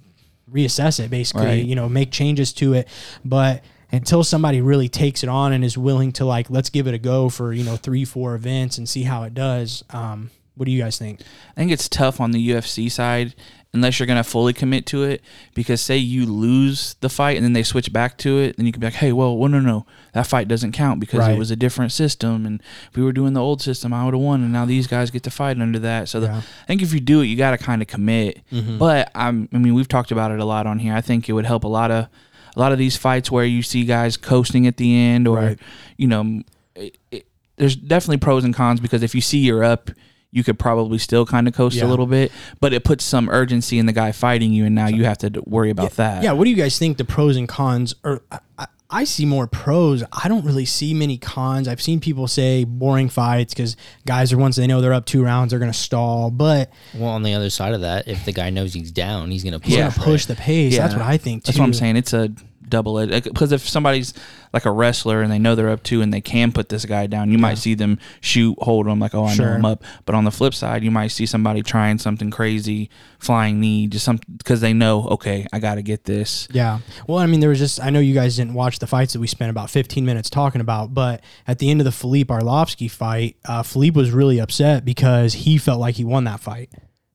[0.52, 1.46] reassess it basically.
[1.46, 1.66] Right.
[1.66, 2.88] You know, make changes to it,
[3.24, 6.94] but until somebody really takes it on and is willing to like let's give it
[6.94, 10.66] a go for you know three four events and see how it does um what
[10.66, 13.34] do you guys think I think it's tough on the UFC side
[13.74, 15.22] unless you're going to fully commit to it.
[15.54, 18.72] Because say you lose the fight and then they switch back to it, then you
[18.72, 21.36] can be like, hey, well, well no, no, that fight doesn't count because Right.
[21.36, 22.46] it was a different system.
[22.48, 24.42] And if we were doing the old system, I would have won.
[24.42, 26.10] And now these guys get to fight under that.
[26.10, 28.42] So the, I think if you do it, you got to kind of commit.
[28.80, 30.96] But I'm, I mean, we've talked about it a lot on here.
[30.96, 32.08] I think it would help a lot of
[32.56, 35.60] a lot of these fights where you see guys coasting at the end, or Right.
[35.98, 36.42] you know,
[36.76, 37.26] it, it,
[37.58, 39.92] there's definitely pros and cons because if you see you're up,
[40.32, 41.86] you could probably still kind of coast Yeah.
[41.86, 44.88] a little bit, but it puts some urgency in the guy fighting you, and now
[44.88, 46.24] you have to worry about that.
[46.24, 48.22] yeah what do you guys think the pros and cons or
[48.58, 52.28] I, I, I see more pros i don't really see many cons i've seen people
[52.28, 53.76] say boring fights because
[54.06, 57.10] guys are once they know they're up two rounds they're going to stall but Well,
[57.12, 59.72] on the other side of that, if the guy knows he's down, he's gonna push.
[59.72, 59.80] Yeah.
[59.82, 60.82] going to push the pace Yeah.
[60.84, 61.98] that's what i think too That's what I'm saying.
[61.98, 62.32] It's a
[62.68, 64.14] double edged because if somebody's
[64.54, 67.08] like a wrestler and they know they're up two and they can put this guy
[67.08, 69.46] down, you might see them shoot, hold him like, oh, I Sure.
[69.46, 69.84] know him up.
[70.06, 72.90] But on the flip side, you might see somebody trying something crazy,
[73.20, 76.48] flying knee, just some because they know, okay, I got to get this.
[76.52, 76.80] Yeah.
[77.08, 79.20] Well, I mean, there was just, I know you guys didn't watch the fights that
[79.20, 82.90] we spent about 15 minutes talking about, but at the end of the Felipe Arlovski
[82.90, 86.70] fight, uh, Philippe was really upset because he felt like he won that fight.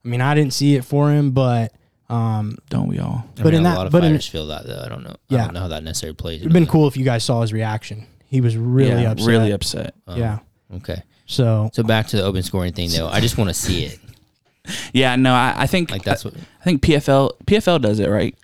[0.04, 1.72] I mean, I didn't see it for him, but
[2.08, 3.24] um, Don't we all?
[3.38, 4.82] I But mean, in a that- lot of but in- feel that though.
[4.84, 5.16] I don't know.
[5.28, 5.42] Yeah.
[5.42, 6.40] I don't know how that necessarily plays.
[6.40, 8.06] it'd been cool if you guys saw his reaction.
[8.26, 9.28] He was really yeah, upset.
[9.28, 9.94] really upset.
[10.08, 10.38] Yeah.
[10.76, 11.02] Okay.
[11.26, 13.08] So, So back to the open scoring thing though.
[13.08, 13.98] I just want to see it.
[14.94, 16.32] Yeah, no, I, I think Like that's what.
[16.34, 18.34] I think PFL PFL does it right.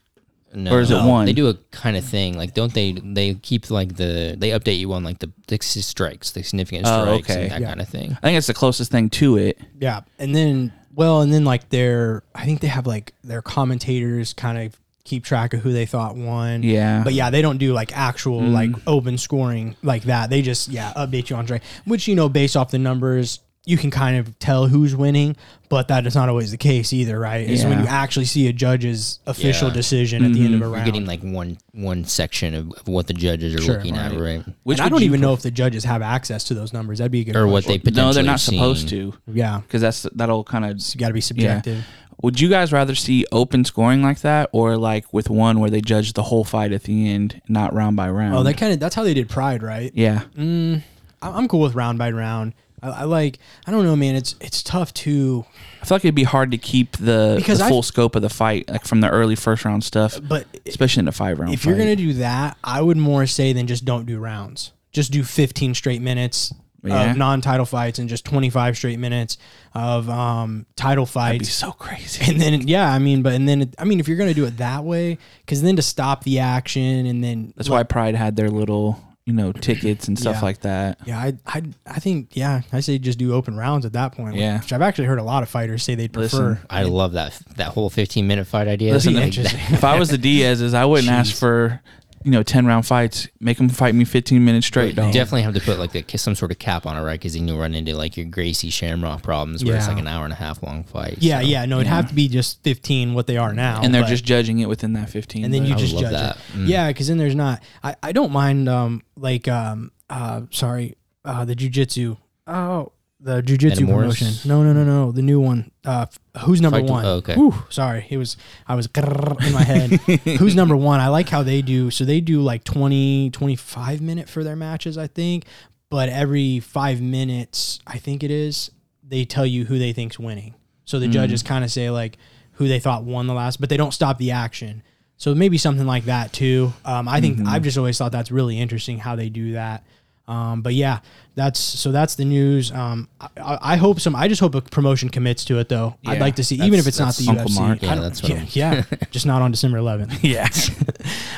[0.53, 1.25] No, Or is it no, one?
[1.25, 2.37] They do a kind of thing.
[2.37, 2.93] Like, don't they?
[2.93, 7.05] They keep like the they update you on like the, the strikes, the significant Oh,
[7.05, 7.43] strikes, okay.
[7.45, 7.69] and that Yeah.
[7.69, 8.13] kind of thing.
[8.19, 9.59] I think it's the closest thing to it.
[9.79, 10.01] yeah.
[10.19, 14.59] And then, well, and then like their, I think they have like their commentators kind
[14.59, 16.63] of keep track of who they thought won.
[16.63, 18.53] Yeah, But yeah, they don't do like actual Mm.
[18.53, 20.31] like open scoring like that.
[20.31, 23.77] They just yeah update you on track, which you know based off the numbers you
[23.77, 25.37] can kind of tell who's winning,
[25.69, 27.49] but that is not always the case either, right?
[27.49, 29.75] Is when you actually see a judge's official Yeah.
[29.75, 30.87] decision at the end of a You're round.
[30.87, 34.43] getting like one one section of, of what the judges are Sure, looking at, right?
[34.65, 36.55] which and I would don't you even pref- know if the judges have access to
[36.55, 36.99] those numbers.
[36.99, 38.59] That'd be a good Or what they potentially No, they're not seen.
[38.59, 41.85] supposed to yeah, because that's that'll kind of you got to be subjective.
[42.23, 45.81] Would you guys rather see open scoring like that, or like with one where they
[45.81, 48.35] judge the whole fight at the end, not round by round?
[48.35, 49.91] Oh, that kind of that's how they did Pride, right?
[49.95, 50.83] yeah, Mm,
[51.23, 52.53] I- I'm cool with round by round.
[52.83, 53.39] I, I like.
[53.67, 54.15] I don't know, man.
[54.15, 55.45] It's it's tough to,
[55.83, 58.29] I feel like it'd be hard to keep the, Because the full scope of the
[58.31, 61.53] fight, like from the early first round stuff, but especially in a five round.
[61.55, 64.73] if you're gonna do that, I would more say than just don't do rounds.
[64.93, 66.53] Just do 15 straight minutes
[66.83, 67.11] Yeah.
[67.13, 69.37] of non-title fights and just 25 straight minutes
[69.75, 71.29] of um, title fights.
[71.33, 72.25] that'd be so crazy.
[72.33, 74.47] And then yeah, I mean, but and then it- I mean, if you're gonna do
[74.47, 78.35] it that way, because then to stop the action and then That's why Pride had
[78.37, 78.99] their little,
[79.31, 80.43] you know, tickets and stuff Yeah.
[80.43, 80.99] like that.
[81.07, 84.37] Yeah, I, I, I think yeah, I say just do open rounds at that point.
[84.37, 84.59] Yeah.
[84.61, 86.51] which I've actually heard a lot of fighters say they'd prefer.
[86.51, 88.93] Listen, I love that that whole 15 minute fight idea.
[88.93, 91.81] Listen, Like, if I was the Diaz's, I wouldn't ask for,
[92.23, 93.29] you know, ten round fights.
[93.41, 94.91] Make them fight me fifteen minutes straight.
[94.97, 97.19] You definitely have to put like a, some sort of cap on it, right?
[97.19, 100.25] Because then you'll run into like your Gracie Shamrock problems, where it's like an hour
[100.25, 101.17] and a half long fight.
[101.19, 101.47] Yeah, so.
[101.47, 104.09] yeah, no, it'd have to be just 15 what they are now, and they're but-
[104.09, 105.45] just judging it within that fifteen.
[105.45, 106.37] and then you I just judge that.
[106.37, 106.43] it.
[106.59, 106.69] Mm.
[106.69, 107.63] Yeah, because then there's not.
[107.83, 112.17] I, I don't mind um like um uh sorry uh the jujitsu
[112.47, 112.93] oh
[113.23, 114.33] the jujitsu promotion.
[114.49, 115.71] No no no no the new one.
[115.85, 116.07] Uh
[116.45, 117.05] who's number Fight to- one?
[117.05, 117.35] oh, okay.
[117.35, 119.91] Whew, sorry it was I was grrr in my head.
[120.39, 121.01] Who's number one?
[121.01, 124.97] I like how they do so they do like 20 25 minute for their matches
[124.97, 125.45] I think
[125.91, 128.71] but every five minutes I think it is
[129.07, 130.55] they tell you who they think's winning.
[130.85, 132.17] So the judges kind of say like
[132.53, 134.83] who they thought won the last but they don't stop the action.
[135.17, 136.73] So maybe something like that too.
[136.87, 139.85] Um, I think I've just always thought that's really interesting how they do that.
[140.31, 141.01] Um, but yeah,
[141.35, 142.71] that's so that's the news.
[142.71, 144.15] Um, I, I hope some.
[144.15, 145.97] I just hope a promotion commits to it though.
[146.07, 147.59] I'd like to see, even if it's not the Uncle UFC.
[147.59, 147.83] Mark.
[147.83, 150.19] Yeah, that's yeah, yeah, just not on December 11th.
[150.31, 150.49] Yeah.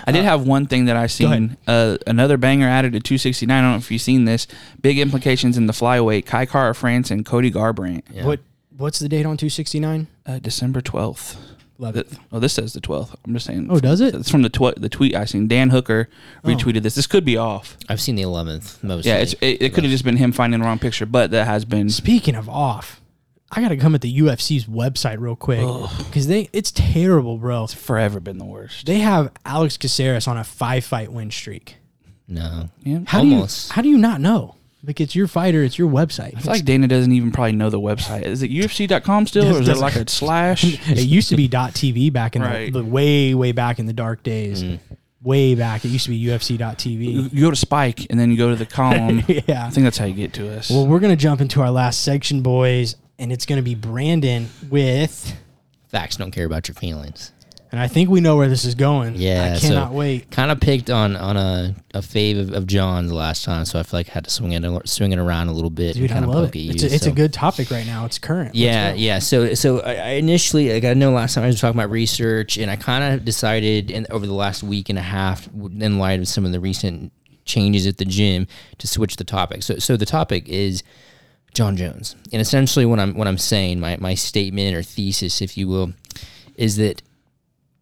[0.07, 1.57] I did have one thing that I seen.
[1.67, 3.57] Uh, another banger added to 269.
[3.57, 4.47] I don't know if you've seen this.
[4.83, 6.27] Big implications in the flyweight.
[6.27, 8.03] Kai Kara France and Cody Garbrandt.
[8.11, 8.27] Yeah.
[8.27, 8.41] What
[8.77, 10.09] what's the date on 269?
[10.27, 11.37] Uh, December 12th.
[11.83, 12.19] 11th.
[12.31, 13.15] Oh, this says the 12th.
[13.27, 13.69] I'm just saying.
[13.71, 14.15] Oh, does it?
[14.15, 15.49] It's from the tw- the tweet I seen.
[15.49, 16.09] Dan Hooker
[16.45, 16.49] oh.
[16.49, 16.95] retweeted this.
[16.95, 17.77] This could be off.
[17.89, 19.11] I've seen the 11th mostly.
[19.11, 21.47] Yeah, it's, it, it could have just been him finding the wrong picture, but that
[21.47, 21.91] has been.
[21.91, 23.01] Speaking of off,
[23.51, 25.61] I got to come at the UFC's website real quick
[26.07, 27.65] because they it's terrible, bro.
[27.65, 28.87] It's forever been the worst.
[28.87, 31.77] They have Alex Caceres on a five fight win streak.
[32.29, 32.71] no.
[32.83, 33.01] Yeah.
[33.07, 33.69] How Almost.
[33.69, 34.57] do you how do you not know?
[34.85, 36.37] Like it's your fighter, it's your website.
[36.37, 38.23] I feel like Dana doesn't even probably know the website.
[38.23, 40.65] Is it UFC.com still, or is it like a slash?
[40.65, 42.73] it used to be .tv back in Right.
[42.73, 44.63] the, the way way back in the dark days.
[44.65, 44.81] Mm.
[45.23, 47.33] Way back, it used to be you, UFC.tv.
[47.33, 49.23] you go to Spike and then you go to the column.
[49.29, 49.67] yeah.
[49.67, 50.69] I think that's how you get to us.
[50.69, 55.37] Well, we're gonna jump into our last section, boys, and it's gonna be Brandon with,
[55.87, 57.31] Facts don't care about your feelings.
[57.73, 59.15] And I think we know where this is going.
[59.17, 60.31] Yeah, I so- cannot wait.
[60.31, 63.83] Kind of picked on on a, a fave of, of John's last time, so I
[63.83, 65.95] feel like I had to swing it swing it around a little bit.
[65.95, 66.59] Dude, I love poke it.
[66.59, 66.71] you.
[66.73, 68.05] It's, a, it's a good topic right now.
[68.05, 68.55] It's current.
[68.55, 69.21] Yeah, yeah.
[69.21, 72.59] So, so I, I initially, like, I know last time I was talking about research,
[72.59, 76.21] and I kind of decided, in over the last week and a half, in light
[76.21, 77.11] of some of the recent
[77.47, 78.47] changes at the gym,
[78.79, 79.63] to switch the topic.
[79.63, 80.83] So, so the topic is
[81.55, 85.57] Jon Jones, and essentially, what I'm what I'm saying, my my statement or thesis, if
[85.57, 85.95] you will,
[86.57, 87.01] is that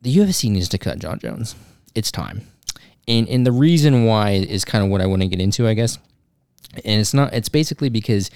[0.02, 1.54] the UFC needs to cut Jon Jones.
[1.94, 2.46] It's time,
[3.06, 5.74] and and the reason why is kind of what I want to get into, I
[5.74, 5.98] guess.
[6.84, 7.32] And it's not.
[7.32, 8.30] It's basically because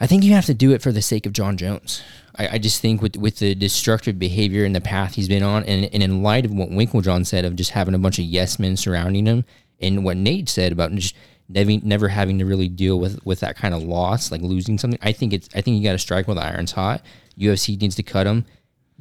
[0.00, 2.02] I think you have to do it for the sake of Jon Jones.
[2.36, 5.64] I, I just think with with the destructive behavior and the path he's been on,
[5.64, 8.58] and, and in light of what Winkeljohn said of just having a bunch of yes
[8.58, 9.44] men surrounding him,
[9.78, 11.14] and what Nate said about just
[11.50, 14.98] never never having to really deal with with that kind of loss, like losing something.
[15.02, 17.02] I think it's I think you got to strike while the iron's hot.
[17.38, 18.46] UFC needs to cut him.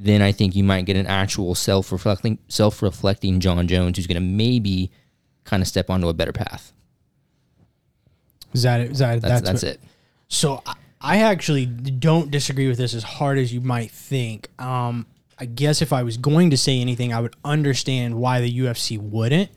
[0.02, 4.08] Then I think you might get an actual self reflecting self reflecting Jon Jones who's
[4.08, 4.92] going to maybe
[5.44, 6.72] kind of step onto a better path.
[8.54, 8.92] Is that it?
[8.92, 9.82] Is that That's that's, that's, it.
[10.30, 14.50] So I- I actually don't disagree with this as hard as you might think.
[14.60, 15.06] Um,
[15.38, 19.00] I guess if I was going to say anything, I would understand why the UFC
[19.00, 19.50] wouldn't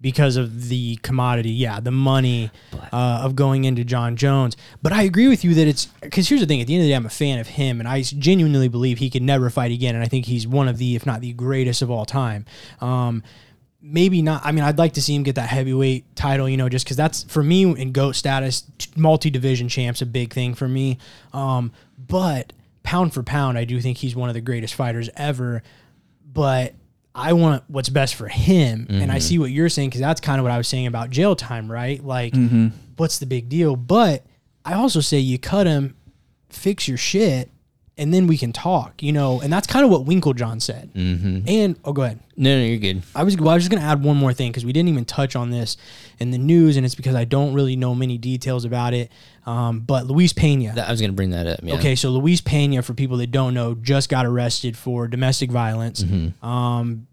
[0.00, 2.50] because of the commodity, yeah, the money
[2.92, 4.56] uh, of going into Jon Jones.
[4.80, 6.86] But I agree with you that it's because here's the thing: at the end of
[6.86, 9.72] the day, I'm a fan of him, and I genuinely believe he could never fight
[9.72, 9.94] again.
[9.94, 12.44] And I think he's one of the, if not the greatest of all time.
[12.80, 13.22] Um,
[13.80, 14.42] maybe not.
[14.44, 16.96] I mean, I'd like to see him get that heavyweight title, you know, just because
[16.96, 18.64] that's for me in GOAT status,
[18.96, 20.98] multi division champ's a big thing for me.
[21.32, 25.62] Um, but pound for pound, I do think he's one of the greatest fighters ever.
[26.32, 26.74] But
[27.14, 28.86] I want what's best for him.
[28.88, 31.10] And I see what you're saying because that's kind of what I was saying about
[31.10, 32.02] jail time, right?
[32.04, 32.34] Like,
[32.96, 33.76] what's the big deal?
[33.76, 34.24] But
[34.64, 35.96] I also say you cut him,
[36.50, 37.50] fix your shit,
[37.96, 40.92] and then we can talk, you know, and that's kind of what Winkeljohn said.
[40.94, 41.48] Mm-hmm.
[41.48, 42.20] And, oh, go ahead.
[42.36, 43.02] No, no, you're good.
[43.14, 45.04] I was well, I was just gonna add one more thing because we didn't even
[45.04, 45.76] touch on this
[46.18, 49.10] in the news, and it's because I don't really know many details about it.
[49.46, 50.74] Um, but Luis Pena.
[50.74, 51.60] That, I was going to bring that up.
[51.62, 51.74] Yeah.
[51.74, 56.04] Okay, so Luis Pena, for people that don't know, just got arrested for domestic violence.
[56.42, 57.06] Um,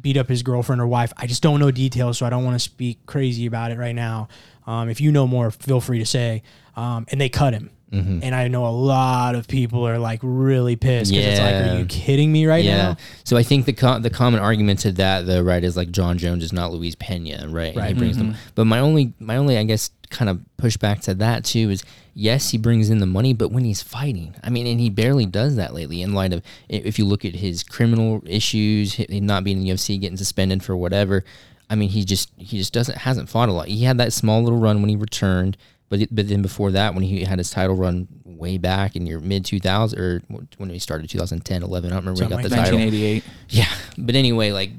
[0.00, 1.12] beat up his girlfriend or wife.
[1.16, 3.94] I just don't know details, so I don't want to speak crazy about it right
[3.94, 4.28] now.
[4.66, 6.42] Um, if you know more, feel free to say.
[6.76, 7.70] Um, and they cut him.
[7.92, 8.20] Mm-hmm.
[8.22, 11.78] And I know a lot of people are like really pissed because it's like, are
[11.78, 12.76] you kidding me right Yeah.
[12.76, 12.96] now?
[13.24, 16.16] So I think the co- the common argument to that though, right, is like Jon
[16.18, 17.66] Jones is not Luis Pena, right?
[17.66, 17.96] And He Right.
[17.96, 18.28] brings them.
[18.28, 18.38] Mm-hmm.
[18.54, 21.84] But my only my only I guess kind of pushback to that too is
[22.14, 25.24] yes, he brings in the money, but when he's fighting, I mean, and he barely
[25.26, 26.02] does that lately.
[26.02, 29.98] In light of if you look at his criminal issues, not being in the UFC,
[30.00, 31.24] getting suspended for whatever.
[31.70, 33.68] I mean, he just he just doesn't hasn't fought a lot.
[33.68, 35.56] He had that small little run when he returned.
[35.92, 39.20] But, but then before that, when he had his title run way back in your
[39.20, 40.22] mid 2000s or
[40.56, 42.78] when he started 2010, 11, I don't remember when he got Something the like title.
[42.78, 43.24] 1988.
[43.50, 43.68] Yeah,
[43.98, 44.70] but anyway, like,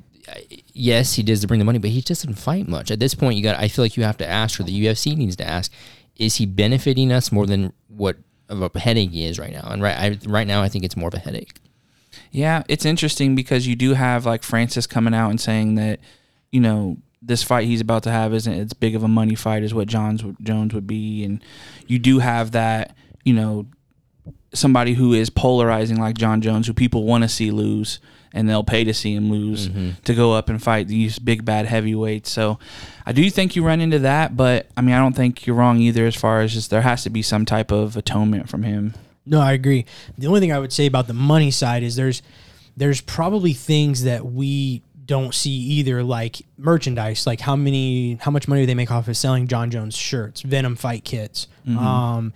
[0.74, 2.90] yes, he does to bring the money, but he just doesn't fight much.
[2.90, 3.60] At this point, you got.
[3.60, 5.72] I feel like you have to ask, or the UFC needs to ask,
[6.16, 8.18] is he benefiting us more than what
[8.50, 9.68] of a headache he is right now?
[9.70, 11.60] And right, I, right now, I think it's more of a headache.
[12.32, 16.00] Yeah, it's interesting because you do have like Francis coming out and saying that,
[16.52, 19.64] you know, this fight he's about to have isn't as big of a money fight
[19.64, 21.44] as what John's Jones would be, and
[21.88, 23.68] you do have that, you know,
[24.54, 28.00] somebody who is polarizing like Jon Jones, who people want to see lose,
[28.34, 29.92] and they'll pay to see him lose mm-hmm.
[30.04, 32.30] to go up and fight these big bad heavyweights.
[32.30, 32.60] So,
[33.06, 35.80] I do think you run into that, but I mean, I don't think you're wrong
[35.80, 36.06] either.
[36.06, 38.94] As far as just there has to be some type of atonement from him.
[39.26, 39.86] No, I agree.
[40.18, 42.22] The only thing I would say about the money side is there's
[42.76, 48.48] there's probably things that we don't see either, like merchandise, like how many how much
[48.48, 51.48] money do they make off of selling Jon Jones shirts, Venom fight kits.
[51.68, 52.34] Um,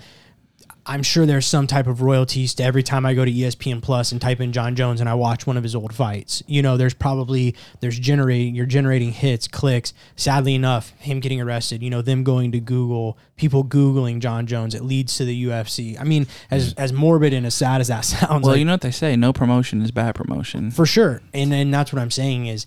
[0.88, 4.14] I'm sure there's some type of royalties to every time I go to ESPN Plus
[4.14, 6.42] and type in Jon Jones and I watch one of his old fights.
[6.48, 9.94] You know, there's probably there's generating you're generating hits, clicks.
[10.16, 14.74] Sadly enough, him getting arrested, you know, them going to Google, people googling Jon Jones,
[14.74, 16.00] it leads to the UFC.
[16.00, 16.80] I mean, as mm.
[16.80, 19.18] as morbid and as sad as that sounds, Well, like, you know what they say:
[19.18, 20.72] no promotion is bad promotion.
[20.72, 21.22] for sure.
[21.34, 22.66] And and that's what I'm saying is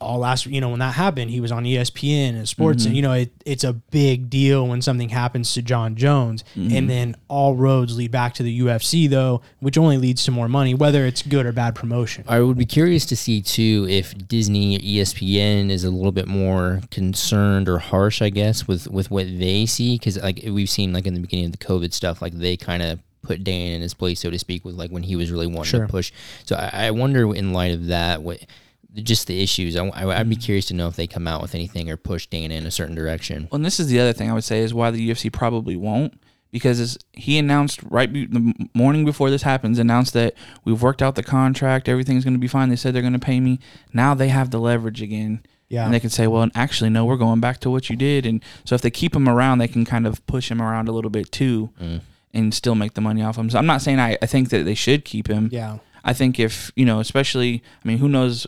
[0.00, 2.96] all last you know when that happened he was on ESPN and sports and mm-hmm.
[2.96, 6.74] you know it, it's a big deal when something happens to Jon Jones mm-hmm.
[6.74, 10.48] and then all roads lead back to the UFC though which only leads to more
[10.48, 14.16] money whether it's good or bad promotion I would be curious to see too if
[14.28, 19.10] Disney or ESPN is a little bit more concerned or harsh, I guess, with with
[19.10, 22.22] what they see because like we've seen like in the beginning of the COVID stuff,
[22.22, 25.02] like they kind of put Dan in his place, so to speak, with like when
[25.02, 25.86] he was really wanting Sure.
[25.86, 26.12] to push.
[26.44, 28.40] So I, I wonder in light of that what.
[28.94, 29.76] Just the issues.
[29.76, 30.42] I, I, would be mm-hmm.
[30.42, 32.94] curious to know if they come out with anything or push Dana in a certain
[32.94, 33.48] direction.
[33.50, 35.76] Well, and this is the other thing I would say is why the UFC probably
[35.76, 36.14] won't
[36.50, 40.34] because he announced right be- the morning before this happens announced that
[40.64, 42.68] we've worked out the contract, everything's going to be fine.
[42.68, 43.58] They said they're going to pay me.
[43.92, 45.42] Now they have the leverage again.
[45.68, 45.84] Yeah.
[45.84, 48.24] And they can say, well, actually, no, we're going back to what you did.
[48.24, 50.92] And so if they keep him around, they can kind of push him around a
[50.92, 52.00] little bit too mm.
[52.32, 53.50] and still make the money off him.
[53.50, 55.50] So I'm not saying I, I think that they should keep him.
[55.52, 58.46] yeah I think if, you know, especially, I mean, who knows?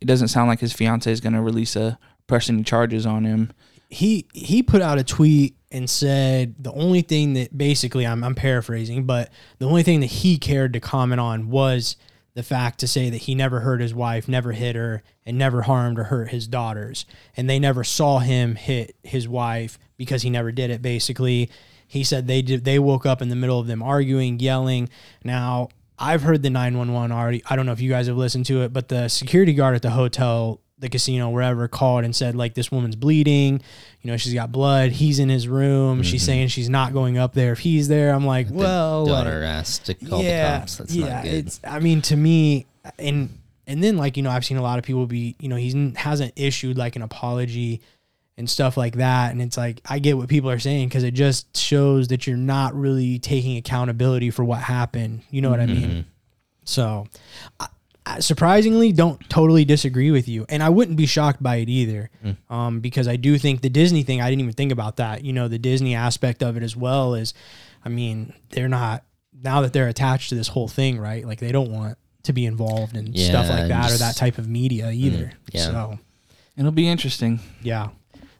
[0.00, 3.24] It doesn't sound like his fiance is going to release a press any charges on
[3.24, 3.52] him.
[3.88, 8.34] he he put out a tweet and said the only thing that basically I'm, I'm
[8.34, 11.96] paraphrasing but the only thing that he cared to comment on was
[12.34, 15.62] the fact to say that he never hurt his wife never hit her and never
[15.62, 17.06] harmed or hurt his daughters.
[17.36, 21.50] And they never saw him hit his wife because he never did it basically.
[21.88, 24.90] He said they did they woke up in the middle of them arguing yelling.
[25.24, 27.42] Now I've heard the 911 already.
[27.48, 29.82] I don't know if you guys have listened to it, but the security guard at
[29.82, 33.62] the hotel, the casino, wherever, called and said, like, this woman's bleeding.
[34.02, 34.92] You know, she's got blood.
[34.92, 36.02] He's in his room.
[36.02, 36.26] She's mm-hmm.
[36.26, 38.12] saying she's not going up there if he's there.
[38.12, 40.76] I'm like, well, like, daughter asked to call yeah, the cops.
[40.76, 41.08] That's yeah.
[41.08, 41.46] not good.
[41.46, 42.66] It's, I mean, to me,
[42.98, 43.30] and
[43.66, 45.92] and then like you know, I've seen a lot of people be, you know, he
[45.96, 47.80] hasn't issued like an apology
[48.38, 51.12] and stuff like that, and it's like I get what people are saying because it
[51.12, 55.22] just shows that you're not really taking accountability for what happened.
[55.30, 55.90] You know what I mean?
[55.90, 56.00] Mm-hmm.
[56.64, 57.06] So,
[57.58, 57.68] I,
[58.04, 62.10] I surprisingly, don't totally disagree with you, and I wouldn't be shocked by it either,
[62.24, 62.36] mm.
[62.50, 64.20] um, because I do think the Disney thing.
[64.20, 65.24] I didn't even think about that.
[65.24, 67.32] You know, the Disney aspect of it as well is,
[67.84, 69.04] I mean, they're not
[69.42, 71.24] now that they're attached to this whole thing, right?
[71.24, 74.38] Like they don't want to be involved in stuff like and that or that type
[74.38, 75.26] of media either.
[75.26, 75.60] Mm, yeah.
[75.60, 75.98] So
[76.56, 77.40] It'll be interesting.
[77.62, 77.88] yeah.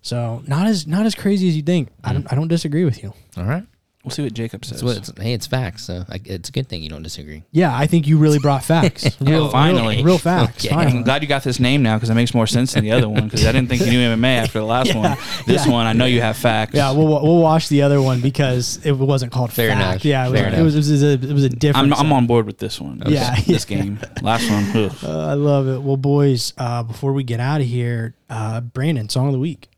[0.07, 1.89] So not as not as crazy as you think.
[2.05, 3.13] I don't I don't disagree with you.
[3.37, 3.67] All right.
[4.05, 4.75] We'll see what Jacob says.
[4.75, 5.85] It's what it's, hey, it's facts.
[5.87, 7.43] So I, it's a good thing you don't disagree.
[7.51, 9.17] Yeah, I think you really brought facts.
[9.27, 9.97] Yeah, real, finally.
[9.97, 10.65] real, real facts.
[10.65, 10.73] Okay.
[10.73, 10.99] Finally.
[10.99, 13.09] I'm glad you got this name now because it makes more sense than the other
[13.09, 15.17] one because I didn't think you knew MMA after the last one.
[15.45, 15.73] This yeah.
[15.73, 16.75] one, I know you have facts.
[16.75, 19.81] Yeah, we'll we'll watch the other one because it wasn't called Fair fact.
[19.81, 20.05] enough.
[20.05, 21.93] Yeah, it was, Fair it was, it was a it was a different.
[21.93, 23.03] I'm, I'm on board with this one.
[23.07, 23.99] Yeah, this, this game.
[24.23, 24.93] Last one.
[25.03, 25.83] Uh, I love it.
[25.83, 29.69] Well, boys, uh, before we get out of here, uh, Brandon, song of the week.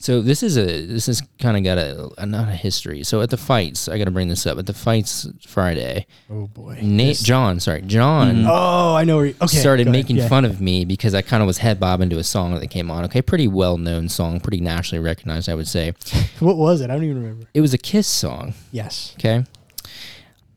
[0.00, 3.02] So this is a this is kind of got a, a not a history.
[3.02, 4.56] So at the fights, I got to bring this up.
[4.56, 6.78] At the fights Friday, Oh boy.
[6.80, 8.46] Nate John, sorry, John mm.
[8.48, 9.16] Oh, I know.
[9.16, 9.56] Where you, okay.
[9.56, 10.28] started making Yeah.
[10.28, 12.92] fun of me because I kind of was head bobbing to a song that came
[12.92, 13.04] on.
[13.06, 15.94] Okay, pretty well known song, pretty nationally recognized, I would say.
[16.38, 16.90] What was it?
[16.90, 17.46] I don't even remember.
[17.52, 18.54] It was a Kiss song.
[18.70, 19.14] Yes.
[19.18, 19.44] Okay.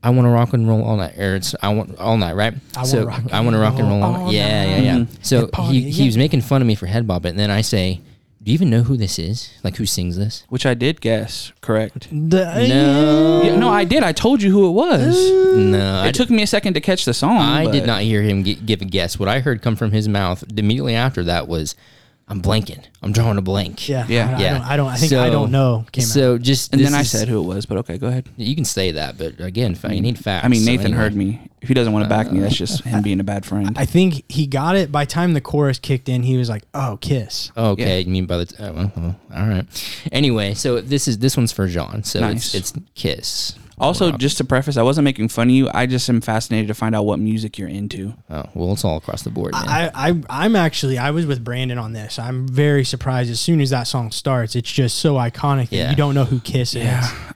[0.04, 1.18] I want to rock and roll all night.
[1.18, 2.54] Or it's I want all night, right?
[2.76, 4.34] I so rock and I want to rock and roll all all night.
[4.34, 4.96] Yeah, yeah, yeah.
[4.98, 5.26] Mm.
[5.26, 8.00] So he, he was making fun of me for head bobbing, and then I say,
[8.44, 9.50] "Do you even know who this is?
[9.62, 11.52] Like who sings this?" Which I did guess.
[11.60, 12.08] Correct.
[12.10, 13.42] The- No.
[13.44, 14.02] Yeah, no, I did.
[14.02, 15.30] I told you who it was.
[15.56, 17.36] No, I It took me a second to catch the song.
[17.38, 19.18] I did not hear him gi- give a guess.
[19.18, 21.74] What I heard come from his mouth immediately after that was,
[22.32, 22.82] "I'm blanking.
[23.02, 24.06] I'm drawing a blank." Yeah.
[24.08, 24.34] Yeah.
[24.36, 24.46] I, yeah.
[24.46, 24.62] I don't.
[24.72, 25.84] I, don't, I think I So- don't know.
[25.92, 26.08] Came out.
[26.08, 28.28] So just And this then I is- said who it was, but okay, go ahead.
[28.36, 30.44] you can say that, but again, fa- you need facts.
[30.44, 30.98] I mean, So Nathan anyway.
[31.02, 31.48] heard me.
[31.60, 33.76] If he doesn't want to back me, that's just uh, him being a bad friend.
[33.78, 36.24] I think he got it by time the chorus kicked in.
[36.24, 38.04] He was like, "Oh, kiss." Oh, okay, Yeah.
[38.06, 39.64] you mean by the t- oh, well, well, all right.
[40.10, 42.02] Anyway, so this is this one's for John.
[42.02, 42.54] So Nice.
[42.56, 43.54] it's it's Kiss.
[43.82, 44.20] Also, Rock.
[44.20, 45.68] just to preface, I wasn't making fun of you.
[45.74, 48.14] I just am fascinated to find out what music you're into.
[48.30, 49.68] Oh well, it's all across the board, man.
[49.68, 52.18] I, I I'm actually I was with Brandon on this.
[52.18, 54.54] I'm very surprised as soon as that song starts.
[54.56, 56.88] It's just so iconic that you don't know who Kiss is.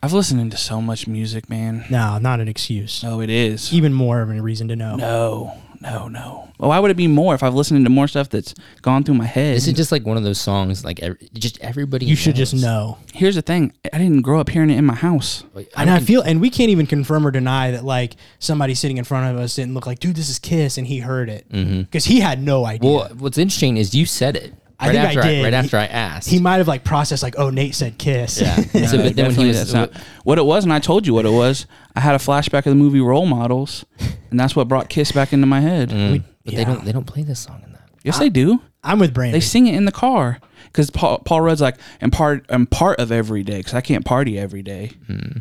[0.02, 1.85] I've listened to so much music, man.
[1.90, 3.02] No, not an excuse.
[3.02, 3.73] No, it is.
[3.73, 4.97] Even more of a reason to know.
[4.97, 6.48] No, no, no.
[6.59, 9.16] Well, why would it be more if I've listened to more stuff that's gone through
[9.16, 9.57] my head?
[9.57, 12.07] this is just like one of those songs, like every, just everybody.
[12.07, 12.98] You should just know.
[13.12, 15.44] Here's the thing: I didn't grow up hearing it in my house.
[15.55, 18.98] Like, And I feel, and we can't even confirm or deny that like somebody sitting
[18.98, 21.48] in front of us didn't look like, dude, this is Kiss, and he heard it
[21.51, 21.82] mm-hmm.
[21.82, 22.90] because he had no idea.
[22.90, 24.55] Well, what's interesting is you said it.
[24.78, 25.44] I right think after I did.
[25.44, 26.28] right after I asked.
[26.28, 28.40] he might have like processed like, oh, Nate said kiss.
[28.40, 28.57] yeah.
[28.74, 29.93] No, so, but then when he was that's not-
[30.24, 31.66] what it was, and I told you what it was.
[31.94, 33.85] I had a flashback of the movie Role Models,
[34.31, 35.89] and that's what brought Kiss back into my head.
[35.90, 36.59] Mm, but yeah.
[36.59, 37.89] they don't they don't play this song in that.
[38.05, 38.61] Yes, they do.
[38.85, 39.32] I'm with Brandon.
[39.32, 40.39] They sing it in the car
[40.77, 44.05] because Paul, Paul Rudd's like, "I'm part, I'm part of every day because I can't
[44.05, 44.90] party every day."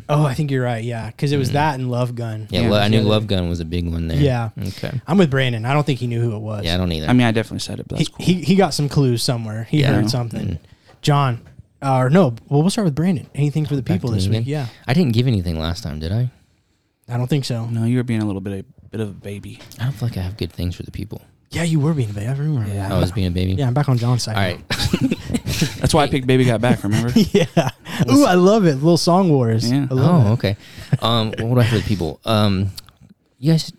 [0.08, 0.82] oh, I think you're right.
[0.82, 2.46] Yeah, because it was that and Love Gun.
[2.46, 2.52] Mm.
[2.52, 3.10] Yeah, Yeah, Lo- I knew together.
[3.10, 4.18] Love Gun was a big one there.
[4.18, 4.48] Yeah.
[4.58, 4.98] Okay.
[5.06, 5.66] I'm with Brandon.
[5.66, 6.64] I don't think he knew who it was.
[6.64, 7.06] Yeah, I don't either.
[7.08, 8.24] I mean, I definitely said it, but he, cool.
[8.24, 9.64] he he got some clues somewhere.
[9.64, 9.92] He Yeah.
[9.92, 10.58] heard something.
[11.02, 11.42] John,
[11.82, 12.34] uh, or no?
[12.48, 13.28] Well, we'll start with Brandon.
[13.34, 14.38] Anything for the people this week?
[14.38, 14.48] again.
[14.48, 16.30] Yeah, I didn't give anything last time, did I?
[17.08, 17.66] I don't think so.
[17.66, 19.60] no, you were being a little bit, a bit of a baby.
[19.78, 21.20] I don't feel like I have good things for the people.
[21.50, 22.26] Yeah, you were being a baby.
[22.26, 22.68] I remember.
[22.68, 22.88] Yeah.
[22.88, 22.92] that.
[22.92, 23.52] I was being a baby.
[23.52, 24.36] Yeah, I'm back on John's side.
[24.36, 24.68] All right.
[25.80, 26.82] That's why I picked Baby Got Back.
[26.82, 27.10] Remember?
[27.14, 27.70] yeah.
[28.10, 28.74] Ooh, I love it.
[28.74, 29.70] Little song wars.
[29.70, 29.86] Yeah.
[29.90, 30.32] I love Oh, it.
[30.34, 30.56] okay.
[31.00, 32.20] Um, what do I have for the people?
[32.24, 32.72] Um,
[33.38, 33.72] you guys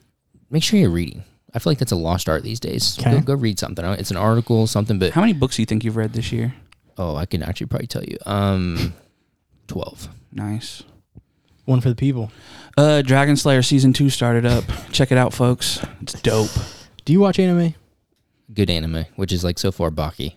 [0.49, 1.23] make sure you're reading.
[1.53, 2.97] I feel like that's a lost art these days.
[2.99, 3.11] Okay.
[3.19, 3.83] Go, go read something.
[3.85, 4.97] It's an article, something.
[4.97, 6.53] But How many books do you think you've read this year?
[6.97, 8.17] oh, I can actually probably tell you.
[8.25, 8.93] Um,
[9.67, 10.07] twelve.
[10.31, 10.81] Nice.
[11.65, 12.31] One for the people.
[12.77, 14.63] Uh, Dragon Slayer season two started up.
[14.91, 15.79] Check it out, folks.
[16.01, 16.49] It's dope.
[17.07, 17.73] Do you watch anime?
[18.53, 20.33] Good anime, which is like so far Baki.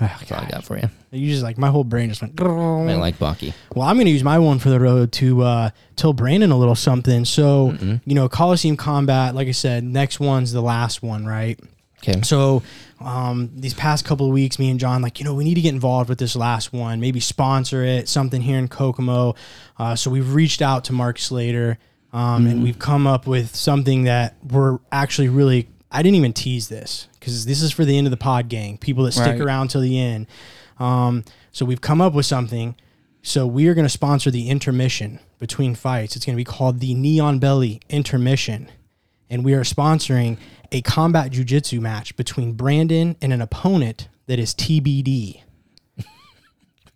[0.00, 0.88] Oh, That's all I got for you.
[1.10, 2.40] You just like my whole brain just went.
[2.40, 3.52] I like Baki.
[3.74, 6.56] Well, I'm going to use my one for the road to uh, tell Brandon a
[6.56, 7.24] little something.
[7.24, 11.58] So, you know, Coliseum Combat, like I said, next one's the last one, right?
[11.98, 12.22] Okay.
[12.22, 12.62] So,
[13.00, 15.62] um, these past couple of weeks, me and John, like, you know, we need to
[15.62, 19.34] get involved with this last one, maybe sponsor it, something here in Kokomo.
[19.78, 21.76] Uh, so, we've reached out to Mark Slater
[22.12, 26.68] um, and we've come up with something that we're actually really, I didn't even tease
[26.68, 29.40] this because this is for the end of the pod gang, people that stick Right.
[29.40, 30.26] around till the end.
[30.78, 32.74] Um, so, we've come up with something.
[33.26, 36.14] So we are going to sponsor the intermission between fights.
[36.14, 38.70] It's going to be called the Neon Belly Intermission.
[39.30, 40.36] And we are sponsoring
[40.70, 45.40] a combat jujitsu match between Brandon and an opponent that is TBD.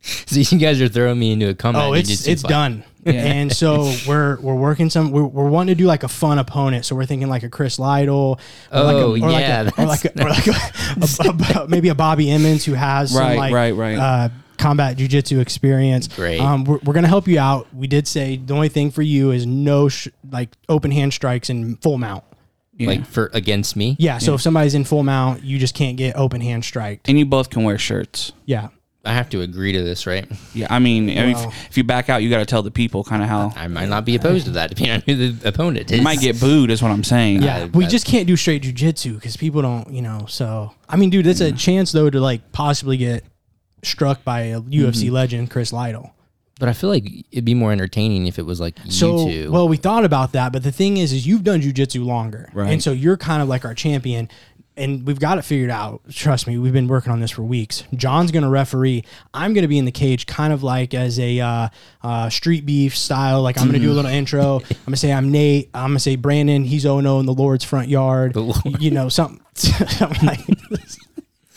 [0.26, 1.82] So you guys are throwing me into a combat.
[1.82, 2.48] Oh, it's it's fight.
[2.48, 2.84] done.
[3.08, 6.84] And so we're we're working some we're, we're wanting to do like a fun opponent.
[6.84, 8.38] So we're thinking like a Chris Lytle,
[8.70, 11.62] or like a, Oh, or like yeah, a, or like a, or like a, a-
[11.64, 13.96] a- maybe a Bobby Emmons who has some Right, like right, right.
[13.98, 14.28] Uh,
[14.58, 16.08] combat jujitsu experience.
[16.08, 16.38] Great.
[16.40, 17.72] Um, we're, we're gonna help you out.
[17.74, 21.48] We did say the only thing for you is no sh- like open hand strikes
[21.48, 22.24] and full mount.
[22.76, 22.88] Yeah.
[22.88, 23.96] like for against me.
[23.98, 24.18] Yeah.
[24.18, 27.08] So if somebody's in full mount, you just can't get open hand striked.
[27.08, 28.32] and you both can wear shirts.
[28.44, 28.68] Yeah.
[29.08, 30.30] I have to agree to this, right?
[30.54, 31.48] Yeah, I mean, I mean, Wow.
[31.48, 33.66] if, if you back out, you got to tell the people kind of how I
[33.68, 35.98] might not be opposed to that, depending on who the opponent is.
[35.98, 36.70] you might get booed.
[36.70, 37.42] Is what I'm saying.
[37.42, 40.26] Yeah, I- we I- just can't do straight jujitsu because people don't, you know.
[40.28, 41.58] So I mean, dude, that's a mm.
[41.58, 43.24] chance though to like possibly get
[43.82, 45.14] struck by a UFC mm-hmm.
[45.14, 46.12] legend, Chris Lytle.
[46.58, 49.50] But I feel like it'd be more entertaining if it was like So you two.
[49.52, 52.70] well, we thought about that, but the thing is, is you've done jujitsu longer, Right.
[52.72, 54.28] And so you're kind of like our champion,
[54.78, 56.02] and we've got it figured out.
[56.10, 57.84] Trust me, we've been working on this for weeks.
[57.94, 59.04] John's gonna referee.
[59.34, 61.68] I'm gonna be in the cage, kind of like as a uh,
[62.02, 63.42] uh, street beef style.
[63.42, 64.60] Like I'm gonna do a little intro.
[64.60, 65.70] I'm gonna say I'm Nate.
[65.74, 66.64] I'm gonna say Brandon.
[66.64, 68.34] He's 0 in the Lord's front yard.
[68.34, 68.80] The Lord.
[68.80, 70.40] You know, something, something like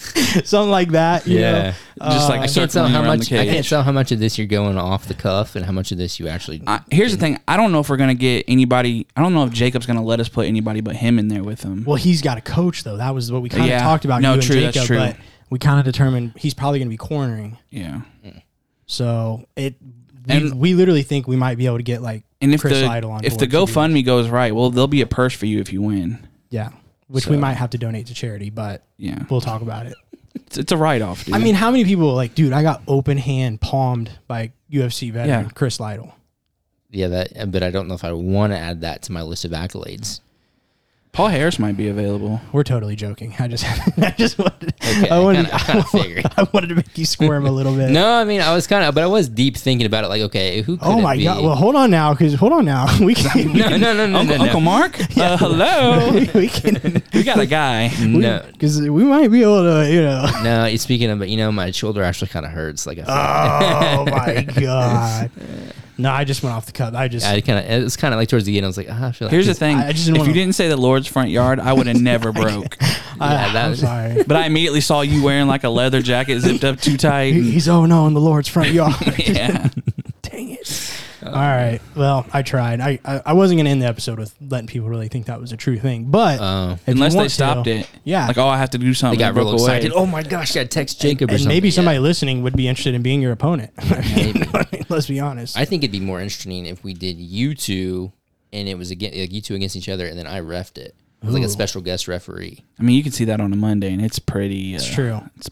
[0.45, 1.27] something like that.
[1.27, 1.73] you yeah.
[1.99, 2.09] know?
[2.09, 3.31] Just like uh, I can't tell how much.
[3.31, 5.91] I can't tell how much of this you're going off the cuff and how much
[5.91, 6.63] of this you actually.
[6.65, 7.39] I, here's the thing.
[7.47, 9.07] I don't know if we're gonna get anybody.
[9.15, 11.61] I don't know if Jacob's gonna let us put anybody but him in there with
[11.61, 11.83] him.
[11.85, 12.97] Well, he's got a coach though.
[12.97, 13.83] That was what we kind of Yeah.
[13.83, 14.21] talked about.
[14.21, 14.97] No, you true, and that's Jacob, true.
[14.97, 15.17] but
[15.49, 17.57] we kind of determined he's probably going to be cornering.
[17.69, 18.01] yeah.
[18.87, 19.75] So it,
[20.27, 22.79] we, And- we literally think we might be able to get like And if Chris
[22.79, 25.33] the Lytle on if the board to GoFundMe goes right, well, there'll be a purse
[25.33, 26.27] for you if you win.
[26.49, 26.69] yeah,
[27.11, 29.95] which we might have to donate to charity, but Yeah, we'll talk about it.
[30.33, 31.35] it's, it's a write off, dude.
[31.35, 32.53] I mean, how many people like, dude?
[32.53, 35.49] I got open hand palmed by UFC veteran Yeah.
[35.53, 36.15] Chris Lytle.
[36.89, 37.51] Yeah, that.
[37.51, 40.19] But I don't know if I want to add that to my list of accolades.
[41.13, 42.39] Paul Harris might be available.
[42.53, 43.35] We're totally joking.
[43.37, 43.65] I just,
[43.97, 46.25] I just wanted, Okay, I I wanted, kinda- I kinda figured.
[46.37, 47.91] I wanted to make you squirm a little bit.
[47.91, 50.07] No, I mean I was kind of, but I was deep thinking about it.
[50.07, 50.77] Like, okay, who?
[50.77, 51.25] Could Oh it my be?
[51.25, 51.43] god!
[51.43, 52.85] Well, hold on now, because hold on now.
[53.01, 54.65] We can, no, no, no, no, Uncle, no, Uncle no.
[54.65, 56.11] Mark, uh, hello.
[56.33, 57.89] we can, we got a guy.
[57.99, 58.45] no.
[58.53, 60.29] because we might be able to, you know.
[60.43, 62.87] No, speaking of, but you know, my shoulder actually kind of hurts.
[62.87, 65.29] Like I, Oh my god!
[66.01, 66.93] No, I just went off the cuff.
[66.93, 68.65] I just, I kind of, it's kind of like towards the end.
[68.65, 69.77] I was like, ah, I feel like Here's the this- thing.
[69.77, 72.01] I just didn't if wanna- you didn't say the Lord's front yard, I would have
[72.01, 72.77] never broke.
[73.19, 74.23] I, yeah, that I'm was- sorry.
[74.27, 77.33] But I immediately saw you wearing like a leather jacket zipped up too tight.
[77.33, 78.95] He- and- He's oh no in the Lord's front yard.
[79.19, 79.69] yeah.
[81.31, 81.43] Dang it!
[81.43, 81.79] All right.
[81.95, 82.81] Well, I tried.
[82.81, 85.51] I, I I wasn't gonna end the episode with letting people really think that was
[85.51, 86.71] a true thing, but Oh.
[86.73, 87.89] if you Unless they want to- stopped it.
[88.03, 88.27] yeah.
[88.27, 89.19] Like, oh, I have to do something.
[89.19, 89.35] They something.
[89.35, 89.77] got It broke away.
[89.77, 89.91] excited.
[89.93, 91.55] Oh my gosh, I text Jacob or and something.
[91.55, 91.73] maybe Yeah.
[91.75, 93.71] somebody listening would be interested in being your opponent.
[94.15, 94.43] Maybe.
[94.53, 95.57] I mean, let's be honest.
[95.57, 98.11] I think it'd be more interesting if we did you two,
[98.53, 100.95] and it was again like you two against each other, and then I refed it.
[101.21, 101.45] It was like Ooh.
[101.45, 102.63] a special guest referee.
[102.79, 104.73] I mean, you can see that on a Monday, and it's pretty.
[104.73, 105.21] Uh, it's true.
[105.37, 105.49] It's,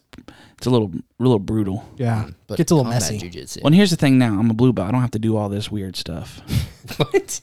[0.60, 1.88] It's a little, a little brutal.
[1.96, 3.16] Yeah, mm, But gets a little combat messy.
[3.16, 3.60] Jiu-jitsu.
[3.62, 4.18] Well, and here's the thing.
[4.18, 4.88] Now I'm a blue belt.
[4.88, 6.42] I don't have to do all this weird stuff.
[6.98, 7.40] what?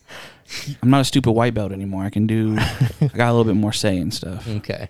[0.83, 2.03] I'm not a stupid white belt anymore.
[2.03, 2.55] I can do.
[2.59, 4.47] I got a little bit more say and stuff.
[4.47, 4.89] Okay.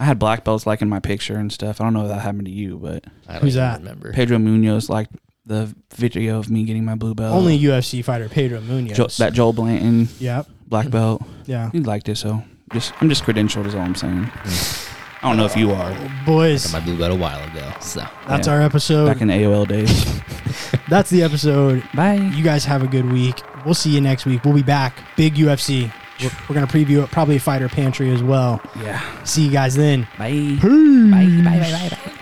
[0.00, 1.80] I had black belts like in my picture and stuff.
[1.80, 3.78] I don't know if that happened to you, but I don't Who's even that?
[3.78, 4.12] Remember?
[4.12, 5.12] Pedro Munhoz liked
[5.46, 7.36] the video of me getting my blue belt.
[7.36, 8.94] Only UFC fighter Pedro Munhoz.
[8.96, 10.48] Jo- that Joel Blanton Yep.
[10.66, 11.22] black belt.
[11.46, 11.70] Yeah.
[11.70, 14.24] He liked it, so just I'm just credentialed is all I'm saying.
[14.24, 14.83] Mm.
[15.24, 15.90] I don't know if you are
[16.26, 17.72] Boys, Got my blue belt a while ago.
[17.80, 18.52] So that's Yeah.
[18.54, 19.06] our episode.
[19.06, 20.20] back in the AOL days.
[20.88, 21.82] That's the episode.
[21.94, 22.14] Bye.
[22.16, 23.40] You guys have a good week.
[23.64, 24.44] We'll see you next week.
[24.44, 24.94] We'll be back.
[25.16, 25.90] Big UFC.
[26.20, 28.60] We're, we're going to preview it, probably a fighter pantry as well.
[28.82, 29.00] Yeah.
[29.24, 30.06] See you guys then.
[30.18, 30.58] Bye.
[30.62, 30.68] Bye.
[31.10, 31.42] Bye.
[31.42, 31.58] Bye.
[31.58, 31.88] Bye.
[31.90, 32.20] Bye.